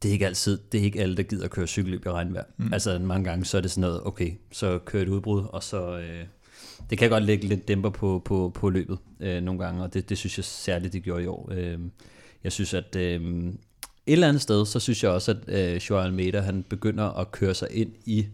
[0.03, 2.45] Det er ikke altid, det er ikke alle, der gider at køre cykelløb i regnvejr.
[2.57, 2.73] Mm.
[2.73, 5.99] Altså mange gange, så er det sådan noget, okay, så kører et udbrud, og så...
[5.99, 6.25] Øh,
[6.91, 10.09] det kan godt lægge lidt dæmper på, på, på løbet øh, nogle gange, og det,
[10.09, 11.49] det synes jeg særligt, det gjorde i år.
[11.53, 11.79] Øh,
[12.45, 13.53] jeg synes, at øh, et
[14.07, 17.55] eller andet sted, så synes jeg også, at øh, Joao Almeida, han begynder at køre
[17.55, 18.27] sig ind i øh,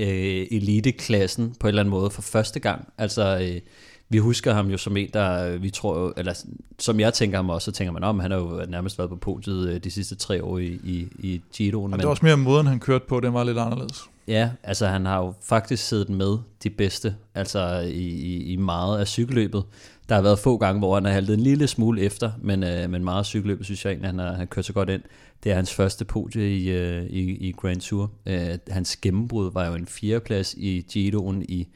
[0.00, 2.88] eliteklassen på en eller anden måde for første gang.
[2.98, 3.60] Altså, øh,
[4.08, 6.42] vi husker ham jo som en, der vi tror, eller
[6.78, 9.16] som jeg tænker ham også, så tænker man om, han har jo nærmest været på
[9.16, 11.92] podiet øh, de sidste tre år i, i, i Giroen.
[11.92, 14.02] Og det er også mere måden, han kørte på, den var lidt anderledes.
[14.28, 19.00] Ja, altså han har jo faktisk siddet med de bedste, altså i, i, i meget
[19.00, 19.64] af cykelløbet.
[20.08, 22.90] Der har været få gange, hvor han har haltet en lille smule efter, men, øh,
[22.90, 25.02] men meget af cykelløbet synes jeg egentlig, han har, han kørt så godt ind.
[25.44, 28.10] Det er hans første podie i, øh, i, i Grand Tour.
[28.26, 31.68] Øh, hans gennembrud var jo en fjerdeplads i Giroen i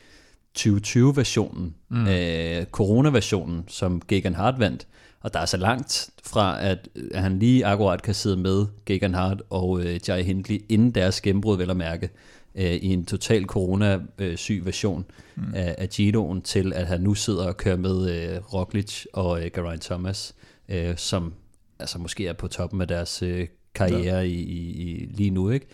[0.58, 2.06] 2020-versionen, mm.
[2.06, 4.86] øh, corona-versionen, som Gegan Hart vandt.
[5.20, 9.14] Og der er så langt fra, at, at han lige akkurat kan sidde med Gegan
[9.14, 12.10] Hart og øh, Jai Hindley inden deres gennembrud, vel at mærke,
[12.54, 15.04] øh, i en total corona-syg version
[15.36, 15.42] mm.
[15.54, 19.50] af, af Giroen, til at han nu sidder og kører med øh, Roglic og øh,
[19.54, 20.34] Geraint Thomas,
[20.68, 21.32] øh, som
[21.78, 24.20] altså måske er på toppen af deres øh, karriere ja.
[24.20, 25.66] i, i, i lige nu, ikke?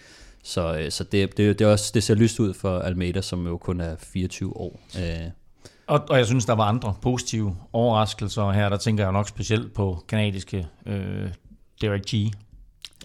[0.42, 3.46] Så, øh, så det, det, det, er også, det ser lyst ud for Almeida, som
[3.46, 4.80] jo kun er 24 år.
[4.98, 5.30] Øh.
[5.86, 8.68] Og, og jeg synes, der var andre positive overraskelser her.
[8.68, 11.28] Der tænker jeg nok specielt på kanadiske øh,
[11.80, 12.14] Derek G.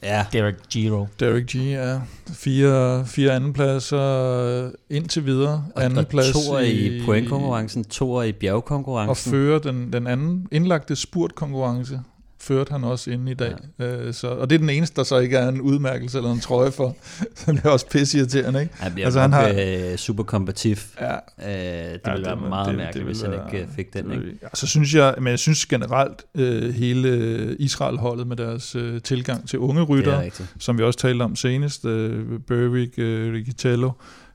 [0.04, 0.26] Ja.
[0.34, 1.08] Derek Giro.
[1.20, 2.00] Derek G, ja.
[2.28, 5.66] Fire, fire andenpladser indtil videre.
[5.76, 9.10] Anden og, plads to i, i pointkonkurrencen, to i bjergkonkurrencen.
[9.10, 12.02] Og fører den, den anden indlagte spurtkonkurrence
[12.46, 13.54] førte han også inde i dag.
[13.80, 13.86] Ja.
[13.86, 16.40] Øh, så, og det er den eneste, der så ikke er en udmærkelse eller en
[16.40, 16.96] trøje for.
[17.36, 18.74] så det er også pisseirriterende, ikke?
[18.76, 20.76] Han bliver altså, han har øh, super kompetitiv.
[21.02, 21.14] Ja.
[21.14, 23.94] Øh, det ja, ville være det, meget det, mærkeligt, det hvis han ikke øh, fik
[23.94, 24.12] den.
[24.12, 24.38] Ikke?
[24.42, 29.50] Ja, så synes jeg, men jeg synes generelt, øh, hele Israel-holdet med deres øh, tilgang
[29.50, 30.30] til unge rytter,
[30.60, 33.92] som vi også talte om senest, øh, Berwick, øh, Riccitello,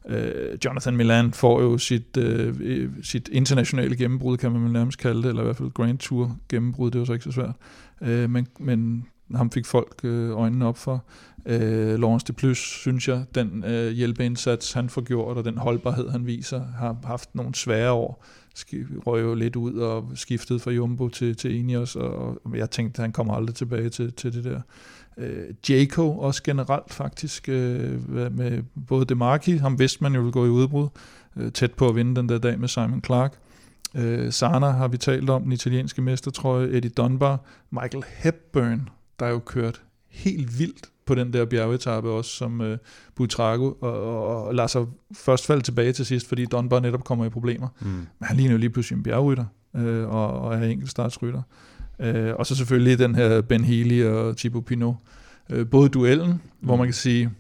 [0.08, 5.28] Øh, Jonathan Milan får jo sit, øh, sit internationale gennembrud, kan man nærmest kalde det,
[5.28, 7.54] eller i hvert fald Grand Tour gennembrud, det var så ikke så svært.
[8.01, 11.05] Øh, men, men ham fik folk øh, øjnene op for.
[11.46, 16.09] Øh, Lawrence de Plus, synes jeg, den øh, hjælpeindsats, han får gjort, og den holdbarhed,
[16.11, 18.24] han viser, har haft nogle svære år.
[19.07, 22.98] Røg jo lidt ud og skiftede fra Jumbo til, til Ineos, og, og jeg tænkte,
[22.98, 24.61] at han kommer aldrig tilbage til, til det der.
[25.16, 30.46] Øh, Jaco også generelt faktisk, øh, med både Demarki, ham vidste man jo ville gå
[30.46, 30.88] i udbrud,
[31.36, 33.38] øh, tæt på at vinde den der dag med Simon Clark.
[33.95, 38.88] Øh, Sana har vi talt om, den italienske mestertrøje, Eddie Dunbar, Michael Hepburn,
[39.20, 42.78] der er jo kørt helt vildt på den der bjergetappe også, som øh,
[43.14, 47.24] Buitrago, og, og, og lader sig først falde tilbage til sidst, fordi Dunbar netop kommer
[47.24, 47.68] i problemer.
[47.80, 47.88] Mm.
[47.88, 49.45] Men han ligner jo lige pludselig en bjergrytter,
[49.76, 51.43] øh, og, og er enkeltstartsrytter.
[51.99, 54.95] Øh, og så selvfølgelig den her Ben Healy og Thibaut Pinot.
[55.51, 56.66] Øh, både duellen, mm.
[56.66, 57.30] hvor man kan sige,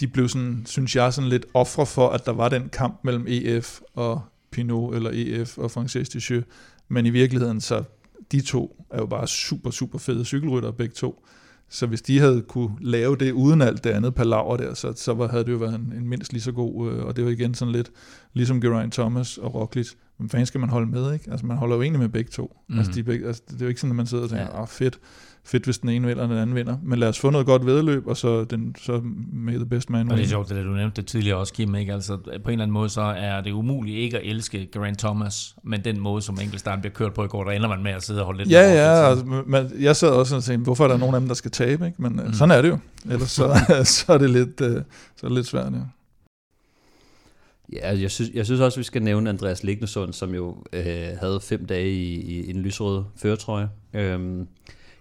[0.00, 3.24] de blev sådan, synes jeg, sådan lidt ofre for, at der var den kamp mellem
[3.28, 4.22] EF og
[4.52, 6.44] Pinot, eller EF og Frances Descheux.
[6.88, 7.84] Men i virkeligheden, så
[8.32, 11.26] de to er jo bare super, super fede cykelrytter, begge to.
[11.72, 15.14] Så hvis de havde kunne lave det uden alt det andet palaver der, så, så
[15.14, 17.30] var, havde det jo været en, en mindst lige så god, øh, og det var
[17.30, 17.90] igen sådan lidt,
[18.32, 21.30] ligesom Geraint Thomas og Roglic, men fanden skal man holde med, ikke?
[21.30, 22.56] Altså man holder jo egentlig med begge to.
[22.68, 22.78] Mm.
[22.78, 24.62] Altså, de begge, altså, det er jo ikke sådan, at man sidder og tænker, ja.
[24.62, 24.98] ah fedt,
[25.44, 26.76] fedt hvis den ene vinder, og den anden vinder.
[26.82, 29.00] Men lad os få noget godt vedløb, og så, den, så
[29.32, 31.74] med the best man Og det er sjovt, det du nævnte det tidligere også, Kim,
[31.74, 31.92] ikke?
[31.92, 35.54] Altså, på en eller anden måde, så er det umuligt ikke at elske Grant Thomas,
[35.64, 38.02] men den måde, som enkeltstarten bliver kørt på i går, der ender man med at
[38.02, 38.50] sidde og holde lidt.
[38.50, 41.28] Ja, ja, altså, men jeg sad også og tænkte, hvorfor er der nogen af dem,
[41.28, 42.02] der skal tabe, ikke?
[42.02, 42.32] Men øh, mm.
[42.32, 42.78] sådan er det jo.
[43.10, 43.58] Ellers så,
[44.06, 44.82] så er det lidt, uh,
[45.16, 45.78] så er det lidt svært, ja.
[47.72, 51.40] Ja, jeg synes, jeg synes også, vi skal nævne Andreas Lignesund, som jo øh, havde
[51.42, 53.68] fem dage i, i en lysrød føretrøje.
[53.94, 54.48] Øhm,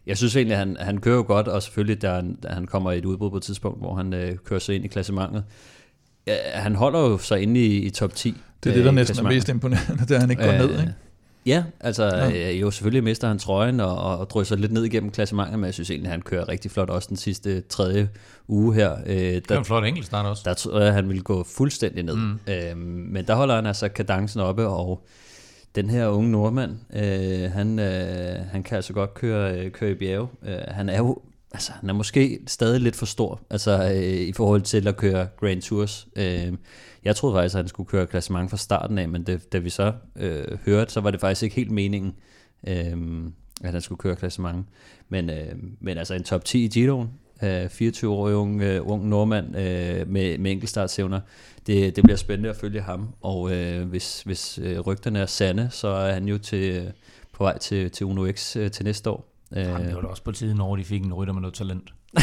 [0.09, 2.65] jeg synes egentlig, at han, han kører jo godt, og selvfølgelig, da han, da han
[2.65, 5.43] kommer i et udbrud på et tidspunkt, hvor han øh, kører sig ind i klassementet.
[6.27, 8.35] Ja, han holder jo sig inde i, i top 10.
[8.63, 10.69] Det er det, der næsten er mest imponerende, det er, han ikke går øh, ned,
[10.69, 10.93] ikke?
[11.45, 12.51] Ja, altså ja.
[12.51, 15.73] Øh, jo selvfølgelig mister han trøjen og, og drysser lidt ned igennem klassementet, men jeg
[15.73, 18.09] synes egentlig, at han kører rigtig flot også den sidste tredje
[18.47, 18.91] uge her.
[19.05, 20.43] Øh, der, det er en flot enkeltstart også.
[20.45, 22.15] Der tror jeg, at han ville gå fuldstændig ned.
[22.15, 22.39] Mm.
[22.47, 25.03] Øh, men der holder han altså kadencen oppe, og
[25.75, 29.95] den her unge nordmand, øh, han, øh, han kan altså godt køre, øh, køre i
[29.95, 30.27] bjerge.
[30.45, 34.33] Øh, han er jo altså, han er måske stadig lidt for stor, altså øh, i
[34.33, 36.07] forhold til at køre Grand Tours.
[36.15, 36.53] Øh,
[37.03, 39.69] jeg troede faktisk, at han skulle køre klassement fra starten af, men det, da vi
[39.69, 42.15] så øh, hørte, så var det faktisk ikke helt meningen,
[42.67, 42.97] øh,
[43.63, 44.67] at han skulle køre klassement.
[45.09, 47.09] Men, øh, men altså en top 10 i Giroen,
[47.43, 51.19] 24-årig ung, øh, ung nordmand øh, med, med enkeltstartsevner,
[51.67, 55.67] det, det bliver spændende at følge ham, og øh, hvis, hvis øh, rygterne er sande,
[55.71, 56.91] så er han jo til,
[57.33, 59.25] på vej til, til Uno X øh, til næste år.
[59.55, 61.93] Jamen, det var da også på tiden, når de fik en rytter med noget talent.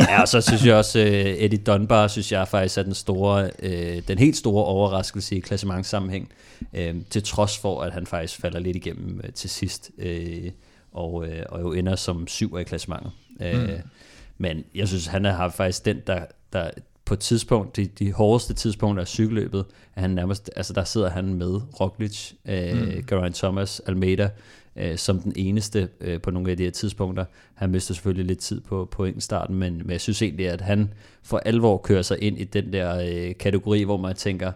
[0.00, 3.50] ja, og så synes jeg også, uh, Eddie Dunbar, synes jeg faktisk er den store,
[3.62, 6.28] uh, den helt store overraskelse i klassementssammenhæng,
[6.72, 10.04] uh, til trods for, at han faktisk falder lidt igennem uh, til sidst, uh,
[10.98, 13.12] og, uh, og jo ender som syv i klassementet.
[13.40, 13.68] Uh, mm.
[14.38, 16.70] Men jeg synes, han har faktisk den, der, der
[17.08, 21.10] på et tidspunkt, de, de hårdeste tidspunkter af cykelløbet, at han nærmest, altså der sidder
[21.10, 23.04] han med Roglic, øh, mm.
[23.06, 24.30] Geraint Thomas, Almeida,
[24.76, 27.24] øh, som den eneste øh, på nogle af de her tidspunkter.
[27.54, 30.92] Han mister selvfølgelig lidt tid på, på starten, men, men jeg synes egentlig, at han
[31.22, 34.52] for alvor kører sig ind i den der øh, kategori, hvor man tænker,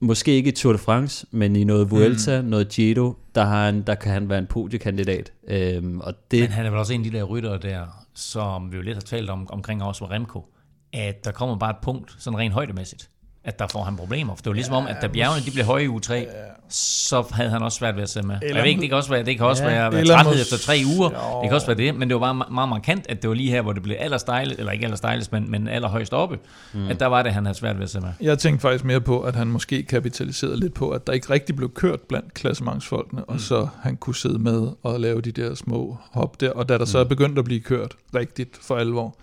[0.00, 2.48] måske ikke i Tour de France, men i noget Vuelta, mm.
[2.48, 5.32] noget Giro, der, har han, der kan han være en podiekandidat.
[5.48, 8.72] Øhm, og det, men han er vel også en af de der ryttere der, som
[8.72, 10.46] vi jo lidt har talt om, omkring også med Remco,
[10.92, 13.10] at der kommer bare et punkt, sådan rent højdemæssigt,
[13.48, 14.34] at der får han problemer.
[14.34, 16.14] For det var ligesom ja, om, at da bjergene de blev høje i u 3,
[16.14, 16.24] ja.
[16.68, 18.36] så havde han også svært ved at se med.
[18.42, 20.40] Eller, jeg ved ikke, det kan også være, det kan også ja, være, være træthed
[20.40, 21.10] efter tre uger.
[21.10, 21.40] Jo.
[21.42, 23.50] Det kan også være det, men det var bare meget markant, at det var lige
[23.50, 26.38] her, hvor det blev allerstejligt, eller ikke allerstejligst, men, men allerhøjst oppe,
[26.72, 26.88] mm.
[26.88, 28.12] at der var det, han havde svært ved at se med.
[28.20, 31.56] Jeg tænkte faktisk mere på, at han måske kapitaliserede lidt på, at der ikke rigtig
[31.56, 33.34] blev kørt blandt klassementsfolkene, mm.
[33.34, 36.74] og så han kunne sidde med og lave de der små hop der, og da
[36.74, 36.86] der mm.
[36.86, 39.16] så er begyndt at blive kørt rigtigt for alvor,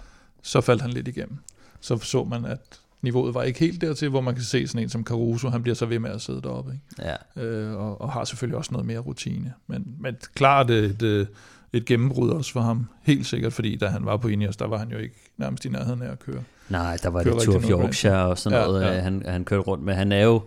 [0.43, 1.37] så faldt han lidt igennem.
[1.81, 4.89] Så så man, at niveauet var ikke helt dertil, hvor man kan se sådan en
[4.89, 7.11] som Caruso, han bliver så ved med at sidde deroppe, ikke?
[7.37, 7.43] Ja.
[7.43, 9.53] Øh, og, og har selvfølgelig også noget mere rutine.
[9.67, 11.27] Men, men klart et, et,
[11.73, 14.77] et gennembrud også for ham, helt sikkert, fordi da han var på Ineos, der var
[14.77, 16.43] han jo ikke nærmest i nærheden af at køre.
[16.69, 18.99] Nej, der var det Tour of Yorkshire og sådan ja, noget, ja.
[18.99, 19.93] Han, han kørte rundt med.
[19.93, 20.41] Han er jo,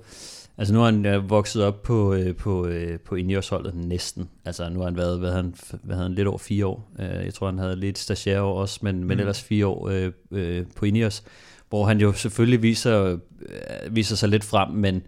[0.58, 4.28] altså nu har han øh, vokset op på, øh, på, øh, på Ineos-holdet næsten.
[4.44, 6.90] Altså nu har han været, hvad han, hvad han lidt over fire år.
[6.98, 9.20] Jeg tror, han havde lidt stagiaire også, men, men mm.
[9.20, 11.22] ellers fire år øh, øh, på Ineos
[11.68, 15.02] hvor han jo selvfølgelig viser, øh, viser sig lidt frem, men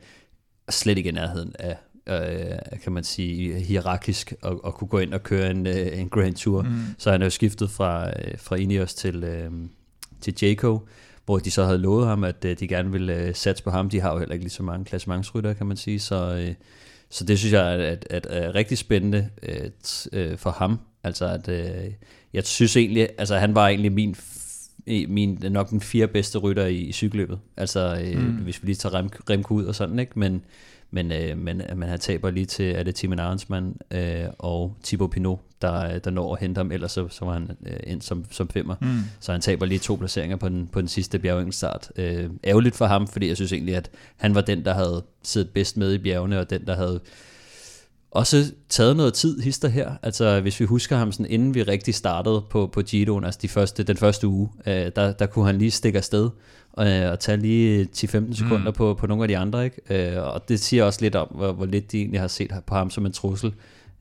[0.71, 1.77] slet ikke i nærheden af,
[2.09, 6.09] øh, kan man sige, hierarkisk at, at kunne gå ind og køre en, øh, en
[6.09, 6.63] Grand Tour.
[6.63, 6.71] Mm.
[6.99, 9.51] Så han er jo skiftet fra, øh, fra Ineos til, øh,
[10.21, 10.89] til Jayco,
[11.25, 13.91] hvor de så havde lovet ham, at de gerne ville satse på ham.
[13.91, 16.55] De har jo heller ikke lige så mange klassementsrytter, kan man sige, så, øh,
[17.11, 19.29] så det synes jeg er, at, at, er rigtig spændende
[20.13, 20.79] øh, for ham.
[21.05, 21.93] Altså at øh,
[22.33, 24.15] jeg synes egentlig, altså han var egentlig min
[24.87, 27.39] min, nok den fire bedste rytter i, i cykelløbet.
[27.57, 28.33] Altså, øh, mm.
[28.33, 30.19] hvis vi lige tager Rem, Remco ud og sådan, ikke?
[30.19, 30.43] Men,
[30.93, 35.11] Men, øh, men, men han taber lige til, er det Timon Arnsman øh, og Thibaut
[35.11, 38.25] Pinot, der, der når at hente ham, ellers så, så var han øh, ind som,
[38.31, 38.75] som femmer.
[38.81, 38.87] Mm.
[39.21, 41.93] Så han taber lige to placeringer på den, på den sidste bjergenstart.
[41.97, 45.51] Øh, ærgerligt for ham, fordi jeg synes egentlig, at han var den, der havde siddet
[45.51, 47.01] bedst med i bjergene, og den, der havde
[48.11, 49.93] også taget noget tid, hister her.
[50.03, 53.49] Altså hvis vi husker ham sådan, inden vi rigtig startede på, på Giroen, altså de
[53.49, 56.31] første, den første uge, øh, der, der kunne han lige stikke afsted
[56.73, 58.73] og, øh, og tage lige 10-15 sekunder mm.
[58.73, 59.65] på, på nogle af de andre.
[59.65, 60.13] Ikke?
[60.15, 62.75] Øh, og det siger også lidt om, hvor, hvor lidt de egentlig har set på
[62.75, 63.55] ham som en trussel.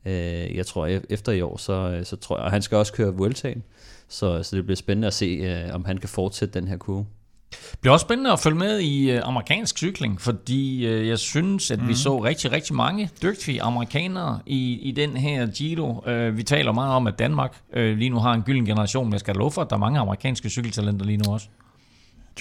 [0.06, 2.92] Øh, jeg tror, efter i år, så, øh, så tror jeg, og han skal også
[2.92, 3.62] køre Vueltaen,
[4.08, 7.06] så, så det bliver spændende at se, øh, om han kan fortsætte den her kurve.
[7.50, 11.70] Det bliver også spændende at følge med i øh, amerikansk cykling, fordi øh, jeg synes,
[11.70, 11.94] at vi mhm.
[11.94, 16.04] så rigtig, rigtig mange dygtige amerikanere i, i den her Giro.
[16.06, 19.20] Øh, vi taler meget om, at Danmark lige nu har en gylden generation, men jeg
[19.20, 21.46] skal love for, at der er mange amerikanske cykeltalenter lige nu også.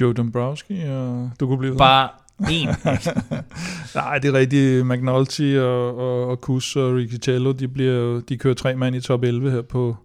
[0.02, 2.10] Joe Dombrowski, og du kunne blive Bare
[2.52, 2.68] en.
[3.96, 4.86] Nej, det er rigtigt.
[4.86, 9.24] McNulty og, og, og Kus og Ricciello, de, bliver, de kører tre mand i top
[9.24, 9.98] 11 her på,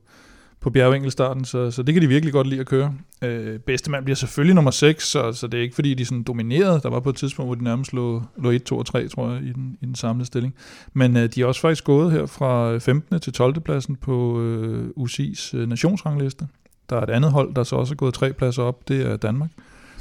[0.65, 2.95] på bjergvinkelstarten, så, så det kan de virkelig godt lide at køre.
[3.23, 6.23] Øh, bedste mand bliver selvfølgelig nummer 6, så, så det er ikke fordi, de sådan
[6.23, 6.81] dominerede.
[6.83, 9.33] Der var på et tidspunkt, hvor de nærmest lå, lå 1, 2 og 3, tror
[9.33, 10.55] jeg, i den, i den samlede stilling.
[10.93, 13.21] Men øh, de er også faktisk gået her fra 15.
[13.21, 13.61] til 12.
[13.61, 16.47] pladsen på øh, UCI's øh, nationsrangliste.
[16.91, 19.17] Der er et andet hold, der så også er gået tre pladser op, det er
[19.17, 19.51] Danmark.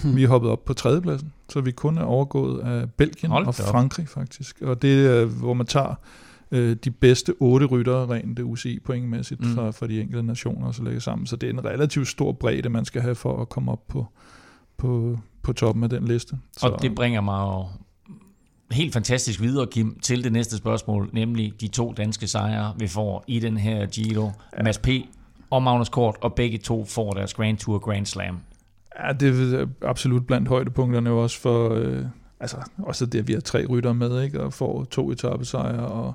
[0.04, 0.16] Hmm.
[0.16, 3.56] Vi er hoppet op på tredjepladsen, så vi kun er overgået af Belgien Hold og
[3.56, 4.62] Frankrig faktisk.
[4.62, 5.96] Og det er, hvor man tager
[6.54, 9.56] øh, de bedste otte ryttere rent UCI-pointmæssigt mm.
[9.56, 11.28] fra, fra de enkelte nationer og så lægge sammen.
[11.28, 14.08] Så det er en relativt stor bredde, man skal have for at komme op på,
[14.78, 16.38] på, på toppen af den liste.
[16.58, 16.68] Så.
[16.68, 17.66] Og det bringer mig jo
[18.72, 23.24] helt fantastisk videre, Kim, til det næste spørgsmål, nemlig de to danske sejre, vi får
[23.28, 24.32] i den her Giro.
[24.58, 24.64] Ja.
[24.64, 24.88] Mads P.
[25.50, 28.40] og Magnus Kort, og begge to får deres Grand Tour Grand Slam.
[29.04, 32.06] Ja, det er absolut blandt højdepunkterne også for, øh,
[32.40, 36.14] altså også det, at vi har tre rytter med, ikke, og får to etappesejre, og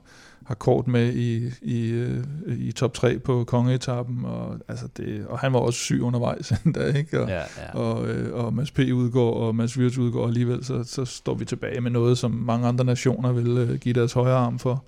[0.48, 5.38] har kort med i, i, øh, i top 3 på kongeetappen, og, altså det, og
[5.38, 7.22] han var også syg undervejs endda, ikke?
[7.22, 7.78] Og, ja, ja.
[7.78, 8.78] og, øh, og Mads P.
[8.78, 12.68] udgår, og Mads Wirtz udgår alligevel, så, så står vi tilbage med noget, som mange
[12.68, 14.84] andre nationer vil øh, give deres højre arm for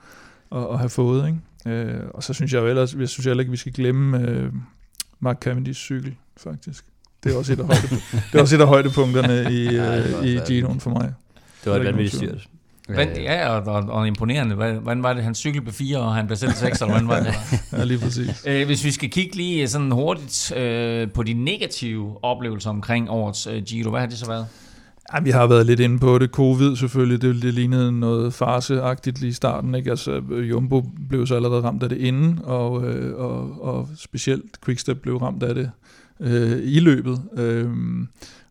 [0.53, 1.77] at, at have fået, ikke?
[1.77, 4.53] Øh, og så synes jeg jo ellers, jeg synes heller ikke, vi skal glemme øh,
[5.21, 6.85] Mark Cavendish cykel, faktisk.
[7.25, 7.89] Det er også et af, højde,
[8.33, 11.15] det er også et af højdepunkterne i, ja, i Ginoen for mig.
[11.65, 12.49] Det var et vanvittigt styrt.
[12.99, 14.55] Ja, og, og, og imponerende.
[14.55, 17.21] Hvordan var det, han cyklede på fire, og han blev selv seks, eller hvordan var
[17.21, 17.35] det?
[17.79, 18.45] ja, lige præcis.
[18.47, 23.47] Øh, hvis vi skal kigge lige sådan hurtigt øh, på de negative oplevelser omkring årets
[23.47, 24.47] øh, Giro, hvad har det så været?
[25.15, 26.31] Ja, vi har været lidt inde på det.
[26.31, 29.75] Covid selvfølgelig, det, det lignede noget farseagtigt lige i starten.
[29.75, 29.91] Ikke?
[29.91, 35.03] Altså, Jumbo blev så allerede ramt af det inden, og, øh, og, og specielt Quickstep
[35.03, 35.71] blev ramt af det
[36.21, 37.23] øh, i løbet.
[37.37, 37.71] Øh,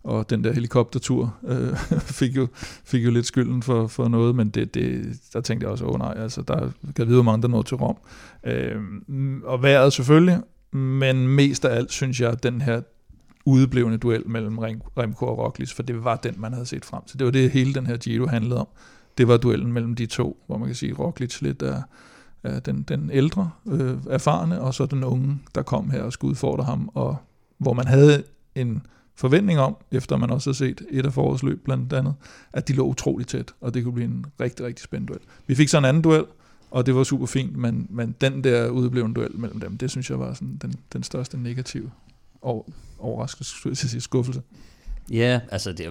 [0.03, 1.75] og den der helikoptertur øh,
[2.19, 2.47] fik, jo,
[2.85, 5.93] fik jo lidt skylden for, for noget, men det, det, der tænkte jeg også, åh
[5.93, 7.97] oh, nej, altså, der kan vide, hvor mange der nåede til Rom.
[8.43, 8.81] Øh,
[9.43, 12.81] og vejret selvfølgelig, men mest af alt synes jeg, at den her
[13.45, 14.57] udeblevende duel mellem
[14.97, 17.19] Remco og Roglic, for det var den, man havde set frem til.
[17.19, 18.67] Det var det, hele den her Giro handlede om.
[19.17, 21.81] Det var duellen mellem de to, hvor man kan sige, Roglic lidt er,
[22.43, 26.31] er den, den ældre, øh, erfarne, og så den unge, der kom her og skulle
[26.31, 27.17] udfordre ham, og
[27.57, 28.23] hvor man havde
[28.55, 28.81] en
[29.19, 32.13] forventning om, efter man også har set et af forårets løb blandt andet,
[32.53, 35.21] at de lå utroligt tæt, og det kunne blive en rigtig, rigtig spændende duel.
[35.47, 36.25] Vi fik så en anden duel,
[36.71, 40.09] og det var super fint, men, men den der udeblevende duel mellem dem, det synes
[40.09, 41.91] jeg var sådan den, den største negative
[42.41, 42.69] og
[42.99, 44.41] overraskelse, til sige skuffelse.
[45.11, 45.87] Ja, altså det,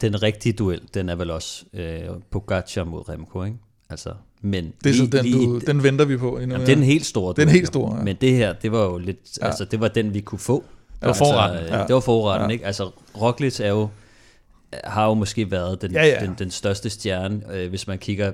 [0.00, 2.00] den rigtige duel, den er vel også øh,
[2.30, 3.56] Pogacar mod Remco, ikke?
[3.90, 6.54] Altså, men det er lige, så den, lige, du, den venter vi på endnu.
[6.54, 6.74] Jamen, ja.
[6.74, 7.34] Den helt store.
[7.36, 8.04] Den helt store, ja.
[8.04, 9.46] Men det her, det var jo lidt, ja.
[9.46, 10.64] altså det var den, vi kunne få.
[11.00, 11.58] Det var forretten.
[11.58, 11.86] Altså, ja.
[11.86, 12.52] Det var forretten, ja.
[12.52, 12.66] ikke?
[12.66, 13.88] Altså, Roglic er jo,
[14.84, 16.26] har jo måske været den, ja, ja.
[16.26, 18.32] den, den største stjerne, øh, hvis man kigger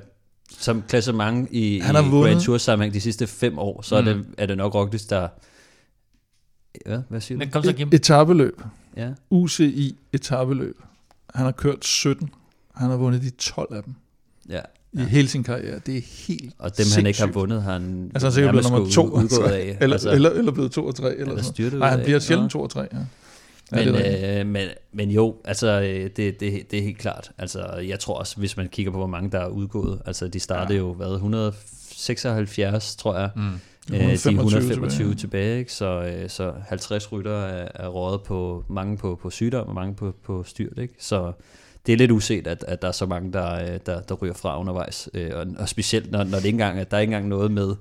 [0.59, 4.09] som klassement i, Han i Grand Tour sammenhæng de sidste fem år, så mm.
[4.09, 5.29] er, det, er det nok Roglic, der...
[6.87, 7.51] Ja, hvad siger du?
[7.51, 7.89] Kom så, Kim.
[7.89, 8.63] Et, etabeløb.
[8.97, 9.11] Ja.
[9.31, 10.77] UCI etabeløb.
[11.35, 12.31] Han har kørt 17.
[12.75, 13.95] Han har vundet de 12 af dem.
[14.49, 14.61] Ja
[14.95, 15.05] i ja.
[15.05, 15.81] hele sin karriere.
[15.87, 18.71] Det er helt Og dem, han ikke har vundet, har han Altså han er blevet
[18.71, 19.77] nummer to, altså, af.
[19.81, 21.17] Eller, altså, eller, eller blevet to og tre.
[21.17, 21.79] Eller, eller.
[21.79, 22.99] Nej, han bliver sjældent to og tre, ja.
[23.73, 23.95] Ja, men,
[24.25, 27.31] øh, men, men jo, altså det, det, det er helt klart.
[27.39, 30.41] Altså jeg tror også, hvis man kigger på, hvor mange der er udgået, altså de
[30.41, 30.85] startede ja.
[30.85, 33.31] jo, hvad, 176, tror jeg.
[33.37, 33.61] Mm.
[33.93, 35.73] Øh, de 125 tilbage, tilbage ikke?
[35.73, 39.95] Så, øh, så 50 rytter er, er rådet på, mange på, på sygdom og mange
[39.95, 40.95] på, på styrt, ikke?
[40.99, 41.33] Så
[41.87, 44.35] det er lidt uset, at, at der er så mange, der, øh, der, der ryger
[44.35, 45.09] fra undervejs.
[45.15, 47.75] Øh, og, og specielt, når, når det ikke engang, der er ikke engang noget med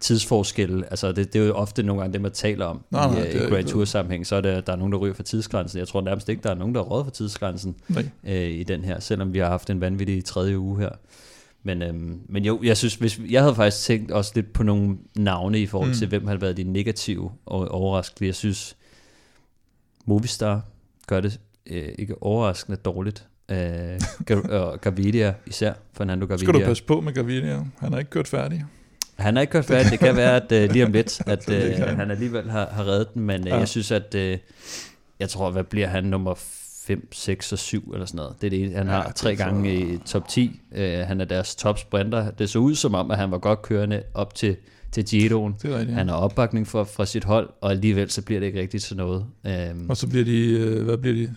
[0.00, 0.84] tidsforskel.
[0.90, 3.36] Altså, det, det er jo ofte nogle gange det, man taler om nej, nej, i,
[3.36, 4.26] i Grand Tour sammenhæng.
[4.26, 5.78] Så er det, der er nogen, der ryger for tidsgrænsen.
[5.78, 7.76] Jeg tror nærmest ikke, der er nogen, der er råd for tidsgrænsen
[8.24, 10.90] øh, i den her, selvom vi har haft en vanvittig tredje uge her.
[11.62, 14.96] Men, øhm, men jo, jeg synes, hvis, jeg havde faktisk tænkt også lidt på nogle
[15.16, 16.08] navne i forhold til, mm.
[16.08, 18.26] hvem havde været de negative og overraskelser.
[18.26, 18.76] Jeg synes,
[20.04, 20.62] Movistar
[21.06, 23.26] gør det øh, ikke overraskende dårligt.
[23.50, 24.00] Øh,
[24.50, 26.44] og Gavidia især, Fernando Gavidia.
[26.44, 27.64] Skal du passe på med Gavidia?
[27.78, 28.64] Han er ikke kørt færdig.
[29.18, 29.90] Han er ikke kørt færdig.
[29.90, 33.14] Det kan være, at uh, lige om lidt, at uh, han alligevel har, har reddet
[33.14, 33.56] den, men uh, ja.
[33.56, 34.38] jeg synes, at uh,
[35.20, 38.34] jeg tror, hvad bliver han nummer 5, 6 og 7 eller sådan noget.
[38.40, 40.60] Det er det, han ja, har tre gange i top 10.
[40.70, 42.30] Uh, han er deres top sprinter.
[42.30, 44.56] Det så ud som om, at han var godt kørende op til,
[44.92, 45.54] til Giroen.
[45.62, 45.98] Det er rigtigt, ja.
[45.98, 48.96] Han har opbakning fra, fra sit hold, og alligevel så bliver det ikke rigtigt til
[48.96, 49.26] noget.
[49.44, 51.34] Um, og så bliver de, uh, hvad bliver de?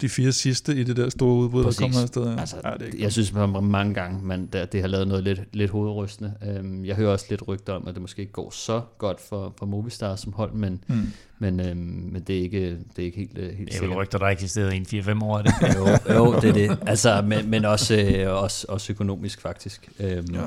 [0.00, 1.78] De fire sidste i det der store udbrud, Præcis.
[1.78, 2.38] der kommer afsted.
[2.38, 5.24] Altså, ja, det er jeg synes man mange gange, man, der, det har lavet noget
[5.24, 6.34] lidt, lidt hovedrystende.
[6.60, 9.54] Um, jeg hører også lidt rygter om, at det måske ikke går så godt for,
[9.58, 11.12] for Movistar som hold, men, mm.
[11.38, 11.76] men, um,
[12.12, 13.72] men det, er ikke, det er ikke helt, uh, helt.
[13.72, 14.86] Det er vel rygter, der ikke eksisterer i en
[15.20, 15.52] 4-5 år, det?
[15.76, 16.78] jo, jo, det er det.
[16.86, 19.88] Altså, men, men også, øh, også, også økonomisk faktisk.
[20.00, 20.46] Um, ja.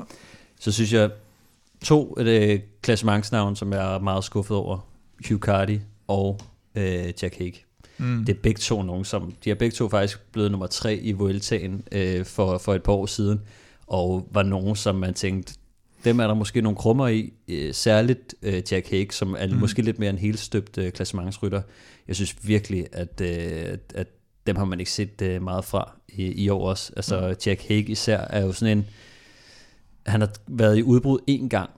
[0.59, 1.09] Så synes jeg,
[1.83, 4.87] to øh, klassementsnavn, som jeg er meget skuffet over,
[5.29, 6.39] Hugh Cardi og
[6.75, 7.72] øh, Jack Hague.
[8.03, 8.25] Mm.
[8.25, 11.11] Det er begge to nogen, som, de er begge to faktisk blevet nummer tre i
[11.11, 13.41] Vueltaen øh, for, for et par år siden,
[13.87, 15.53] og var nogen, som man tænkte,
[16.05, 19.53] dem er der måske nogle krummer i, øh, særligt øh, Jack Hague, som er mm.
[19.53, 21.61] måske lidt mere en helt støbt øh, klassementsrytter.
[22.07, 24.07] Jeg synes virkelig, at, øh, at
[24.47, 26.93] dem har man ikke set øh, meget fra i, i år også.
[26.95, 27.35] Altså mm.
[27.45, 28.85] Jack Hague især er jo sådan en,
[30.05, 31.69] han har været i udbrud en gang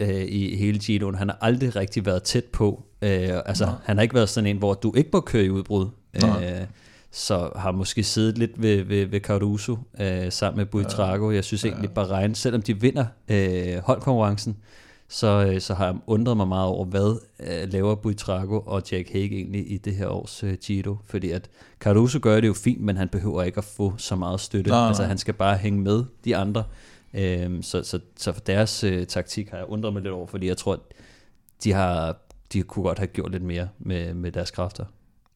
[0.00, 1.14] øh, i hele Giroen.
[1.14, 3.74] Han har aldrig rigtig været tæt på Øh, altså, Nej.
[3.84, 5.88] han har ikke været sådan en, hvor du ikke må køre i udbrud.
[6.24, 6.66] Øh,
[7.10, 11.30] så har måske siddet lidt ved, ved, ved Caruso øh, sammen med Buitrago.
[11.30, 11.68] Jeg synes ja.
[11.68, 14.56] egentlig, Bahrain, selvom de vinder øh, holdkonkurrencen,
[15.08, 19.12] så, øh, så har jeg undret mig meget over, hvad øh, laver Buitrago og Jack
[19.12, 20.96] Hague egentlig i det her års øh, Giro.
[21.06, 21.50] Fordi at
[21.80, 24.70] Caruso gør det jo fint, men han behøver ikke at få så meget støtte.
[24.70, 26.64] Nej, altså han skal bare hænge med de andre.
[27.14, 30.46] Øh, så, så, så for deres øh, taktik har jeg undret mig lidt over, fordi
[30.46, 30.80] jeg tror, at
[31.64, 32.16] de har
[32.56, 34.84] de kunne godt have gjort lidt mere med, med deres kræfter.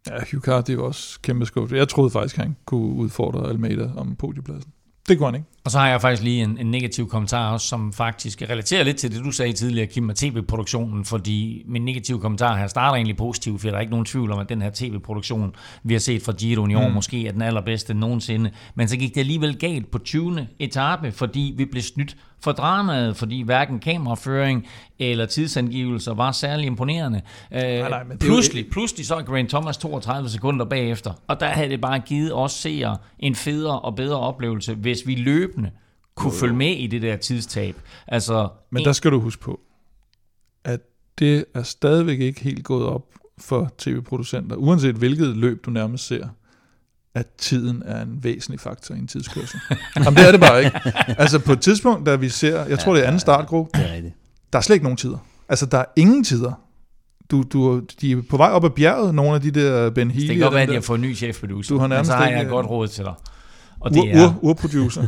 [0.06, 1.76] Ja, Hugh Carty var også kæmpe skuffet.
[1.76, 4.72] Jeg troede faktisk, han kunne udfordre Almeida om podiepladsen.
[5.08, 5.46] Det kunne han ikke.
[5.64, 8.96] Og så har jeg faktisk lige en, en negativ kommentar også, som faktisk relaterer lidt
[8.96, 13.16] til det, du sagde tidligere, Kim, med tv-produktionen, fordi min negative kommentar her starter egentlig
[13.16, 16.22] positivt, for der er ikke nogen tvivl om, at den her tv-produktion, vi har set
[16.22, 16.94] fra Giro i år, mm.
[16.94, 18.50] måske er den allerbedste nogensinde.
[18.74, 20.46] Men så gik det alligevel galt på 20.
[20.58, 24.66] etape, fordi vi blev snydt for dramaet, fordi hverken kameraføring
[24.98, 27.20] eller tidsangivelser var særlig imponerende.
[27.52, 28.72] Øh, nej, nej, men pludselig, det...
[28.72, 32.52] pludselig så er Grant Thomas 32 sekunder bagefter, og der havde det bare givet os
[32.52, 35.14] seere en federe og bedre oplevelse, hvis vi
[35.50, 35.70] løbende
[36.14, 37.76] kunne følge med i det der tidstab.
[38.06, 39.60] Altså, men der skal du huske på,
[40.64, 40.80] at
[41.18, 43.06] det er stadigvæk ikke helt gået op
[43.38, 46.28] for tv-producenter, uanset hvilket løb du nærmest ser
[47.14, 49.60] at tiden er en væsentlig faktor i en tidskørsel.
[49.96, 50.80] Jamen det er det bare ikke.
[51.20, 53.78] Altså på et tidspunkt, da vi ser, jeg tror det er anden startgruppe,
[54.52, 55.18] der er slet ikke nogen tider.
[55.48, 56.52] Altså der er ingen tider.
[57.30, 60.28] Du, du, de er på vej op ad bjerget, nogle af de der Ben Healy.
[60.28, 61.74] Det kan godt være, at de har fået en ny chefproducer.
[61.74, 63.14] Du har nærmest men så har jeg ikke, godt råd til dig.
[63.80, 65.02] Og det er, ur, urproducer.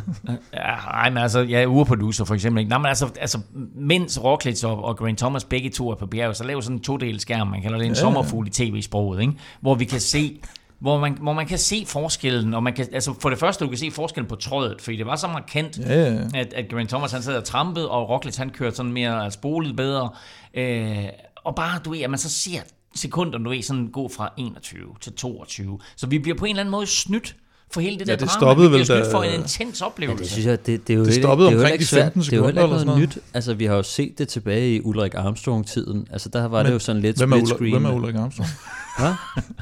[0.54, 2.68] ja, nej, men altså, ja, urproducer for eksempel.
[2.68, 3.38] Nej, men altså, altså
[3.74, 6.82] mens Roglic og, og Grant Thomas begge to er på bjerget, så laver sådan en
[6.82, 9.32] to skærm, man kalder det en ja, sommerfugl i tv-sproget, ikke?
[9.60, 10.40] hvor vi kan se
[10.80, 13.68] hvor man, hvor man kan se forskellen, og man kan, altså for det første, du
[13.68, 16.14] kan se forskellen på trådet, fordi det var så markant, ja.
[16.34, 19.76] At, at Grant Thomas han sad og trampede, og Roglic han kørte sådan mere spolet
[19.76, 20.10] bedre,
[20.54, 21.04] øh,
[21.44, 22.60] og bare, du ved, at man så ser
[22.94, 25.78] sekunder, du ved, sådan gå fra 21 til 22.
[25.96, 27.36] Så vi bliver på en eller anden måde snydt
[27.72, 28.40] for hele det ja, der det drama.
[28.40, 29.12] Stoppede vel, da...
[29.12, 30.22] for en intens oplevelse.
[30.22, 32.46] Ja, det synes jeg, det, det er jo det stoppede det, omkring de 15 sekunder.
[32.46, 33.18] Det er jo ikke noget, nyt.
[33.34, 36.06] Altså, vi har jo set det tilbage i Ulrik Armstrong-tiden.
[36.12, 37.72] Altså, der var Men, det jo sådan lidt split screen.
[37.72, 38.50] Hvem er Ulrik Armstrong?
[38.98, 39.12] Hvad?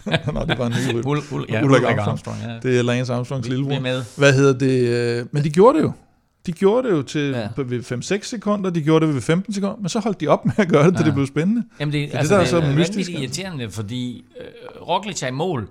[0.35, 2.09] Nå, det var en ny Ul, Ul, ja, Ulrik Armstrong.
[2.09, 2.70] Armstrong ja.
[2.70, 3.81] Det er Lance Armstrongs lillebror.
[3.81, 4.05] Med.
[4.16, 4.89] Hvad hedder det?
[4.89, 5.93] Øh, men de gjorde det jo.
[6.47, 7.49] De gjorde det jo til ja.
[7.57, 10.53] ved 5-6 sekunder, de gjorde det ved 15 sekunder, men så holdt de op med
[10.57, 11.05] at gøre det, ja.
[11.05, 11.62] det blev spændende.
[11.81, 13.11] Jamen det, altså, det, der det er, er så mystisk.
[13.11, 15.69] Det er irriterende, fordi øh, Roglic er i mål,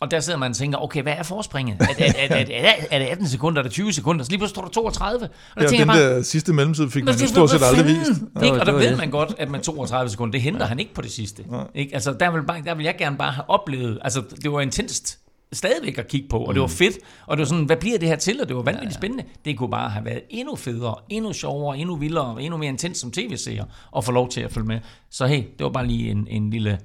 [0.00, 1.76] og der sidder man og tænker, okay, hvad er forspringet?
[1.80, 4.24] Er, er, er, er, er det 18 sekunder, er det 20 sekunder?
[4.24, 5.24] Så lige pludselig står der 32.
[5.24, 5.30] Og
[5.62, 8.22] der ja, den bare, der sidste mellemtid fik man jo stort set aldrig vist.
[8.44, 8.60] Ikke?
[8.60, 10.66] Og der ved man godt, at med 32 sekunder, det henter ja.
[10.66, 11.44] han ikke på det sidste.
[11.52, 11.62] Ja.
[11.74, 11.94] Ikke?
[11.94, 15.18] Altså, der vil, bare, der vil jeg gerne bare have oplevet, altså det var intenst
[15.52, 16.72] stadigvæk at kigge på, og det var mm.
[16.72, 19.24] fedt, og det var sådan, hvad bliver det her til, og det var vanvittigt spændende.
[19.44, 23.10] Det kunne bare have været endnu federe, endnu sjovere, endnu vildere, endnu mere intens som
[23.10, 24.80] tv-seer, og få lov til at følge med.
[25.10, 26.78] Så hey, det var bare lige en, en lille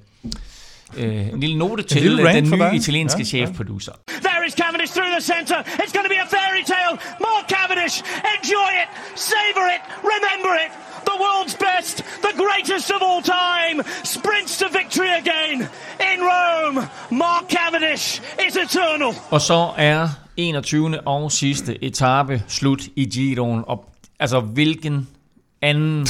[0.96, 3.92] øh, en lille note til lille den nye italienske ja, chefproducer.
[4.28, 5.58] There is Cavendish through the center.
[5.82, 6.94] It's going to be a fairy tale.
[7.26, 7.96] More Cavendish.
[8.36, 8.88] Enjoy it.
[9.30, 9.82] Savor it.
[10.14, 10.70] Remember it.
[11.10, 11.96] The world's best,
[12.28, 15.56] the greatest of all time, sprints to victory again
[16.10, 16.76] in Rome.
[17.10, 19.14] Mark Cavendish is eternal.
[19.30, 21.00] Og så er 21.
[21.06, 23.64] og sidste etape slut i Giroen.
[23.66, 23.84] Og
[24.20, 25.08] altså, hvilken
[25.62, 26.06] anden,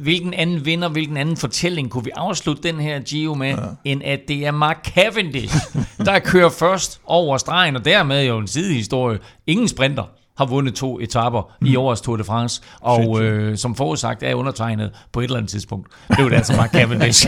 [0.00, 3.56] hvilken anden vinder, hvilken anden fortælling kunne vi afslutte den her Giro med, ja.
[3.84, 5.56] end at det er Mark Cavendish,
[5.98, 9.18] der kører først over stregen, og dermed jo en sidehistorie.
[9.46, 10.04] Ingen sprinter
[10.38, 11.66] har vundet to etapper mm.
[11.66, 15.50] i årets Tour de France, og øh, som forudsagt er undertegnet på et eller andet
[15.50, 15.88] tidspunkt.
[16.08, 17.26] Det var det altså Mark Cavendish.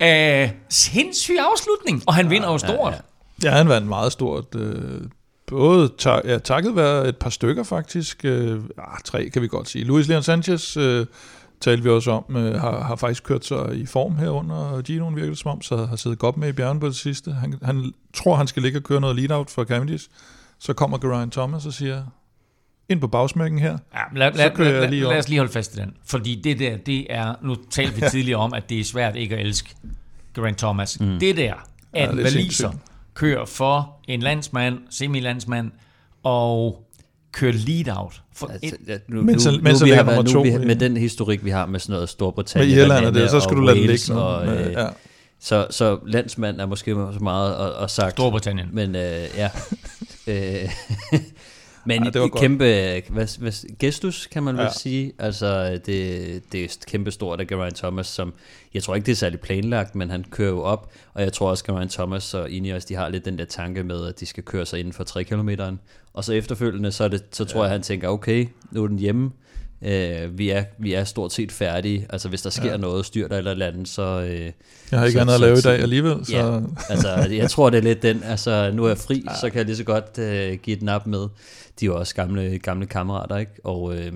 [0.00, 2.92] Æh, sindssyg afslutning, og han vinder jo stort.
[2.92, 2.98] Ja,
[3.42, 3.50] ja.
[3.50, 4.54] ja han vandt meget stort.
[4.54, 5.00] Øh,
[5.46, 8.24] både tak, ja, takket være et par stykker faktisk.
[8.24, 9.84] Øh, ah, tre kan vi godt sige.
[9.84, 11.06] Luis Leon Sanchez øh,
[11.60, 15.16] talte vi også om, øh, har, har faktisk kørt sig i form her under Ginoen,
[15.16, 17.32] virkelig som om, så har siddet godt med i bjergen på det sidste.
[17.32, 20.08] Han, han tror, han skal ligge og køre noget lead-out for Cavendish.
[20.58, 22.02] Så kommer Geraint Thomas og siger,
[22.88, 23.78] ind på bagsmærken her.
[23.94, 25.96] Ja, lad, lad, lad, lad, lad os lige holde fast i den.
[26.04, 29.34] Fordi det der, det er, nu talte vi tidligere om, at det er svært ikke
[29.34, 29.74] at elske
[30.34, 31.00] Geraint Thomas.
[31.00, 31.18] Mm.
[31.18, 31.54] Det der,
[31.92, 32.72] at ja, Valiser
[33.14, 35.70] kører for en landsmand, semi-landsmand,
[36.22, 36.84] og
[37.32, 38.22] kører lead-out.
[38.32, 40.96] For altså, ja, nu, men så, nu, nu, vi har været, nu vi, med den
[40.96, 43.78] historik, vi har med sådan noget Storbritannien, med Irland og det, så skal du lade
[43.78, 44.14] det ligge.
[44.14, 44.86] Og, øh, ja.
[45.40, 48.12] så, så landsmand er måske så meget at, at sagt.
[48.12, 48.68] Storbritannien.
[48.72, 49.50] Men øh, ja.
[50.26, 50.68] øh,
[51.86, 52.64] men ja, det var kæmpe,
[53.08, 54.62] hvad, hvad, gestus kan man ja.
[54.62, 55.12] vel sige.
[55.18, 58.34] Altså, det, det er kæmpe stort af Geraint Thomas, som,
[58.74, 61.50] jeg tror ikke, det er særlig planlagt, men han kører jo op, og jeg tror
[61.50, 64.42] også, Geraint Thomas og Ineos, de har lidt den der tanke med, at de skal
[64.42, 65.50] køre sig inden for 3 km.
[66.12, 67.64] Og så efterfølgende, så, det, så tror ja.
[67.64, 69.30] jeg, han tænker, okay, nu er den hjemme,
[69.84, 72.06] Øh, vi, er, vi er stort set færdige.
[72.10, 72.76] Altså hvis der sker ja.
[72.76, 74.02] noget, styr der eller andet, så...
[74.02, 74.52] Øh,
[74.90, 76.26] jeg har ikke så, andet at lave i dag alligevel.
[76.26, 76.36] Så.
[76.36, 79.36] Ja, altså jeg tror det er lidt den, altså nu er jeg fri, ja.
[79.40, 81.28] så kan jeg lige så godt øh, give et nap med.
[81.80, 83.52] De er jo også gamle, gamle kammerater, ikke?
[83.64, 84.12] Og øh,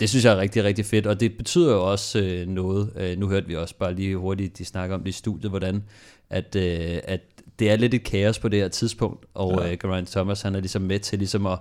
[0.00, 2.90] det synes jeg er rigtig, rigtig fedt, og det betyder jo også øh, noget.
[2.96, 5.82] Øh, nu hørte vi også bare lige hurtigt, de snakker om det i studiet, hvordan
[6.30, 7.20] at, øh, at
[7.58, 9.72] det er lidt et kaos på det her tidspunkt, og ja.
[9.72, 11.58] øh, Geraint Thomas, han er ligesom med til ligesom at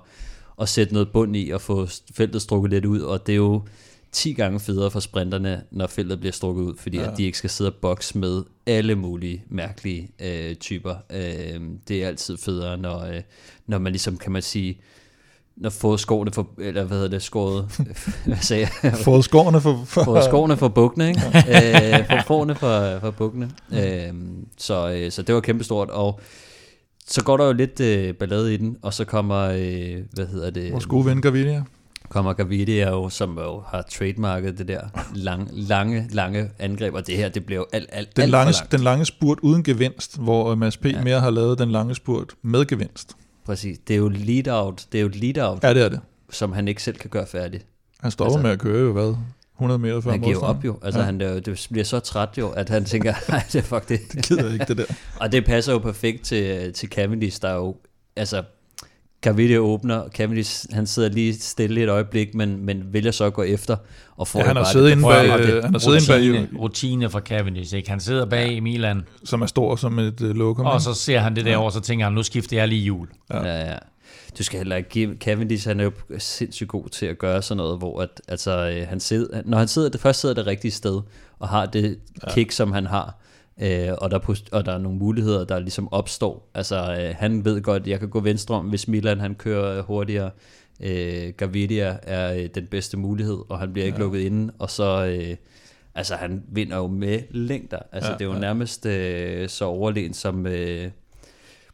[0.61, 3.61] at sætte noget bund i og få feltet strukket lidt ud, og det er jo
[4.11, 7.11] 10 gange federe for sprinterne, når feltet bliver strukket ud, fordi ja.
[7.11, 10.95] at de ikke skal sidde og boks med alle mulige mærkelige øh, typer.
[11.09, 13.21] Øh, det er altid federe, når, øh,
[13.67, 14.81] når man ligesom, kan man sige,
[15.57, 17.67] når få skårene for, eller hvad hedder det, skåret,
[18.25, 18.93] hvad sagde jeg?
[18.93, 20.03] Få skårene for, for...
[20.03, 21.21] Få skårene for bukkene, ikke?
[21.49, 23.51] Øh, få forne for, for bukkene.
[23.73, 24.13] Øh,
[24.57, 26.19] så, øh, så det var kæmpestort, og
[27.07, 30.49] så går der jo lidt øh, ballade i den, og så kommer, øh, hvad hedder
[30.49, 30.71] det?
[30.71, 31.63] Vores gode ven Gavidia.
[32.09, 34.81] Kommer Gavidia jo, som jo har trademarket det der
[35.15, 38.53] lang, lange, lange angreb, og det her, det bliver jo alt, alt, den alt lange,
[38.71, 40.85] Den lange spurt uden gevinst, hvor Mads P.
[40.85, 41.03] Ja.
[41.03, 43.15] mere har lavet den lange spurt med gevinst.
[43.45, 45.99] Præcis, det er jo lead-out, det er jo lead-out, ja, det er det.
[46.29, 47.61] som han ikke selv kan gøre færdig.
[47.99, 49.15] Han stopper altså, med at køre jo, hvad?
[49.55, 50.79] 100 meter før Han giver op jo.
[50.83, 51.05] Altså, ja.
[51.05, 53.99] han, det, det bliver så træt jo, at han tænker, nej, det er fuck det.
[54.11, 54.85] Det gider ikke, det der.
[55.21, 57.75] og det passer jo perfekt til, til Cavendish, der er jo,
[58.15, 58.43] altså,
[59.21, 63.43] Cavidia åbner, Cavendish, han sidder lige stille et øjeblik, men, men vælger så at gå
[63.43, 63.77] efter.
[64.17, 67.09] Og får ja, han har siddet inde bag, det, han har siddet inde bag rutine
[67.09, 67.89] for Cavendish, ikke?
[67.89, 68.61] Han sidder bag ja.
[68.61, 69.01] Milan.
[69.23, 70.65] Som er stor som et uh, lokum.
[70.65, 71.57] Og så ser han det der ja.
[71.57, 73.07] over, så tænker han, nu skifter jeg lige jul.
[73.29, 73.71] Ja, ja.
[73.71, 73.77] ja
[74.37, 77.57] du skal heller ikke give, Cavendish han er jo sindssygt god til at gøre sådan
[77.57, 80.71] noget, hvor at, altså, øh, han sidder, når han sidder, det først sidder det rigtige
[80.71, 81.01] sted,
[81.39, 82.33] og har det ja.
[82.33, 83.19] kick, som han har,
[83.61, 86.51] øh, og, der, og der er nogle muligheder, der ligesom opstår.
[86.53, 89.81] Altså, øh, han ved godt, at jeg kan gå venstre om, hvis Milan han kører
[89.81, 90.31] hurtigere.
[90.79, 94.03] Øh, Gavidia er øh, den bedste mulighed, og han bliver ikke ja.
[94.03, 95.05] lukket inde, og så...
[95.05, 95.35] Øh,
[95.95, 97.79] altså, han vinder jo med længder.
[97.91, 98.39] Altså, ja, det er jo ja.
[98.39, 100.91] nærmest øh, så overlegen som øh,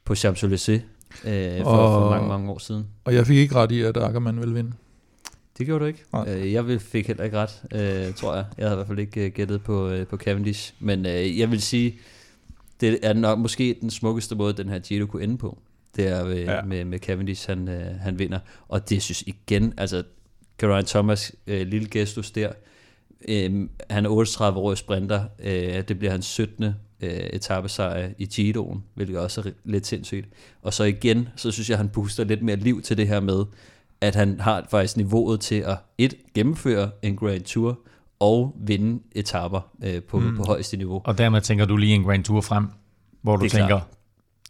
[0.06, 0.82] på Champs-Élysées
[1.26, 2.88] øh, for, og, for mange, mange år siden.
[3.04, 4.72] Og jeg fik ikke ret i, at Ackermann ville vinde.
[5.58, 6.04] Det gjorde du ikke.
[6.14, 6.26] Nej.
[6.28, 8.46] Øh, jeg fik heller ikke ret, øh, tror jeg.
[8.58, 10.74] Jeg havde i hvert fald ikke øh, gættet på, øh, på Cavendish.
[10.80, 12.00] Men øh, jeg vil sige,
[12.82, 15.58] det er nok måske den smukkeste måde, den her Giro kunne ende på.
[15.96, 16.62] Det er øh, ja.
[16.62, 18.40] med, med Cavendish, han, øh, han vinder.
[18.68, 20.04] Og det synes igen, altså
[20.58, 22.52] Geraint Thomas, øh, lille gestus der,
[23.28, 25.24] øh, han er 38 år sprinter.
[25.44, 30.30] Øh, det bliver hans 17 øh, etappesejr i Giroen, hvilket også er lidt sindssygt.
[30.62, 33.46] Og så igen, så synes jeg, han booster lidt mere liv til det her med,
[34.02, 37.80] at han har faktisk niveauet til at et gennemføre en Grand Tour,
[38.20, 40.38] og vinde etapper øh, på, mm.
[40.38, 41.02] på højeste niveau.
[41.04, 42.68] Og dermed tænker du lige en Grand Tour frem,
[43.22, 43.88] hvor du tænker klart.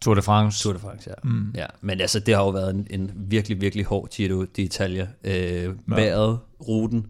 [0.01, 0.63] Tour de France.
[0.63, 1.29] Tour de France, ja.
[1.29, 1.51] Mm.
[1.55, 1.65] ja.
[1.81, 5.07] Men altså, det har jo været en, en virkelig, virkelig hård Giro d'Italia.
[5.23, 5.69] Øh, ja.
[5.87, 7.07] Vejret, ruten,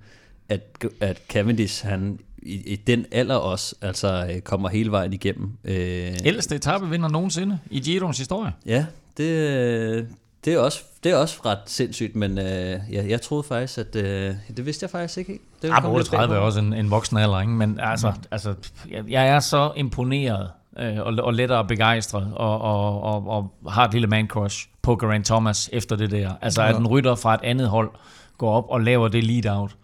[0.49, 5.51] at, at Cavendish, han i, i den alder også, altså øh, kommer hele vejen igennem.
[5.63, 6.59] Øh, Ældste
[6.89, 8.53] vinder nogensinde i Giroens historie.
[8.65, 8.85] Ja,
[9.17, 10.07] det,
[10.45, 13.95] det, er også, det er også ret sindssygt, men øh, jeg, jeg troede faktisk, at
[13.95, 15.39] øh, det vidste jeg faktisk ikke.
[15.61, 17.53] Det ja, 38 er også en, en voksen alder, ikke?
[17.53, 18.23] men altså, mm.
[18.31, 18.53] altså
[18.89, 20.49] jeg, jeg er så imponeret
[20.79, 23.27] øh, og, og lettere begejstret og, og, og,
[23.63, 26.33] og har et lille man crush på Geraint Thomas efter det der.
[26.41, 27.89] Altså, at en rytter fra et andet hold
[28.37, 29.75] går op og laver det lead-out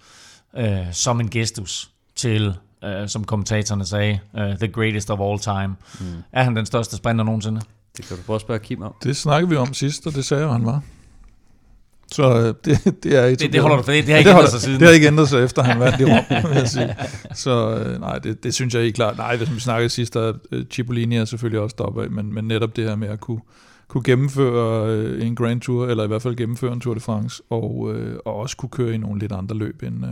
[0.57, 2.53] øh, som en gestus til,
[2.83, 5.75] øh, som kommentatorerne sagde, uh, the greatest of all time.
[5.99, 6.05] Mm.
[6.31, 7.61] Er han den største sprinter nogensinde?
[7.97, 8.93] Det kan du prøve at spørge Kim om.
[9.03, 10.81] Det snakkede vi om sidst, og det sagde jeg, han var.
[12.11, 14.29] Så øh, det, det er ikke det, det holder du for, det, det har ikke
[14.29, 14.79] det ændret sig siden.
[14.79, 16.95] Det har ikke ændret sig efter, han vandt i Rom, vil jeg sige.
[17.33, 19.17] Så øh, nej, det, det synes jeg ikke klart.
[19.17, 22.45] Nej, hvis vi snakkede sidst, der øh, Cipollini er selvfølgelig også deroppe af, men, men
[22.45, 23.41] netop det her med at kunne,
[23.87, 27.43] kunne gennemføre øh, en Grand Tour, eller i hvert fald gennemføre en Tour de France,
[27.49, 30.11] og, øh, og også kunne køre i nogle lidt andre løb end, øh,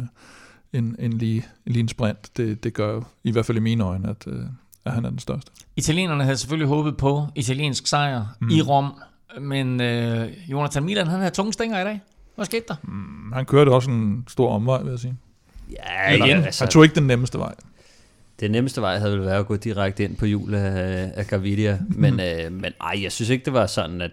[0.75, 3.83] end, end lige, lige en sprint, det, det gør jo, i hvert fald i mine
[3.83, 4.45] øjne, at, øh,
[4.85, 5.51] at han er den største.
[5.75, 8.49] Italienerne havde selvfølgelig håbet på italiensk sejr mm.
[8.49, 8.93] i Rom,
[9.41, 12.01] men øh, Jonathan Milan, han havde tunge stænger i dag.
[12.35, 12.75] Hvad skete der?
[12.83, 15.17] Mm, han kørte også en stor omvej, vil jeg sige.
[15.71, 16.43] Ja, Eller, igen.
[16.43, 17.55] Altså, han tog ikke den nemmeste vej.
[18.39, 21.79] Den nemmeste vej havde vel været at gå direkte ind på hjul af, af Gavidia,
[21.89, 24.11] men, øh, men ej, jeg synes ikke, det var sådan, at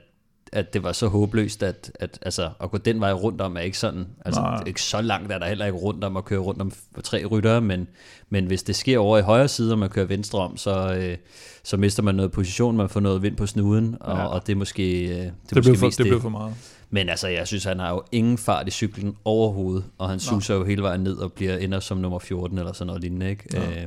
[0.53, 3.61] at det var så håbløst, at, at altså, at gå den vej rundt om er
[3.61, 4.63] ikke sådan, altså Nej.
[4.67, 6.73] ikke så langt er der heller ikke rundt om at køre rundt om
[7.05, 7.89] tre ryttere, men,
[8.31, 11.17] men hvis det sker over i højre side, og man kører venstre om, så, øh,
[11.63, 14.25] så mister man noget position, man får noget vind på snuden, og, ja.
[14.27, 16.55] og det er måske, øh, det, det, måske blev for, det, det blev for meget.
[16.91, 20.55] Men altså, jeg synes, han har jo ingen fart i cyklen overhovedet, og han suser
[20.55, 23.45] jo hele vejen ned og bliver ender som nummer 14 eller sådan noget lignende, ikke?
[23.53, 23.83] Ja.
[23.83, 23.87] Øh,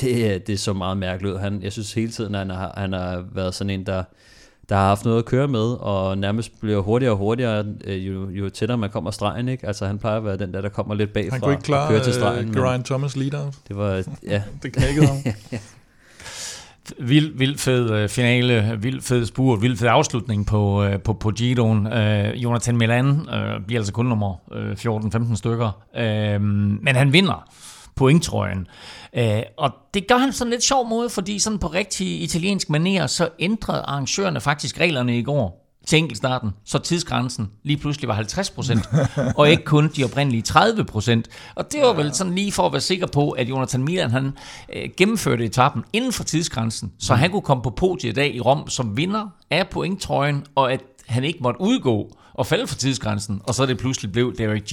[0.00, 1.38] det, det er så meget mærkeligt ud.
[1.38, 4.04] Han, jeg synes hele tiden, at han har, han har været sådan en, der
[4.68, 8.30] der har haft noget at køre med, og nærmest bliver hurtigere og hurtigere, øh, jo,
[8.30, 9.66] jo tættere man kommer stregen, ikke?
[9.66, 11.88] Altså han plejer at være den der, der kommer lidt bagfra Han kunne ikke klare
[11.88, 13.54] køre til stregen, uh, Geraint Thomas lead out.
[13.68, 14.42] Det var, ja.
[14.62, 15.16] det knækkede ham.
[16.98, 21.86] Vild, vild fed øh, finale, vild fed spurt, vild fed afslutning på, på, på Giroen.
[21.86, 24.34] Uh, Jonathan Milan uh, bliver altså kun nummer
[24.86, 27.48] uh, 14-15 stykker, uh, men han vinder
[27.96, 28.66] pointtrøjen.
[29.16, 33.06] Øh, og det gør han sådan lidt sjov måde, fordi sådan på rigtig italiensk manér,
[33.06, 39.08] så ændrede arrangørerne faktisk reglerne i går til enkeltstarten, så tidsgrænsen lige pludselig var 50%,
[39.38, 41.22] og ikke kun de oprindelige 30%.
[41.54, 44.32] Og det var vel sådan lige for at være sikker på, at Jonathan Milan han
[44.76, 48.40] øh, gennemførte etappen inden for tidsgrænsen, så han kunne komme på podiet i dag i
[48.40, 53.40] Rom som vinder af pointtrøjen, og at han ikke måtte udgå og falde for tidsgrænsen,
[53.44, 54.72] og så det pludselig blev Derek G.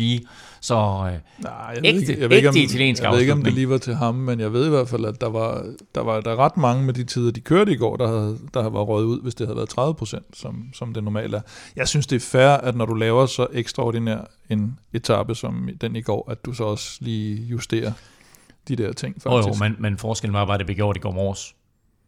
[0.62, 3.54] Så øh, Nej, jeg ægte, ikke, jeg ved om, italiensk Jeg ved ikke, om det
[3.54, 5.66] lige var til ham, men jeg ved i hvert fald, at der var,
[5.96, 8.70] der var der ret mange med de tider, de kørte i går, der, havde, der
[8.70, 11.42] var røget ud, hvis det havde været 30 procent, som, som det normalt er.
[11.76, 14.20] Jeg synes, det er fair, at når du laver så ekstraordinær
[14.50, 17.92] en etape som den i går, at du så også lige justerer
[18.68, 19.14] de der ting.
[19.14, 19.48] Faktisk.
[19.48, 21.56] Oh, jo, men, men forskellen var bare, at det blev gjort i går morges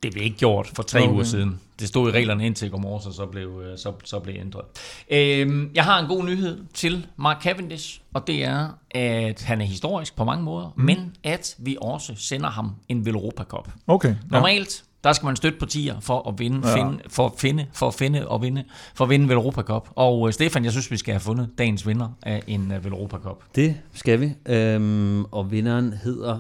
[0.04, 1.14] det blev ikke gjort for tre okay.
[1.14, 1.60] uger siden.
[1.80, 4.66] Det stod i reglerne indtil i går og så blev, øh, så, så blev ændret.
[5.12, 9.66] Øhm, jeg har en god nyhed til Mark Cavendish, og det er, at han er
[9.66, 10.84] historisk på mange måder, mm.
[10.84, 13.70] men at vi også sender ham en Velropa Cup.
[13.88, 14.10] Okay.
[14.10, 14.16] Ja.
[14.30, 16.76] Normalt, der skal man støtte partier for at vinde, ja.
[16.76, 18.64] finde, for at finde, for at finde og vinde,
[18.96, 19.90] for at vinde Velropa Cup.
[19.96, 23.18] Og uh, Stefan, jeg synes, vi skal have fundet dagens vinder af en uh, Velropa
[23.18, 23.44] Cup.
[23.56, 24.34] Det skal vi.
[24.46, 26.40] Øhm, og vinderen hedder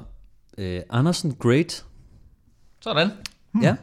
[0.57, 1.85] uh, Andersen Great.
[2.81, 3.09] Sådan.
[3.53, 3.63] Hmm.
[3.63, 3.75] Ja.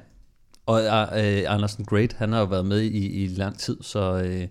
[0.66, 4.48] Og uh, Andersen Great, han har jo været med i, i lang tid, så uh,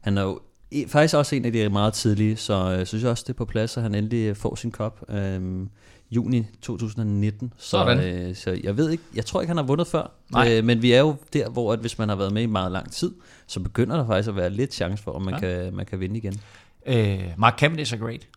[0.00, 0.40] han er jo
[0.86, 3.44] faktisk også en af de meget tidlige, så jeg uh, synes også, det er på
[3.44, 5.04] plads, at han endelig får sin kop.
[5.08, 5.66] Uh,
[6.10, 7.52] juni 2019.
[7.56, 10.10] Så, uh, så jeg ved ikke, jeg tror ikke, han har vundet før.
[10.32, 10.58] Nej.
[10.58, 12.72] Uh, men vi er jo der, hvor at hvis man har været med i meget
[12.72, 13.12] lang tid,
[13.46, 15.40] så begynder der faktisk at være lidt chance for, at man, ja.
[15.40, 16.40] kan, man kan vinde igen.
[16.88, 18.28] Uh, Mark Cavendish er great,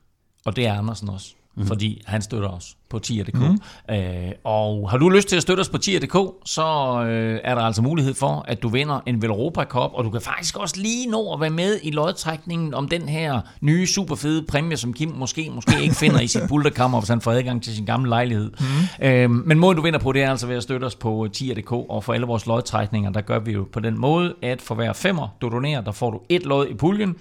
[0.45, 1.65] og det er Andersen også mm.
[1.65, 3.39] fordi han støtter os på tier.dk.
[3.39, 3.95] Mm.
[3.95, 6.63] Øh, og har du lyst til at støtte os på tier.dk, så
[7.07, 10.21] øh, er der altså mulighed for, at du vinder en Velropa Cup, og du kan
[10.21, 14.45] faktisk også lige nå at være med i lodtrækningen om den her nye super fede
[14.47, 17.75] præmie, som Kim måske måske ikke finder i sit bulterkammer, hvis han får adgang til
[17.75, 18.51] sin gamle lejlighed.
[18.99, 19.05] Mm.
[19.05, 21.71] Øh, men måden du vinder på, det er altså ved at støtte os på tier.dk,
[21.71, 24.93] og for alle vores lodtrækninger, der gør vi jo på den måde, at for hver
[24.93, 27.15] femmer, du donerer, der får du et lod i puljen,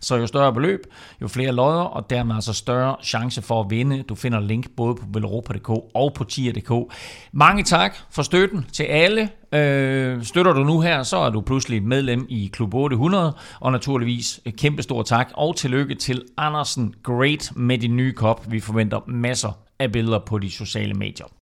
[0.00, 0.80] så jo større beløb,
[1.22, 4.02] jo flere lodder, og dermed altså større chance for at vinde.
[4.02, 6.94] Du finder link både på velropa.dk og på tier.dk.
[7.32, 9.28] Mange tak for støtten til alle.
[9.52, 14.40] Øh, støtter du nu her, så er du pludselig medlem i Klub 800, og naturligvis
[14.58, 18.50] kæmpe stor tak og tillykke til Andersen Great med din nye kop.
[18.50, 21.37] Vi forventer masser af billeder på de sociale medier.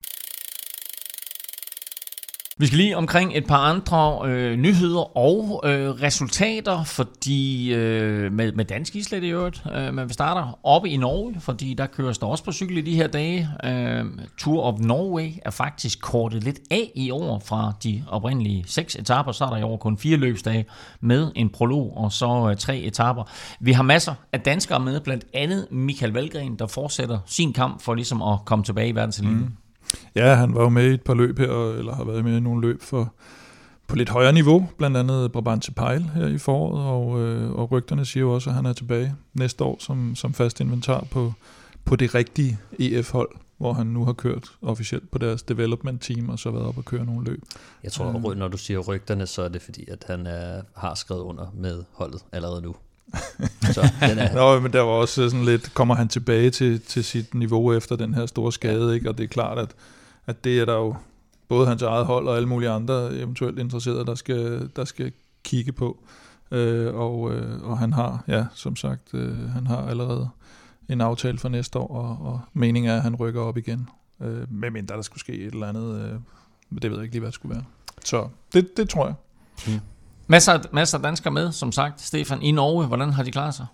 [2.59, 8.51] Vi skal lige omkring et par andre øh, nyheder og øh, resultater, fordi øh, med,
[8.51, 12.17] med dansk islet i øvrigt, øh, men vi starter oppe i Norge, fordi der køres
[12.17, 13.49] der også på cykel i de her dage.
[13.63, 14.05] Øh,
[14.37, 19.31] Tour of Norway er faktisk kortet lidt af i år fra de oprindelige seks etaper,
[19.31, 20.65] så er der i år kun fire løbsdage
[21.01, 23.23] med en prolog og så øh, tre etaper.
[23.59, 27.93] Vi har masser af danskere med, blandt andet Michael Valgren, der fortsætter sin kamp for
[27.93, 29.37] ligesom at komme tilbage i verdenseliten.
[29.37, 29.64] Mm.
[30.15, 32.39] Ja, han var jo med i et par løb her, eller har været med i
[32.39, 33.13] nogle løb for,
[33.87, 38.05] på lidt højere niveau, blandt andet Brabantse Pejl her i foråret, og, øh, og rygterne
[38.05, 41.33] siger jo også, at han er tilbage næste år som, som fast inventar på,
[41.85, 46.39] på det rigtige EF-hold, hvor han nu har kørt officielt på deres development team, og
[46.39, 47.41] så været op og køre nogle løb.
[47.83, 51.21] Jeg tror, når du siger rygterne, så er det fordi, at han er, har skrevet
[51.21, 52.75] under med holdet allerede nu.
[53.61, 54.33] Så den er...
[54.33, 57.95] Nå, men der var også sådan lidt, kommer han tilbage til, til sit niveau efter
[57.95, 58.93] den her store skade, ja.
[58.93, 59.09] ikke?
[59.09, 59.69] og det er klart, at,
[60.27, 60.95] at det er der jo
[61.47, 65.11] både hans eget hold og alle mulige andre eventuelt interesserede, der skal, der skal
[65.43, 66.03] kigge på.
[66.51, 70.29] Øh, og, øh, og han har, ja, som sagt, øh, han har allerede
[70.89, 73.89] en aftale for næste år, og, og meningen er, at han rykker op igen.
[74.21, 76.19] Øh, mindre der skulle ske et eller andet, øh,
[76.81, 77.65] det ved jeg ikke lige, hvad det skulle være.
[78.03, 79.15] Så det, det tror jeg.
[79.67, 79.79] Mm.
[80.27, 82.01] Masser, masser af danskere med, som sagt.
[82.01, 83.65] Stefan, i Norge, hvordan har de klaret sig?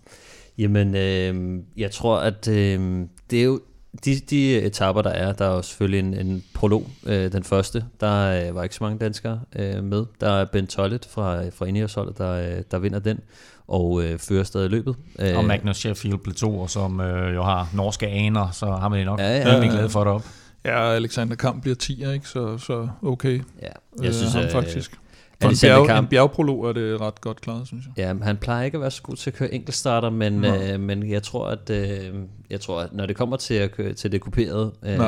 [0.57, 3.59] Jamen, øh, jeg tror, at øh, det er jo
[4.05, 7.85] de, de etapper, der er, der er jo selvfølgelig en, en prolog, øh, den første.
[7.99, 10.05] Der øh, var ikke så mange danskere øh, med.
[10.21, 13.19] Der er Ben Tollet fra, fra Ineos-holdet, der, øh, der vinder den
[13.67, 14.95] og øh, fører stadig løbet.
[15.19, 19.19] Øh, og Magnus Sheffield Plateau, som øh, jo har norske aner, så har man nok
[19.19, 19.67] ja, ja, ja.
[19.67, 20.25] glad for det op.
[20.65, 22.27] Ja, Alexander Kamp bliver 10, ikke?
[22.27, 23.41] Så, så okay.
[23.61, 23.67] Ja,
[23.99, 25.00] jeg øh, synes, ham øh, faktisk.
[25.41, 27.93] For en, bjerg, Kamp, en bjergprolog er det ret godt klaret, synes jeg.
[27.97, 31.09] Ja, han plejer ikke at være så god til at køre enkeltstarter, men, øh, men
[31.09, 32.15] jeg tror, at øh,
[32.49, 34.99] jeg tror, at når det kommer til at køre til det kuperede, øh,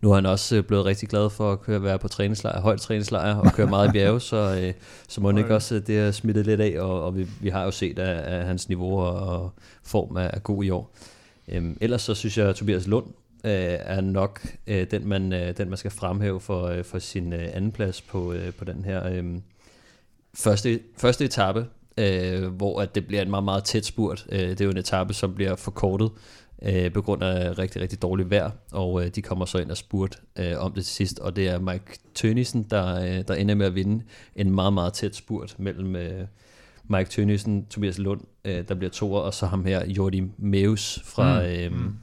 [0.00, 2.80] nu er han også øh, blevet rigtig glad for at køre, være på træningslejr, højt
[2.80, 4.72] træningslejr og køre meget i bjerge, så, øh,
[5.08, 7.64] så må han ikke også det er smittet lidt af, og, og vi, vi har
[7.64, 9.52] jo set, at, at hans niveau og, og
[9.82, 10.90] form er, er god i år.
[11.48, 13.06] Øhm, ellers så synes jeg, at Tobias Lund
[13.44, 17.32] øh, er nok øh, den, man, øh, den, man skal fremhæve for, øh, for sin
[17.32, 19.24] øh, anden plads på, øh, på den her øh,
[20.34, 21.66] første, første etape,
[21.98, 24.26] øh, hvor at det bliver en meget, meget tæt spurt.
[24.32, 26.10] Øh, det er jo en etape, som bliver forkortet
[26.62, 29.76] øh, på grund af rigtig, rigtig dårligt vejr, og øh, de kommer så ind og
[29.76, 33.54] spurt øh, om det til sidst, og det er Mike Tønnesen, der, øh, der ender
[33.54, 34.04] med at vinde
[34.36, 36.26] en meget, meget tæt spurt mellem øh,
[36.84, 41.40] Mike Tønnesen, Tobias Lund, øh, der bliver toer, og så ham her, Jordi Meus fra...
[41.40, 41.46] Mm.
[41.46, 41.96] Øh, mm.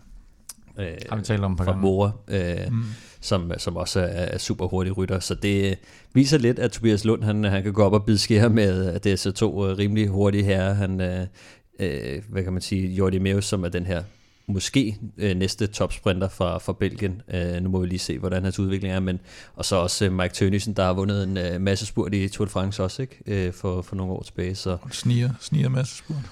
[0.79, 2.11] Øh, Har vi talt om fra Mora.
[2.27, 2.83] Øh, mm
[3.21, 5.19] som, som også er, er super hurtig rytter.
[5.19, 5.79] Så det
[6.13, 9.03] viser lidt, at Tobias Lund han, han kan gå op og bide skære med, at
[9.03, 10.73] det er så to uh, rimelig hurtige herrer.
[10.73, 14.03] Han, uh, uh, hvad kan man sige, Jordi Meus, som er den her
[14.47, 17.21] måske uh, næste topsprinter fra, fra Belgien.
[17.33, 18.99] Uh, nu må vi lige se, hvordan hans udvikling er.
[18.99, 19.19] Men,
[19.55, 22.45] og så også uh, Mike Tønnesen, der har vundet en uh, masse spurt i Tour
[22.45, 23.47] de France også, ikke?
[23.47, 24.55] Uh, for, for nogle år tilbage.
[24.55, 24.77] Så.
[24.91, 26.31] Sniger, sniger masse spurt.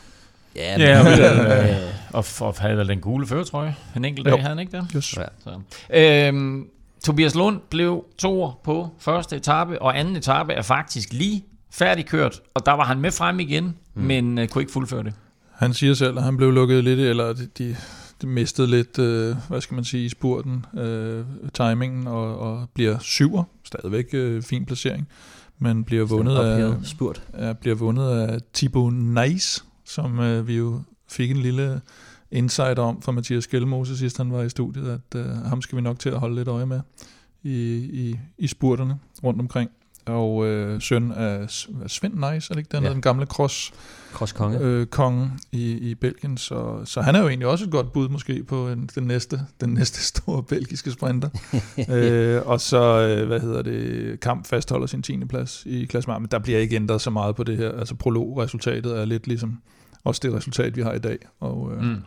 [0.57, 4.31] Ja, men, ja men, øh, og, og havde vel den gule føretrøje en enkelt dag,
[4.31, 4.37] jo.
[4.37, 4.87] havde han ikke det?
[4.95, 5.17] Yes.
[5.17, 5.23] Ja.
[5.43, 5.59] Så.
[5.93, 6.67] Øhm,
[7.03, 12.65] Tobias Lund blev to på første etape, og anden etape er faktisk lige færdigkørt, og
[12.65, 14.01] der var han med frem igen, mm.
[14.03, 15.13] men uh, kunne ikke fuldføre det.
[15.51, 17.75] Han siger selv, at han blev lukket lidt, eller de, de,
[18.21, 22.99] de mistede lidt, uh, hvad skal man sige, i spurten, uh, timingen, og, og bliver
[22.99, 25.07] syver, stadigvæk uh, fin placering,
[25.59, 27.21] men bliver vundet af, spurt.
[27.39, 31.81] Ja, bliver vundet af Thibaut Nice, som uh, vi jo fik en lille
[32.31, 35.81] insight om fra Mathias Skelmose sidst han var i studiet, at uh, ham skal vi
[35.81, 36.81] nok til at holde lidt øje med
[37.43, 39.69] i, i, i spurterne rundt omkring.
[40.05, 41.49] Og uh, søn af
[41.87, 42.89] Svend Nice, er det ikke den, ja.
[42.89, 43.73] den gamle cross,
[44.13, 46.37] cross konge, øh, konge i, i Belgien.
[46.37, 49.41] Så, så han er jo egentlig også et godt bud måske på en, den, næste,
[49.61, 51.29] den næste store belgiske sprinter.
[51.89, 55.25] øh, og så, øh, hvad hedder det, Kamp fastholder sin 10.
[55.25, 57.71] plads i klassementet, men der bliver ikke ændret så meget på det her.
[57.71, 59.61] Altså prolog-resultatet er lidt ligesom
[60.03, 61.17] også det resultat, vi har i dag.
[61.39, 62.03] Og, øh, mm.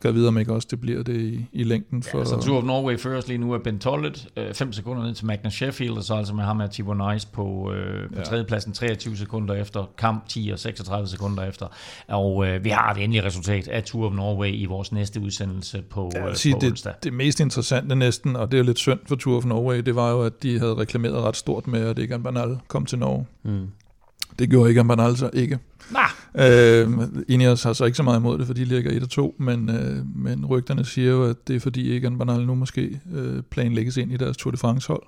[0.00, 2.02] Gør videre om ikke også det bliver det i, i længden.
[2.02, 5.02] For, ja, så Tour of Norway føres lige nu af Ben Tollet, 5 øh, sekunder
[5.02, 8.14] ned til Magnus Sheffield, og så altså med ham er Tibor Nice på, øh, på
[8.16, 8.22] ja.
[8.22, 11.66] tredjepladsen 23 sekunder efter, Kamp 10 og 36 sekunder efter.
[12.08, 15.82] Og øh, vi har det endelige resultat af Tour of Norway i vores næste udsendelse
[15.90, 16.92] på, ja, øh, sige, på onsdag.
[16.92, 19.94] Det, det mest interessante næsten, og det er lidt synd for Tour of Norway, det
[19.94, 23.26] var jo, at de havde reklameret ret stort med, at Egan Bernal kom til Norge.
[23.42, 23.66] Mm.
[24.38, 25.58] Det gjorde Egan Bernal så ikke.
[25.90, 26.10] Nah.
[26.34, 29.34] Øh, Ineos har så ikke så meget imod det, fordi de ligger 1 og 2,
[29.38, 33.42] men, øh, men rygterne siger jo, at det er fordi Egan Bernal nu måske øh,
[33.42, 35.02] planlægges ind i deres Tour de France hold.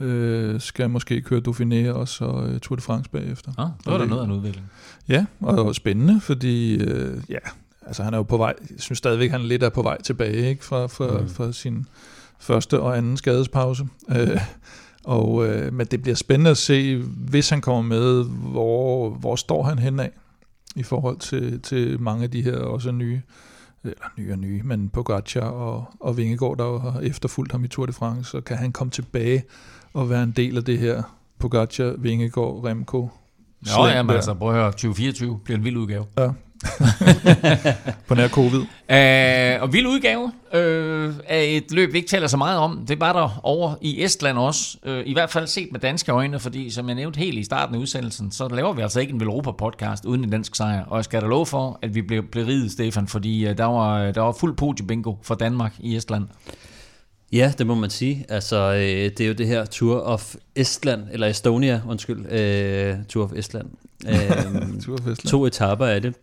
[0.00, 3.52] Øh, skal måske køre Dauphiné og så øh, Tour de France bagefter.
[3.58, 4.70] Ah, så er der noget af en udvikling.
[5.08, 7.38] Ja, og det var spændende, fordi øh, ja,
[7.86, 10.50] altså han er jo på vej, jeg synes stadigvæk, han lidt er på vej tilbage
[10.50, 11.28] ikke, fra, fra, mm.
[11.28, 11.86] fra sin
[12.38, 13.86] første og anden skadespause.
[14.10, 14.40] Øh,
[15.04, 19.62] og, øh, men det bliver spændende at se, hvis han kommer med, hvor, hvor står
[19.62, 20.08] han henad
[20.76, 23.20] i forhold til, til mange af de her også nye,
[23.84, 27.86] eller nye og nye, men Pogacar og, og Vingegaard, der har efterfulgt ham i Tour
[27.86, 29.44] de France, så kan han komme tilbage
[29.92, 31.02] og være en del af det her
[31.38, 33.08] Pogacar, Vingegaard, Remco.
[33.66, 36.06] Ja, ja, men altså, prøv at høre, 2024 bliver en vild udgave.
[36.18, 36.30] Ja,
[38.08, 38.60] på nær covid.
[38.60, 42.84] Uh, og vild udgave uh, af et løb, vi ikke taler så meget om.
[42.88, 44.78] Det var der over i Estland også.
[44.86, 47.74] Uh, I hvert fald set med danske øjne, fordi som jeg nævnte helt i starten
[47.74, 50.84] af udsendelsen, så laver vi altså ikke en Velropa-podcast uden en dansk sejr.
[50.84, 53.64] Og jeg skal da love for, at vi blev, blev ridet, Stefan, fordi uh, der,
[53.64, 56.24] var, der var fuld podiebingo for Danmark i Estland.
[57.32, 58.26] Ja, det må man sige.
[58.28, 63.24] Altså, øh, det er jo det her Tour of Estland, eller Estonia, undskyld, øh, Tour
[63.24, 63.66] of Estland.
[64.08, 65.30] Øh, Tour of Estland.
[65.30, 66.14] To etapper af det,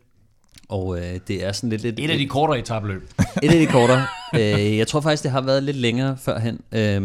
[0.69, 1.81] og øh, det er sådan lidt...
[1.81, 3.09] lidt Et af de kortere etabløb.
[3.43, 4.07] et af de kortere.
[4.35, 7.01] øh, jeg tror faktisk, det har været lidt længere førhen, øh,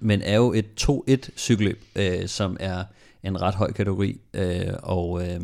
[0.00, 2.84] men er jo et 2-1 cykelløb, øh, som er
[3.22, 5.28] en ret høj kategori, øh, og...
[5.28, 5.40] Øh,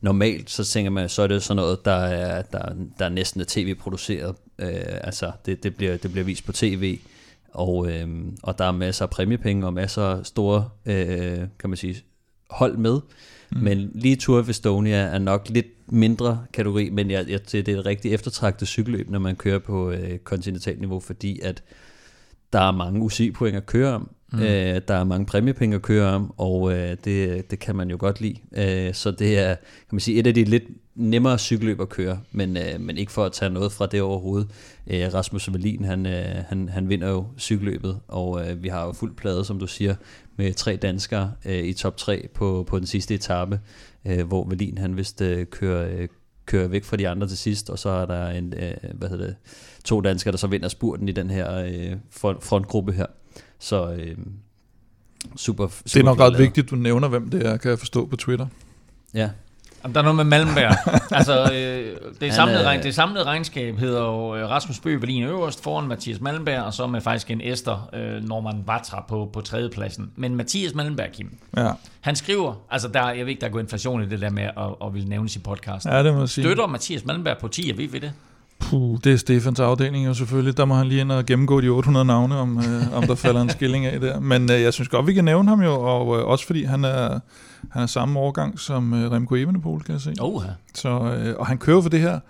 [0.00, 3.40] normalt så tænker man, så er det sådan noget, der er, der, der er næsten
[3.40, 4.36] er tv-produceret.
[4.58, 6.98] Øh, altså, det, det, bliver, det bliver vist på tv,
[7.52, 8.08] og, øh,
[8.42, 11.96] og der er masser af præmiepenge og masser af store, øh, kan man sige,
[12.50, 13.00] hold med.
[13.50, 13.58] Mm.
[13.60, 17.78] Men lige Tour of Estonia er nok lidt mindre kategori, men jeg, jeg, det er
[17.78, 21.62] et rigtig eftertragtet cykelløb, når man kører på øh, kontinentalniveau, fordi at
[22.52, 24.10] der er mange UCI-point at køre om.
[24.32, 24.40] Mm.
[24.40, 27.96] Øh, der er mange præmiepenge at køre om, og øh, det, det kan man jo
[28.00, 28.36] godt lide.
[28.56, 30.64] Øh, så det er kan man sige, et af de lidt
[30.94, 34.48] nemmere cykelløb at køre, men, øh, men ikke for at tage noget fra det overhovedet.
[34.86, 38.92] Øh, Rasmus Wallin, han, øh, han, han vinder jo cykelløbet, og øh, vi har jo
[38.92, 39.94] fuld plade, som du siger,
[40.36, 43.60] med tre danskere øh, i top 3 på, på den sidste etape,
[44.06, 46.08] øh, hvor Wallin han vist øh, kører, øh,
[46.46, 49.26] kører væk fra de andre til sidst, og så er der en, øh, hvad hedder
[49.26, 49.36] det,
[49.84, 53.06] to danskere, der så vinder spurten i den her øh, front, frontgruppe her.
[53.58, 54.16] Så øh,
[55.36, 58.06] super, super Det er nok ret vigtigt, du nævner, hvem det er, kan jeg forstå
[58.06, 58.46] på Twitter.
[59.14, 59.30] Ja.
[59.84, 60.76] Jamen, der er noget med Malmberg.
[61.18, 65.62] altså, øh, det, samlede, regn, det samlede regnskab hedder jo øh, Rasmus Bøge Berlin øverst
[65.62, 70.10] foran Mathias Malmberg, og så med faktisk en Esther øh, Norman Vatra på, på tredjepladsen.
[70.16, 71.70] Men Mathias Malmberg, Kim, ja.
[72.00, 74.86] han skriver, altså der, jeg ved ikke, der går inflation i det der med at,
[74.86, 75.92] at ville nævnes i podcasten.
[75.92, 76.44] Ja, det må jeg sige.
[76.44, 78.12] Støtter Mathias Malmberg på 10, er vi ved det?
[78.64, 80.56] Puh, det er Stefans afdeling jo selvfølgelig.
[80.56, 83.40] Der må han lige ind og gennemgå de 800 navne, om, øh, om der falder
[83.40, 84.20] en skilling af der.
[84.20, 86.84] Men øh, jeg synes godt, vi kan nævne ham jo, og øh, også fordi han
[86.84, 87.20] er,
[87.70, 90.14] han er samme årgang som øh, Remco Evenepoel, kan jeg se.
[90.20, 90.50] Oh, ja.
[90.74, 92.20] Så, øh, og han kører for det her,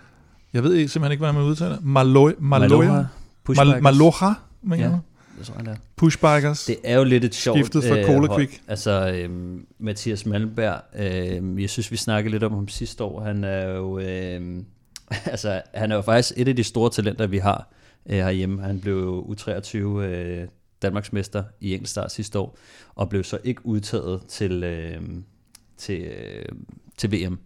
[0.53, 1.77] jeg ved simpelthen ikke, hvad man udtaler.
[1.81, 3.05] Malo, Maloja?
[3.47, 4.33] Mal, Maloja,
[4.63, 4.97] mener ja.
[5.39, 6.65] Det det Pushbikers.
[6.65, 8.61] Det er jo lidt et sjovt Skiftet fra Cola øh, Quick.
[8.67, 9.29] Altså, øh,
[9.79, 13.23] Mathias Malmberg, øh, jeg synes, vi snakkede lidt om ham sidste år.
[13.23, 13.99] Han er jo...
[13.99, 14.41] Øh,
[15.25, 17.71] altså, han er jo faktisk et af de store talenter, vi har
[18.09, 18.61] øh, herhjemme.
[18.61, 20.47] Han blev jo U23 øh,
[20.81, 22.57] Danmarksmester i enkeltstart sidste år,
[22.95, 25.01] og blev så ikke udtaget til, øh,
[25.77, 26.45] til, øh,
[26.97, 27.39] til VM.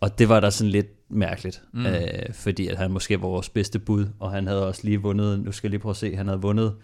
[0.00, 1.86] Og det var da sådan lidt mærkeligt, mm.
[1.86, 5.40] øh, fordi at han måske var vores bedste bud, og han havde også lige vundet,
[5.40, 6.74] nu skal jeg lige prøve at se, han havde vundet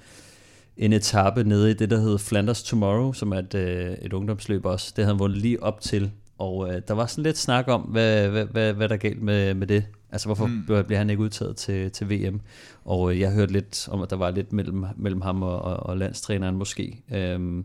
[0.76, 4.66] en etape nede i det, der hedder Flanders Tomorrow, som er et, øh, et ungdomsløb
[4.66, 4.92] også.
[4.96, 6.10] Det havde han vundet lige op til,
[6.40, 9.54] og øh, der var sådan lidt snak om, hvad, hvad, hvad, hvad der galt med,
[9.54, 9.84] med det.
[10.12, 10.64] Altså, hvorfor mm.
[10.66, 12.40] bliver han ikke udtaget til, til VM?
[12.84, 15.76] Og øh, jeg hørte lidt om, at der var lidt mellem, mellem ham og, og,
[15.76, 17.02] og landstræneren måske.
[17.14, 17.64] Øhm,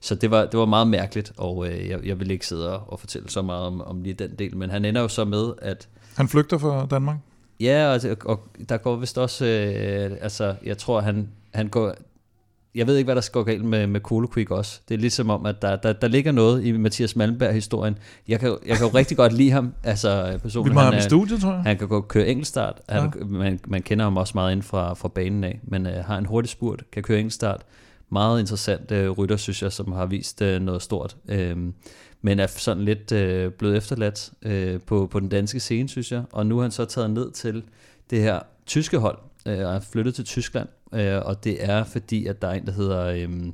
[0.00, 2.92] så det var, det var meget mærkeligt, og øh, jeg, jeg vil ikke sidde og,
[2.92, 4.56] og fortælle så meget om, om lige den del.
[4.56, 5.88] Men han ender jo så med, at...
[6.16, 7.16] Han flygter fra Danmark?
[7.60, 9.44] Ja, og, og der går vist også...
[9.44, 11.94] Øh, altså, jeg tror, han, han går
[12.74, 14.80] jeg ved ikke, hvad der skal gå galt med, med Quick også.
[14.88, 17.98] Det er ligesom om, at der, der, der ligger noget i Mathias Malmberg-historien.
[18.28, 19.74] Jeg kan, jeg kan jo rigtig godt lide ham.
[19.84, 21.62] Altså, personen, Vi må han, have i studiet, tror jeg.
[21.62, 22.80] Han kan gå køre enkeltstart.
[22.88, 23.24] Han, ja.
[23.24, 25.60] man, man kender ham også meget ind fra, fra banen af.
[25.62, 27.62] Men uh, har en hurtig spurt, kan køre enkeltstart.
[28.10, 31.16] Meget interessant uh, rytter, synes jeg, som har vist uh, noget stort.
[31.32, 31.58] Uh,
[32.22, 36.22] men er sådan lidt uh, blevet efterladt uh, på, på den danske scene, synes jeg.
[36.32, 37.62] Og nu har han så taget ned til
[38.10, 42.26] det her tyske hold, øh, og er flyttet til Tyskland øh, og det er fordi,
[42.26, 43.52] at der er en, der hedder, øh,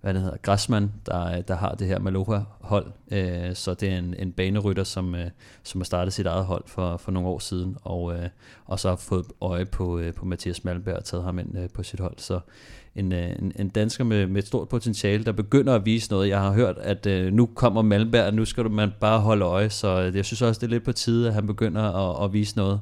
[0.00, 4.14] hvad det hedder, Grassmann, der, der har det her Maloha-hold, øh, så det er en,
[4.18, 5.30] en banerytter, som, øh,
[5.62, 8.28] som har startet sit eget hold for, for nogle år siden, og, øh,
[8.64, 11.68] og så har fået øje på, øh, på Mathias Malmberg og taget ham ind øh,
[11.74, 12.40] på sit hold, så
[12.94, 16.28] en, øh, en, en dansker med, med et stort potentiale, der begynder at vise noget.
[16.28, 19.70] Jeg har hørt, at øh, nu kommer Malmberg, og nu skal man bare holde øje,
[19.70, 22.56] så jeg synes også, det er lidt på tide, at han begynder at, at vise
[22.56, 22.80] noget.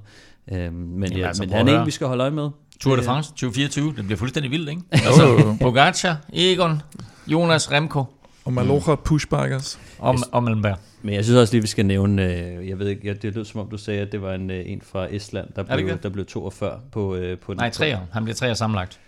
[0.52, 2.50] Øh, men Jamen, ja, altså, men han er en, vi skal holde øje med.
[2.80, 4.82] Tour de France 2024, det bliver fuldstændig vildt, ikke?
[4.92, 6.82] altså, Pogacar, Egon,
[7.26, 8.04] Jonas Remko.
[8.44, 9.00] Og Malocha mm.
[9.04, 9.78] Pushbikers.
[9.98, 10.76] Og, og Malmberg.
[11.02, 13.60] Men jeg synes også lige, vi skal nævne, øh, jeg ved ikke, det lød som
[13.60, 16.24] om du sagde, at det var en, øh, en fra Estland, der blev, der blev
[16.24, 17.58] 42 på, øh, på den.
[17.58, 19.00] Nej, tre Han bliver tre sammenlagt.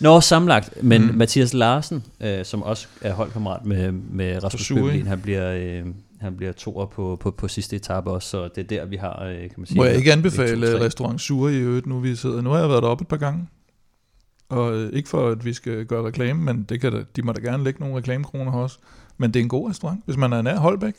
[0.00, 0.82] Nå, sammenlagt.
[0.82, 1.14] Men mm.
[1.14, 5.84] Mathias Larsen, øh, som også er holdkammerat med, med Rasmus Bøbelin, han bliver, øh,
[6.20, 9.22] han bliver toer på, på, på sidste etape også, så det er der, vi har,
[9.24, 9.76] øh, kan man sige...
[9.76, 12.40] Må jeg ikke anbefale restaurant Sure i øvrigt, nu vi sidder?
[12.42, 13.46] Nu har jeg været deroppe et par gange,
[14.48, 17.32] og øh, ikke for, at vi skal gøre reklame, men det kan da, de må
[17.32, 18.80] da gerne lægge nogle reklamekroner hos os.
[19.18, 20.94] Men det er en god restaurant, hvis man er nær Holbæk.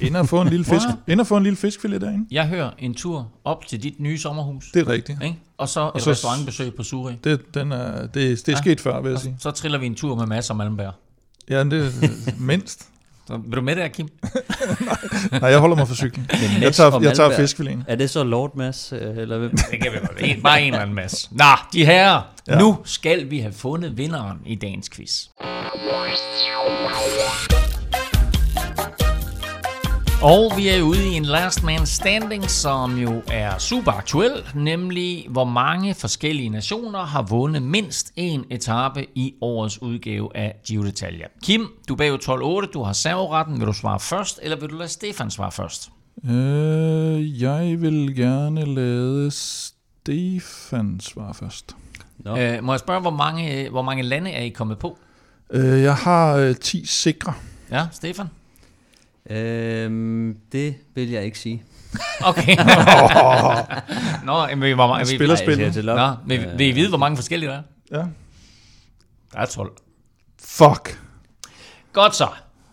[0.00, 2.26] Ind og få en lille fisk, ind og få en lille fiskfilet derinde.
[2.30, 4.70] Jeg hører en tur op til dit nye sommerhus.
[4.74, 5.22] Det er rigtigt.
[5.22, 5.36] Ikke?
[5.58, 7.14] Og så et så- restaurantbesøg på Suri.
[7.24, 8.56] Det, den er, det, det er Ja.
[8.56, 9.36] sket før, vil jeg sige.
[9.38, 10.92] Så triller vi en tur med masser af Malmberg.
[11.50, 11.90] Ja, det er
[12.52, 12.88] mindst.
[13.26, 14.08] Så med der, Kim?
[15.40, 16.30] Nej, jeg holder mig for cyklen.
[16.60, 17.84] Jeg Mads tager, jeg tager fiskfileten.
[17.88, 19.50] Er det så Lord Mads, øh, eller hvem?
[19.50, 20.10] Det kan vi godt.
[20.20, 21.28] En, bare en eller anden masse.
[21.30, 22.22] Nå, de herrer.
[22.48, 22.52] Ja.
[22.52, 22.58] Ja.
[22.58, 25.24] Nu skal vi have fundet vinderen i dagens quiz.
[30.22, 35.26] Og vi er ude i en last man standing, som jo er super aktuel, nemlig
[35.30, 41.40] hvor mange forskellige nationer har vundet mindst en etape i årets udgave af Giro d'Italia.
[41.42, 43.60] Kim, du er bagud 12-8, du har serveretten.
[43.60, 45.90] Vil du svare først, eller vil du lade Stefan svare først?
[46.24, 51.76] Øh, jeg vil gerne lade Stefan svare først.
[52.18, 52.36] Nå.
[52.36, 54.98] Øh, må jeg spørge, hvor mange, hvor mange lande er I kommet på?
[55.50, 57.32] Øh, jeg har øh, 10 sikre.
[57.70, 58.26] Ja, Stefan?
[59.30, 61.62] Øhm, det vil jeg ikke sige.
[62.24, 62.56] Okay.
[64.26, 65.06] Nå, men hvor mange...
[65.06, 65.64] Spiller spillet.
[65.64, 67.62] jeg siger til Nå, vil, I vide, hvor mange forskellige der er?
[67.90, 68.04] Ja.
[69.32, 69.72] Der er 12.
[70.38, 71.00] Fuck.
[71.92, 72.28] Godt så.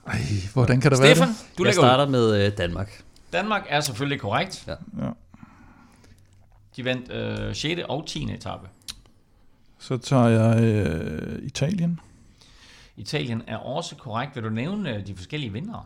[0.08, 0.20] Ej,
[0.54, 1.38] hvordan kan der være Stefan, det?
[1.58, 1.88] du jeg lægger ud.
[1.88, 3.04] starter med øh, Danmark.
[3.34, 4.64] Danmark er selvfølgelig korrekt.
[4.68, 4.72] Ja.
[5.06, 5.10] Ja.
[6.76, 7.82] De vandt øh, 6.
[7.90, 8.34] og 10.
[8.34, 8.68] etape.
[9.80, 12.00] Så tager jeg øh, Italien.
[12.98, 14.36] Italien er også korrekt.
[14.36, 15.84] Vil du nævne øh, de forskellige vindere?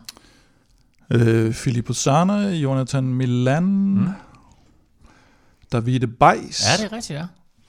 [1.10, 4.08] Øh, Filippo Sana, Jonathan Milan, mm.
[5.72, 6.64] Davide Beis.
[6.66, 7.26] Ja, det er rigtigt, ja.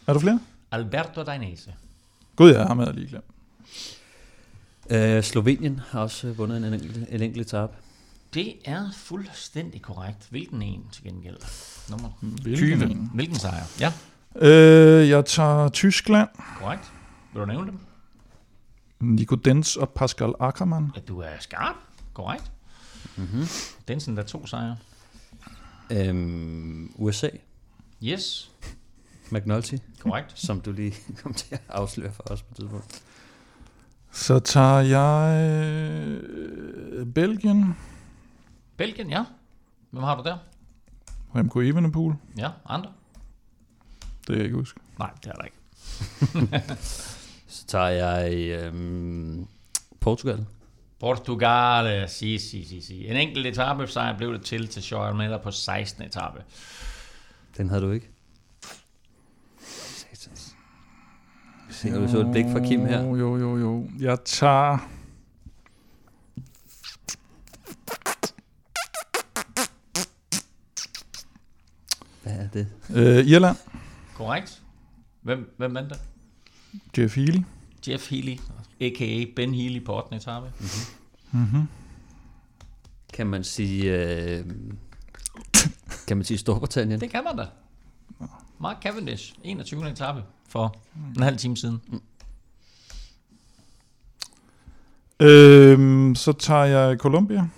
[0.06, 0.40] Er du flere?
[0.70, 1.74] Alberto Dainese.
[2.36, 3.24] Gud, ja, ham havde jeg lige glemt.
[4.90, 7.73] Øh, Slovenien har også vundet en enkelt, en enkelt etape.
[8.35, 10.27] Det er fuldstændig korrekt.
[10.31, 11.36] Hvilken en til gengæld?
[11.90, 12.90] Nummer Hvilken 20.
[12.90, 13.10] en?
[13.15, 13.65] Hvilken sejr?
[13.81, 13.93] Ja,
[14.36, 16.28] Øh, jeg tager Tyskland.
[16.59, 16.93] korrekt.
[17.32, 17.78] Vil du nævne dem?
[19.01, 20.93] Nico Dens og Pascal Ackermann.
[20.97, 21.74] Ja, du er skarp.
[22.15, 22.51] Korrekt.
[23.19, 23.45] Mm-hmm.
[23.89, 24.77] Densen, der er to sejre.
[25.93, 27.28] Øhm, USA,
[28.03, 28.51] Yes,
[29.31, 30.39] McNulty, korrekt.
[30.47, 33.03] som du lige kom til at afsløre for os på et tidspunkt.
[34.12, 37.77] Så tager jeg øh, Belgien.
[38.77, 39.24] Belgien, ja.
[39.90, 40.39] Hvem har du der?
[41.35, 42.15] Remco Evenepoel.
[42.36, 42.93] Ja, andre?
[44.03, 44.81] Det kan jeg ikke huske.
[44.99, 45.57] Nej, det er der ikke.
[47.49, 49.47] Så tager jeg øhm,
[50.01, 50.47] Portugal.
[51.01, 53.07] Portugal, si, si, si, si.
[53.09, 56.05] En enkelt etape sejr blev det til til Joel Miller på 16.
[56.05, 56.43] etape.
[57.57, 58.09] Den havde du ikke.
[59.61, 60.57] Satans.
[61.70, 63.03] Se, du så et blik fra Kim her.
[63.03, 63.89] Jo, jo, jo, jo.
[64.01, 64.79] Jeg tager...
[72.23, 72.66] Hvad er det?
[72.95, 73.57] Øh, Irland.
[74.15, 74.62] Korrekt.
[75.23, 76.01] Hvem, hvem vandt det?
[76.99, 77.39] Jeff Healy.
[77.89, 78.37] Jeff Healy,
[78.81, 79.25] a.k.a.
[79.37, 80.17] Ben Healy på 8.
[80.17, 80.53] etape.
[81.31, 81.69] Mm-hmm.
[83.15, 83.85] Kan man sige...
[83.85, 84.45] Øh,
[86.07, 87.01] kan man sige Storbritannien?
[87.01, 87.47] Det kan man da.
[88.61, 89.91] Mark Cavendish, 21.
[89.91, 90.77] etape for
[91.17, 91.81] en halv time siden.
[95.21, 97.49] Øhm, så tager jeg Colombia.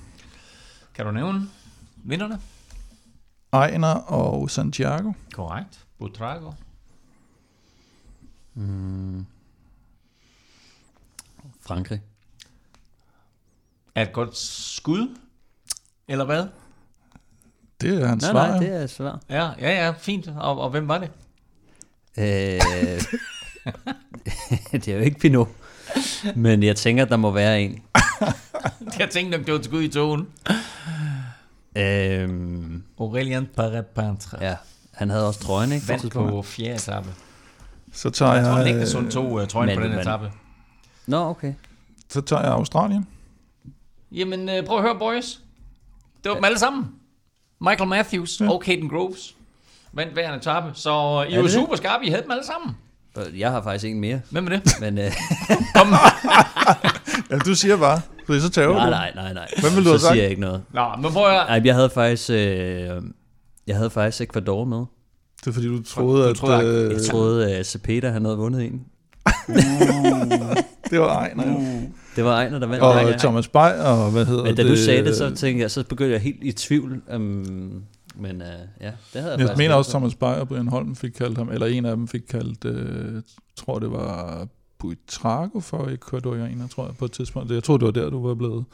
[0.95, 1.49] Kan du nævne
[2.05, 2.41] vinderne?
[3.53, 5.13] Ejner og Santiago.
[5.33, 5.87] Korrekt.
[5.99, 6.53] Butrago.
[8.55, 9.27] Mm.
[11.71, 12.01] Frankrig.
[13.95, 15.17] Er et godt skud?
[16.09, 16.47] Eller hvad?
[17.81, 18.47] Det er hans Nej, svar.
[18.49, 19.21] nej, det er svar.
[19.29, 20.29] Ja, ja, ja, fint.
[20.29, 21.11] Og, og hvem var det?
[22.19, 22.25] Øh,
[24.73, 25.49] det er jo ikke Pinot.
[26.37, 27.83] Men jeg tænker, der må være en.
[28.99, 30.29] Jeg tænkte nok, det var et skud i togen.
[31.77, 34.39] Øhm, Aurelien Parepintre.
[34.41, 34.57] ja,
[34.93, 35.87] han havde også trøjen, ikke?
[35.87, 37.09] på et Vandt på fjerde etape.
[37.93, 40.33] Så tager Jeg tror, jeg, Nick Sund tog uh, trøjen men- på den men- etape.
[41.11, 41.53] Nå, okay.
[42.09, 43.07] så tager jeg Australien.
[44.13, 45.41] Jamen, øh, prøv at høre, boys.
[46.25, 46.87] Det var dem alle sammen.
[47.61, 48.51] Michael Matthews Ja.
[48.51, 49.37] og Caden Groves
[49.93, 50.67] vandt hver en etape.
[50.75, 52.05] Så øh, I Er var det super skarpe.
[52.05, 52.77] I havde dem alle sammen.
[53.39, 54.63] Jeg har faktisk en mere, Hvem er det?
[54.81, 54.99] men...
[54.99, 55.13] Øh,
[55.75, 55.89] Kom.
[57.31, 58.01] Ja, du siger bare.
[58.27, 58.91] Fordi så tager nej, du.
[58.91, 59.49] nej, nej, nej.
[59.61, 60.13] Hvem vil du Så have sagt?
[60.13, 60.63] siger jeg ikke noget.
[60.73, 61.47] Nå, men prøv at høre.
[61.47, 62.31] Nej, jeg havde faktisk...
[62.31, 63.03] Øh,
[63.67, 64.85] jeg havde faktisk Ecuador med.
[65.41, 68.37] Det er fordi, du troede, Du at troede, øh, Jeg troede, at Cepeda han havde
[68.37, 68.87] vundet en.
[70.91, 71.47] det var Ejner.
[71.53, 71.61] jo.
[72.17, 72.83] Det var Ejner, der vandt.
[72.83, 73.17] Og Ja, ja.
[73.17, 74.71] Thomas Bay, og hvad hedder Men da det?
[74.71, 77.03] du sagde det, så tænkte jeg, så begyndte jeg helt i tvivl.
[77.15, 77.83] Um,
[78.17, 78.47] men uh,
[78.81, 81.51] ja, det havde jeg, Jeg mener også, Thomas Bay og Brian Holm fik kaldt ham,
[81.53, 83.23] eller en af dem fik kaldt, jeg
[83.57, 84.47] tror det var
[84.79, 87.51] Buitrago for Ecuadorianer, tror jeg, på et tidspunkt.
[87.53, 88.65] Jeg tror, det var der, du var blevet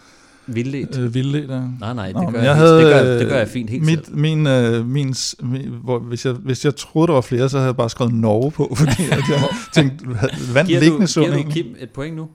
[0.47, 0.99] Vildledt.
[0.99, 1.63] øh, vildledt af.
[1.81, 3.49] Nej, nej, det, Nå, gør jeg, jeg havde, det, gør, jeg- det øh, gør jeg
[3.49, 3.99] fint helt selv.
[3.99, 7.57] Mit, min, øh, min, min, hvor, hvis, jeg, hvis jeg troede, der var flere, så
[7.57, 9.41] havde jeg bare skrevet Norge på, fordi at jeg
[9.75, 10.07] tænkte,
[10.55, 11.51] vandt Giver liggende sum giver du.
[11.51, 12.29] Kim et point nu?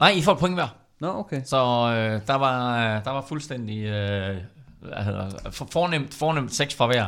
[0.00, 0.74] Nej, I får et point hver.
[1.00, 1.40] Nå, okay.
[1.44, 4.36] Så øh, der, var, der var fuldstændig øh,
[4.80, 7.06] hvad hedder, for, fornemt, fornemt seks fra hver.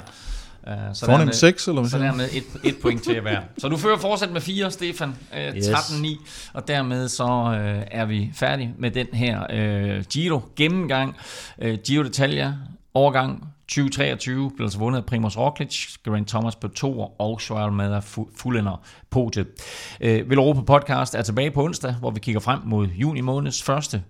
[0.66, 3.41] Uh, så dermed, 6, eller hvad Så dermed et, et point til hver.
[3.59, 5.09] Så du fører fortsat med 4, Stefan.
[5.09, 5.69] Uh, yes.
[5.69, 6.27] 13-9.
[6.53, 9.41] Og dermed så uh, er vi færdige med den her
[9.99, 11.16] uh, Giro gennemgang.
[11.65, 12.47] Uh, Giro d'Italia,
[12.95, 18.03] overgang 2023 blev altså vundet af Primoz Roglic, Geraint Thomas på to og Schweier med
[18.36, 19.47] fuldender podiet.
[20.01, 24.03] Vil Europa Podcast er tilbage på onsdag, hvor vi kigger frem mod juni måneds første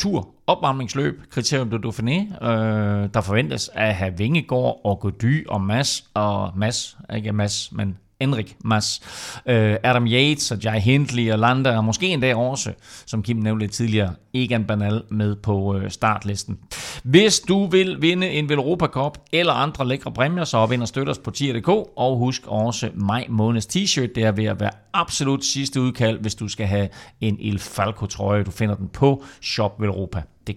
[0.00, 6.04] tur, opvarmningsløb, kriterium de Dauphiné, øh, der forventes at have Vingegård og Gody og Mass,
[6.14, 9.00] og Mass, ikke Mass, men Enrik Mas,
[9.46, 12.72] øh, Adam Yates og Jai Hindley og Landa, og måske endda også,
[13.06, 16.58] som Kim nævnte lidt tidligere, Egan Banal med på øh, startlisten.
[17.02, 21.08] Hvis du vil vinde en Velropa Cup eller andre lækre præmier, så vind og støt
[21.08, 25.44] os på tier.dk, og husk også maj måneds t-shirt, det er ved at være absolut
[25.44, 26.88] sidste udkald, hvis du skal have
[27.20, 28.44] en Il Falco trøje.
[28.44, 29.24] Du finder den på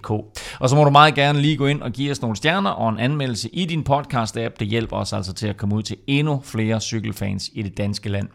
[0.01, 0.59] shopvelropa.dk.
[0.59, 2.89] Og så må du meget gerne lige gå ind og give os nogle stjerner og
[2.89, 4.55] en anmeldelse i din podcast-app.
[4.59, 8.09] Det hjælper os altså til at komme ud til endnu flere cykelfans i det danske
[8.09, 8.27] land.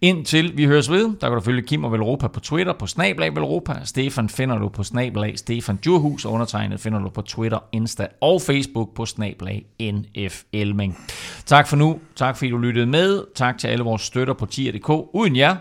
[0.00, 3.34] Indtil vi høres ved, der kan du følge Kim og Velropa på Twitter på Snablag
[3.34, 3.74] Velropa.
[3.84, 8.42] Stefan finder du på Snablag Stefan Djurhus, og undertegnet finder du på Twitter, Insta og
[8.42, 10.98] Facebook på Snablag NF Elming.
[11.46, 11.98] Tak for nu.
[12.16, 13.24] Tak fordi du lyttede med.
[13.34, 14.90] Tak til alle vores støtter på tier.dk.
[15.14, 15.56] Uden jer,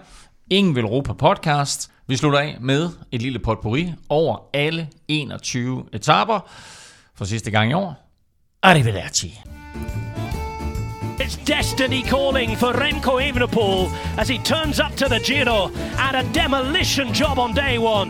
[0.50, 1.95] ingen Velropa podcast.
[2.08, 6.40] Vi slutter af med et lille potpourri over alle 21 etaper
[7.16, 8.12] for sidste gang i år.
[8.64, 9.42] Arrivederci.
[11.20, 15.72] It's destiny calling for Remco Evenepoel as he turns up to the Giro
[16.06, 18.10] and a demolition job on day one.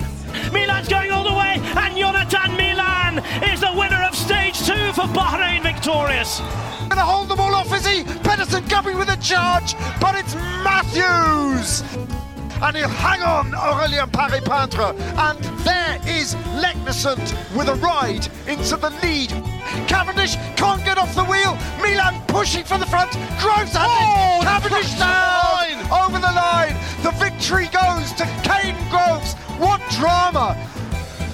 [0.52, 1.54] Milan's going all the way
[1.84, 3.14] and Jonathan Milan
[3.54, 6.42] is the winner of stage two for Bahrain victorious.
[6.90, 8.04] Gonna hold the ball off, is he?
[8.28, 9.70] Pedersen coming with a charge,
[10.02, 10.36] but it's
[10.68, 11.84] Matthews!
[12.62, 14.96] And he'll hang on Aurelien Paris-Peintre.
[15.18, 19.30] And there is Leknesund with a ride into the lead.
[19.88, 21.58] Cavendish can't get off the wheel.
[21.82, 23.12] Milan pushing from the front.
[23.40, 24.40] Groves has oh.
[24.44, 25.56] Cavendish down
[25.90, 26.76] the over the line.
[27.04, 29.34] The victory goes to Kane Groves.
[29.60, 30.56] What drama!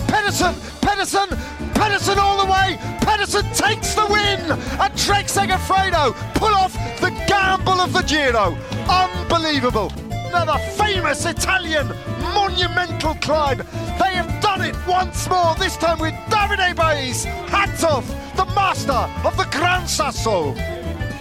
[0.07, 1.30] Pedersen, Pedersen,
[1.73, 2.77] Pedersen all the way.
[3.02, 4.39] Pedersen takes the win.
[4.80, 8.57] And Trek Segafredo pull off the gamble of the Giro.
[8.89, 9.91] Unbelievable
[10.34, 11.88] another famous Italian
[12.34, 13.58] monumental climb.
[13.99, 17.26] They have done it once more, this time with Davide Baez.
[17.26, 20.53] Hats off, the master of the Gran Sasso.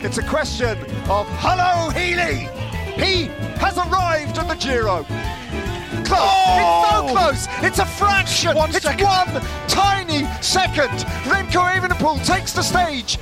[0.03, 0.78] It's a question
[1.11, 2.49] of hello, Healy.
[2.95, 3.27] He
[3.59, 5.05] has arrived at the Giro.
[6.05, 6.20] Close.
[6.23, 6.61] Oh!
[6.61, 7.12] It's so oh!
[7.12, 7.47] close.
[7.62, 8.57] It's a fraction.
[8.57, 9.07] One it's second.
[9.07, 10.91] one tiny second.
[11.27, 13.19] Remco Evenepoel takes the stage.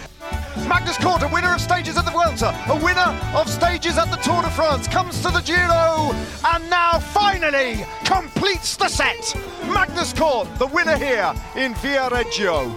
[0.67, 4.17] Magnus Cort, a winner of stages at the Vuelta, a winner of stages at the
[4.17, 6.13] Tour de France, comes to the Giro,
[6.55, 9.35] and now finally completes the set.
[9.67, 12.73] Magnus Cort, the winner here in Viareggio.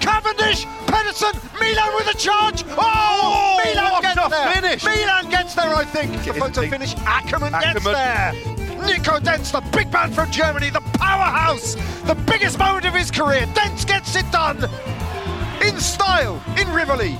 [0.00, 2.62] Cavendish, Pedersen, Milan with a charge.
[2.68, 4.52] Oh, oh Milan gets there.
[4.52, 4.84] Finish.
[4.84, 6.24] Milan gets there, I think.
[6.24, 6.70] The photo big.
[6.70, 6.94] finish.
[7.06, 8.32] Ackerman, Ackerman gets there.
[8.86, 13.46] Nico Dentz, the big man from Germany, the powerhouse, the biggest moment of his career.
[13.54, 14.68] Dentz gets it done
[15.62, 17.18] in style, in Rivoli.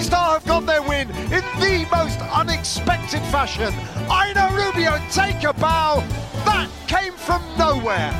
[0.00, 3.72] Star have got their win in the most unexpected fashion.
[4.10, 6.00] Aina Rubio take a bow.
[6.46, 8.10] That came from nowhere.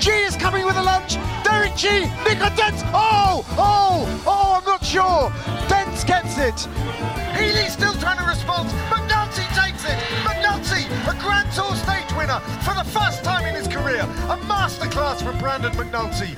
[0.00, 1.14] G is coming with a lunch.
[1.44, 2.82] Derek G, Nico Dent.
[2.94, 5.30] Oh, oh, oh, I'm not sure.
[5.68, 6.58] Dent gets it.
[7.36, 8.68] Healy's still trying to respond.
[8.88, 9.98] McNulty takes it.
[10.24, 14.02] McNulty, a Grand Tour stage winner for the first time in his career.
[14.32, 16.34] A masterclass from Brandon McNulty.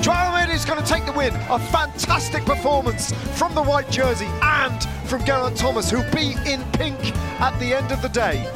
[0.00, 1.34] Joao is going to take the win.
[1.50, 6.98] A fantastic performance from the white jersey and from Geraint Thomas, who'll be in pink
[7.40, 8.50] at the end of the day.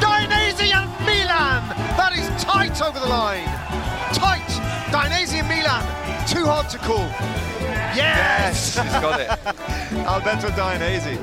[0.00, 1.68] Dainese and Milan!
[1.96, 3.81] That is tight over the line.
[4.12, 4.48] Tight.
[4.90, 5.82] Dainese and Milan.
[6.26, 7.08] Too hard to call.
[7.94, 8.76] Yes!
[8.76, 9.28] yes he's got it.
[10.06, 11.16] Alberto Dainese.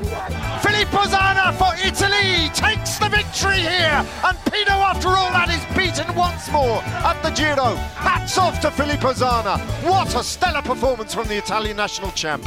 [0.62, 4.04] Filippo Zana for Italy takes the victory here.
[4.24, 7.74] And Pino, after all that, is beaten once more at the Giro.
[7.96, 9.58] Hats off to Filippo Zana.
[9.88, 12.44] What a stellar performance from the Italian national champ.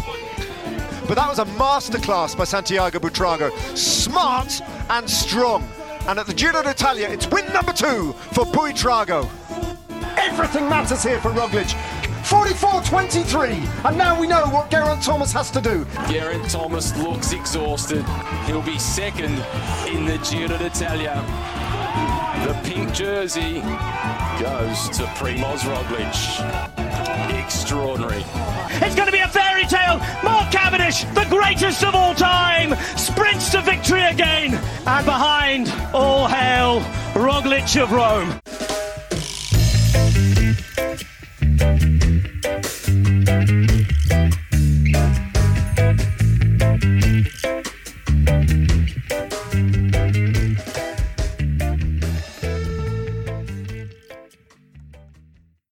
[1.07, 3.51] But that was a masterclass by Santiago Butrago.
[3.77, 5.67] Smart and strong.
[6.07, 9.29] And at the Giro d'Italia, it's win number two for Buitrago.
[10.17, 11.73] Everything matters here for Roglic.
[12.23, 15.85] 44-23, and now we know what Geraint Thomas has to do.
[16.09, 18.03] Geraint Thomas looks exhausted.
[18.45, 19.33] He'll be second
[19.87, 21.21] in the Giro d'Italia.
[22.47, 23.61] The pink jersey
[24.39, 26.15] goes to Primoz Roglic.
[27.43, 28.23] Extraordinary.
[28.81, 29.99] It's going to be a fairy tale.
[30.23, 34.55] Mark Cavendish, the greatest of all time, sprints to victory again.
[34.87, 36.79] And behind, all hail,
[37.13, 38.39] Roglic of Rome.
[41.63, 42.12] Bye.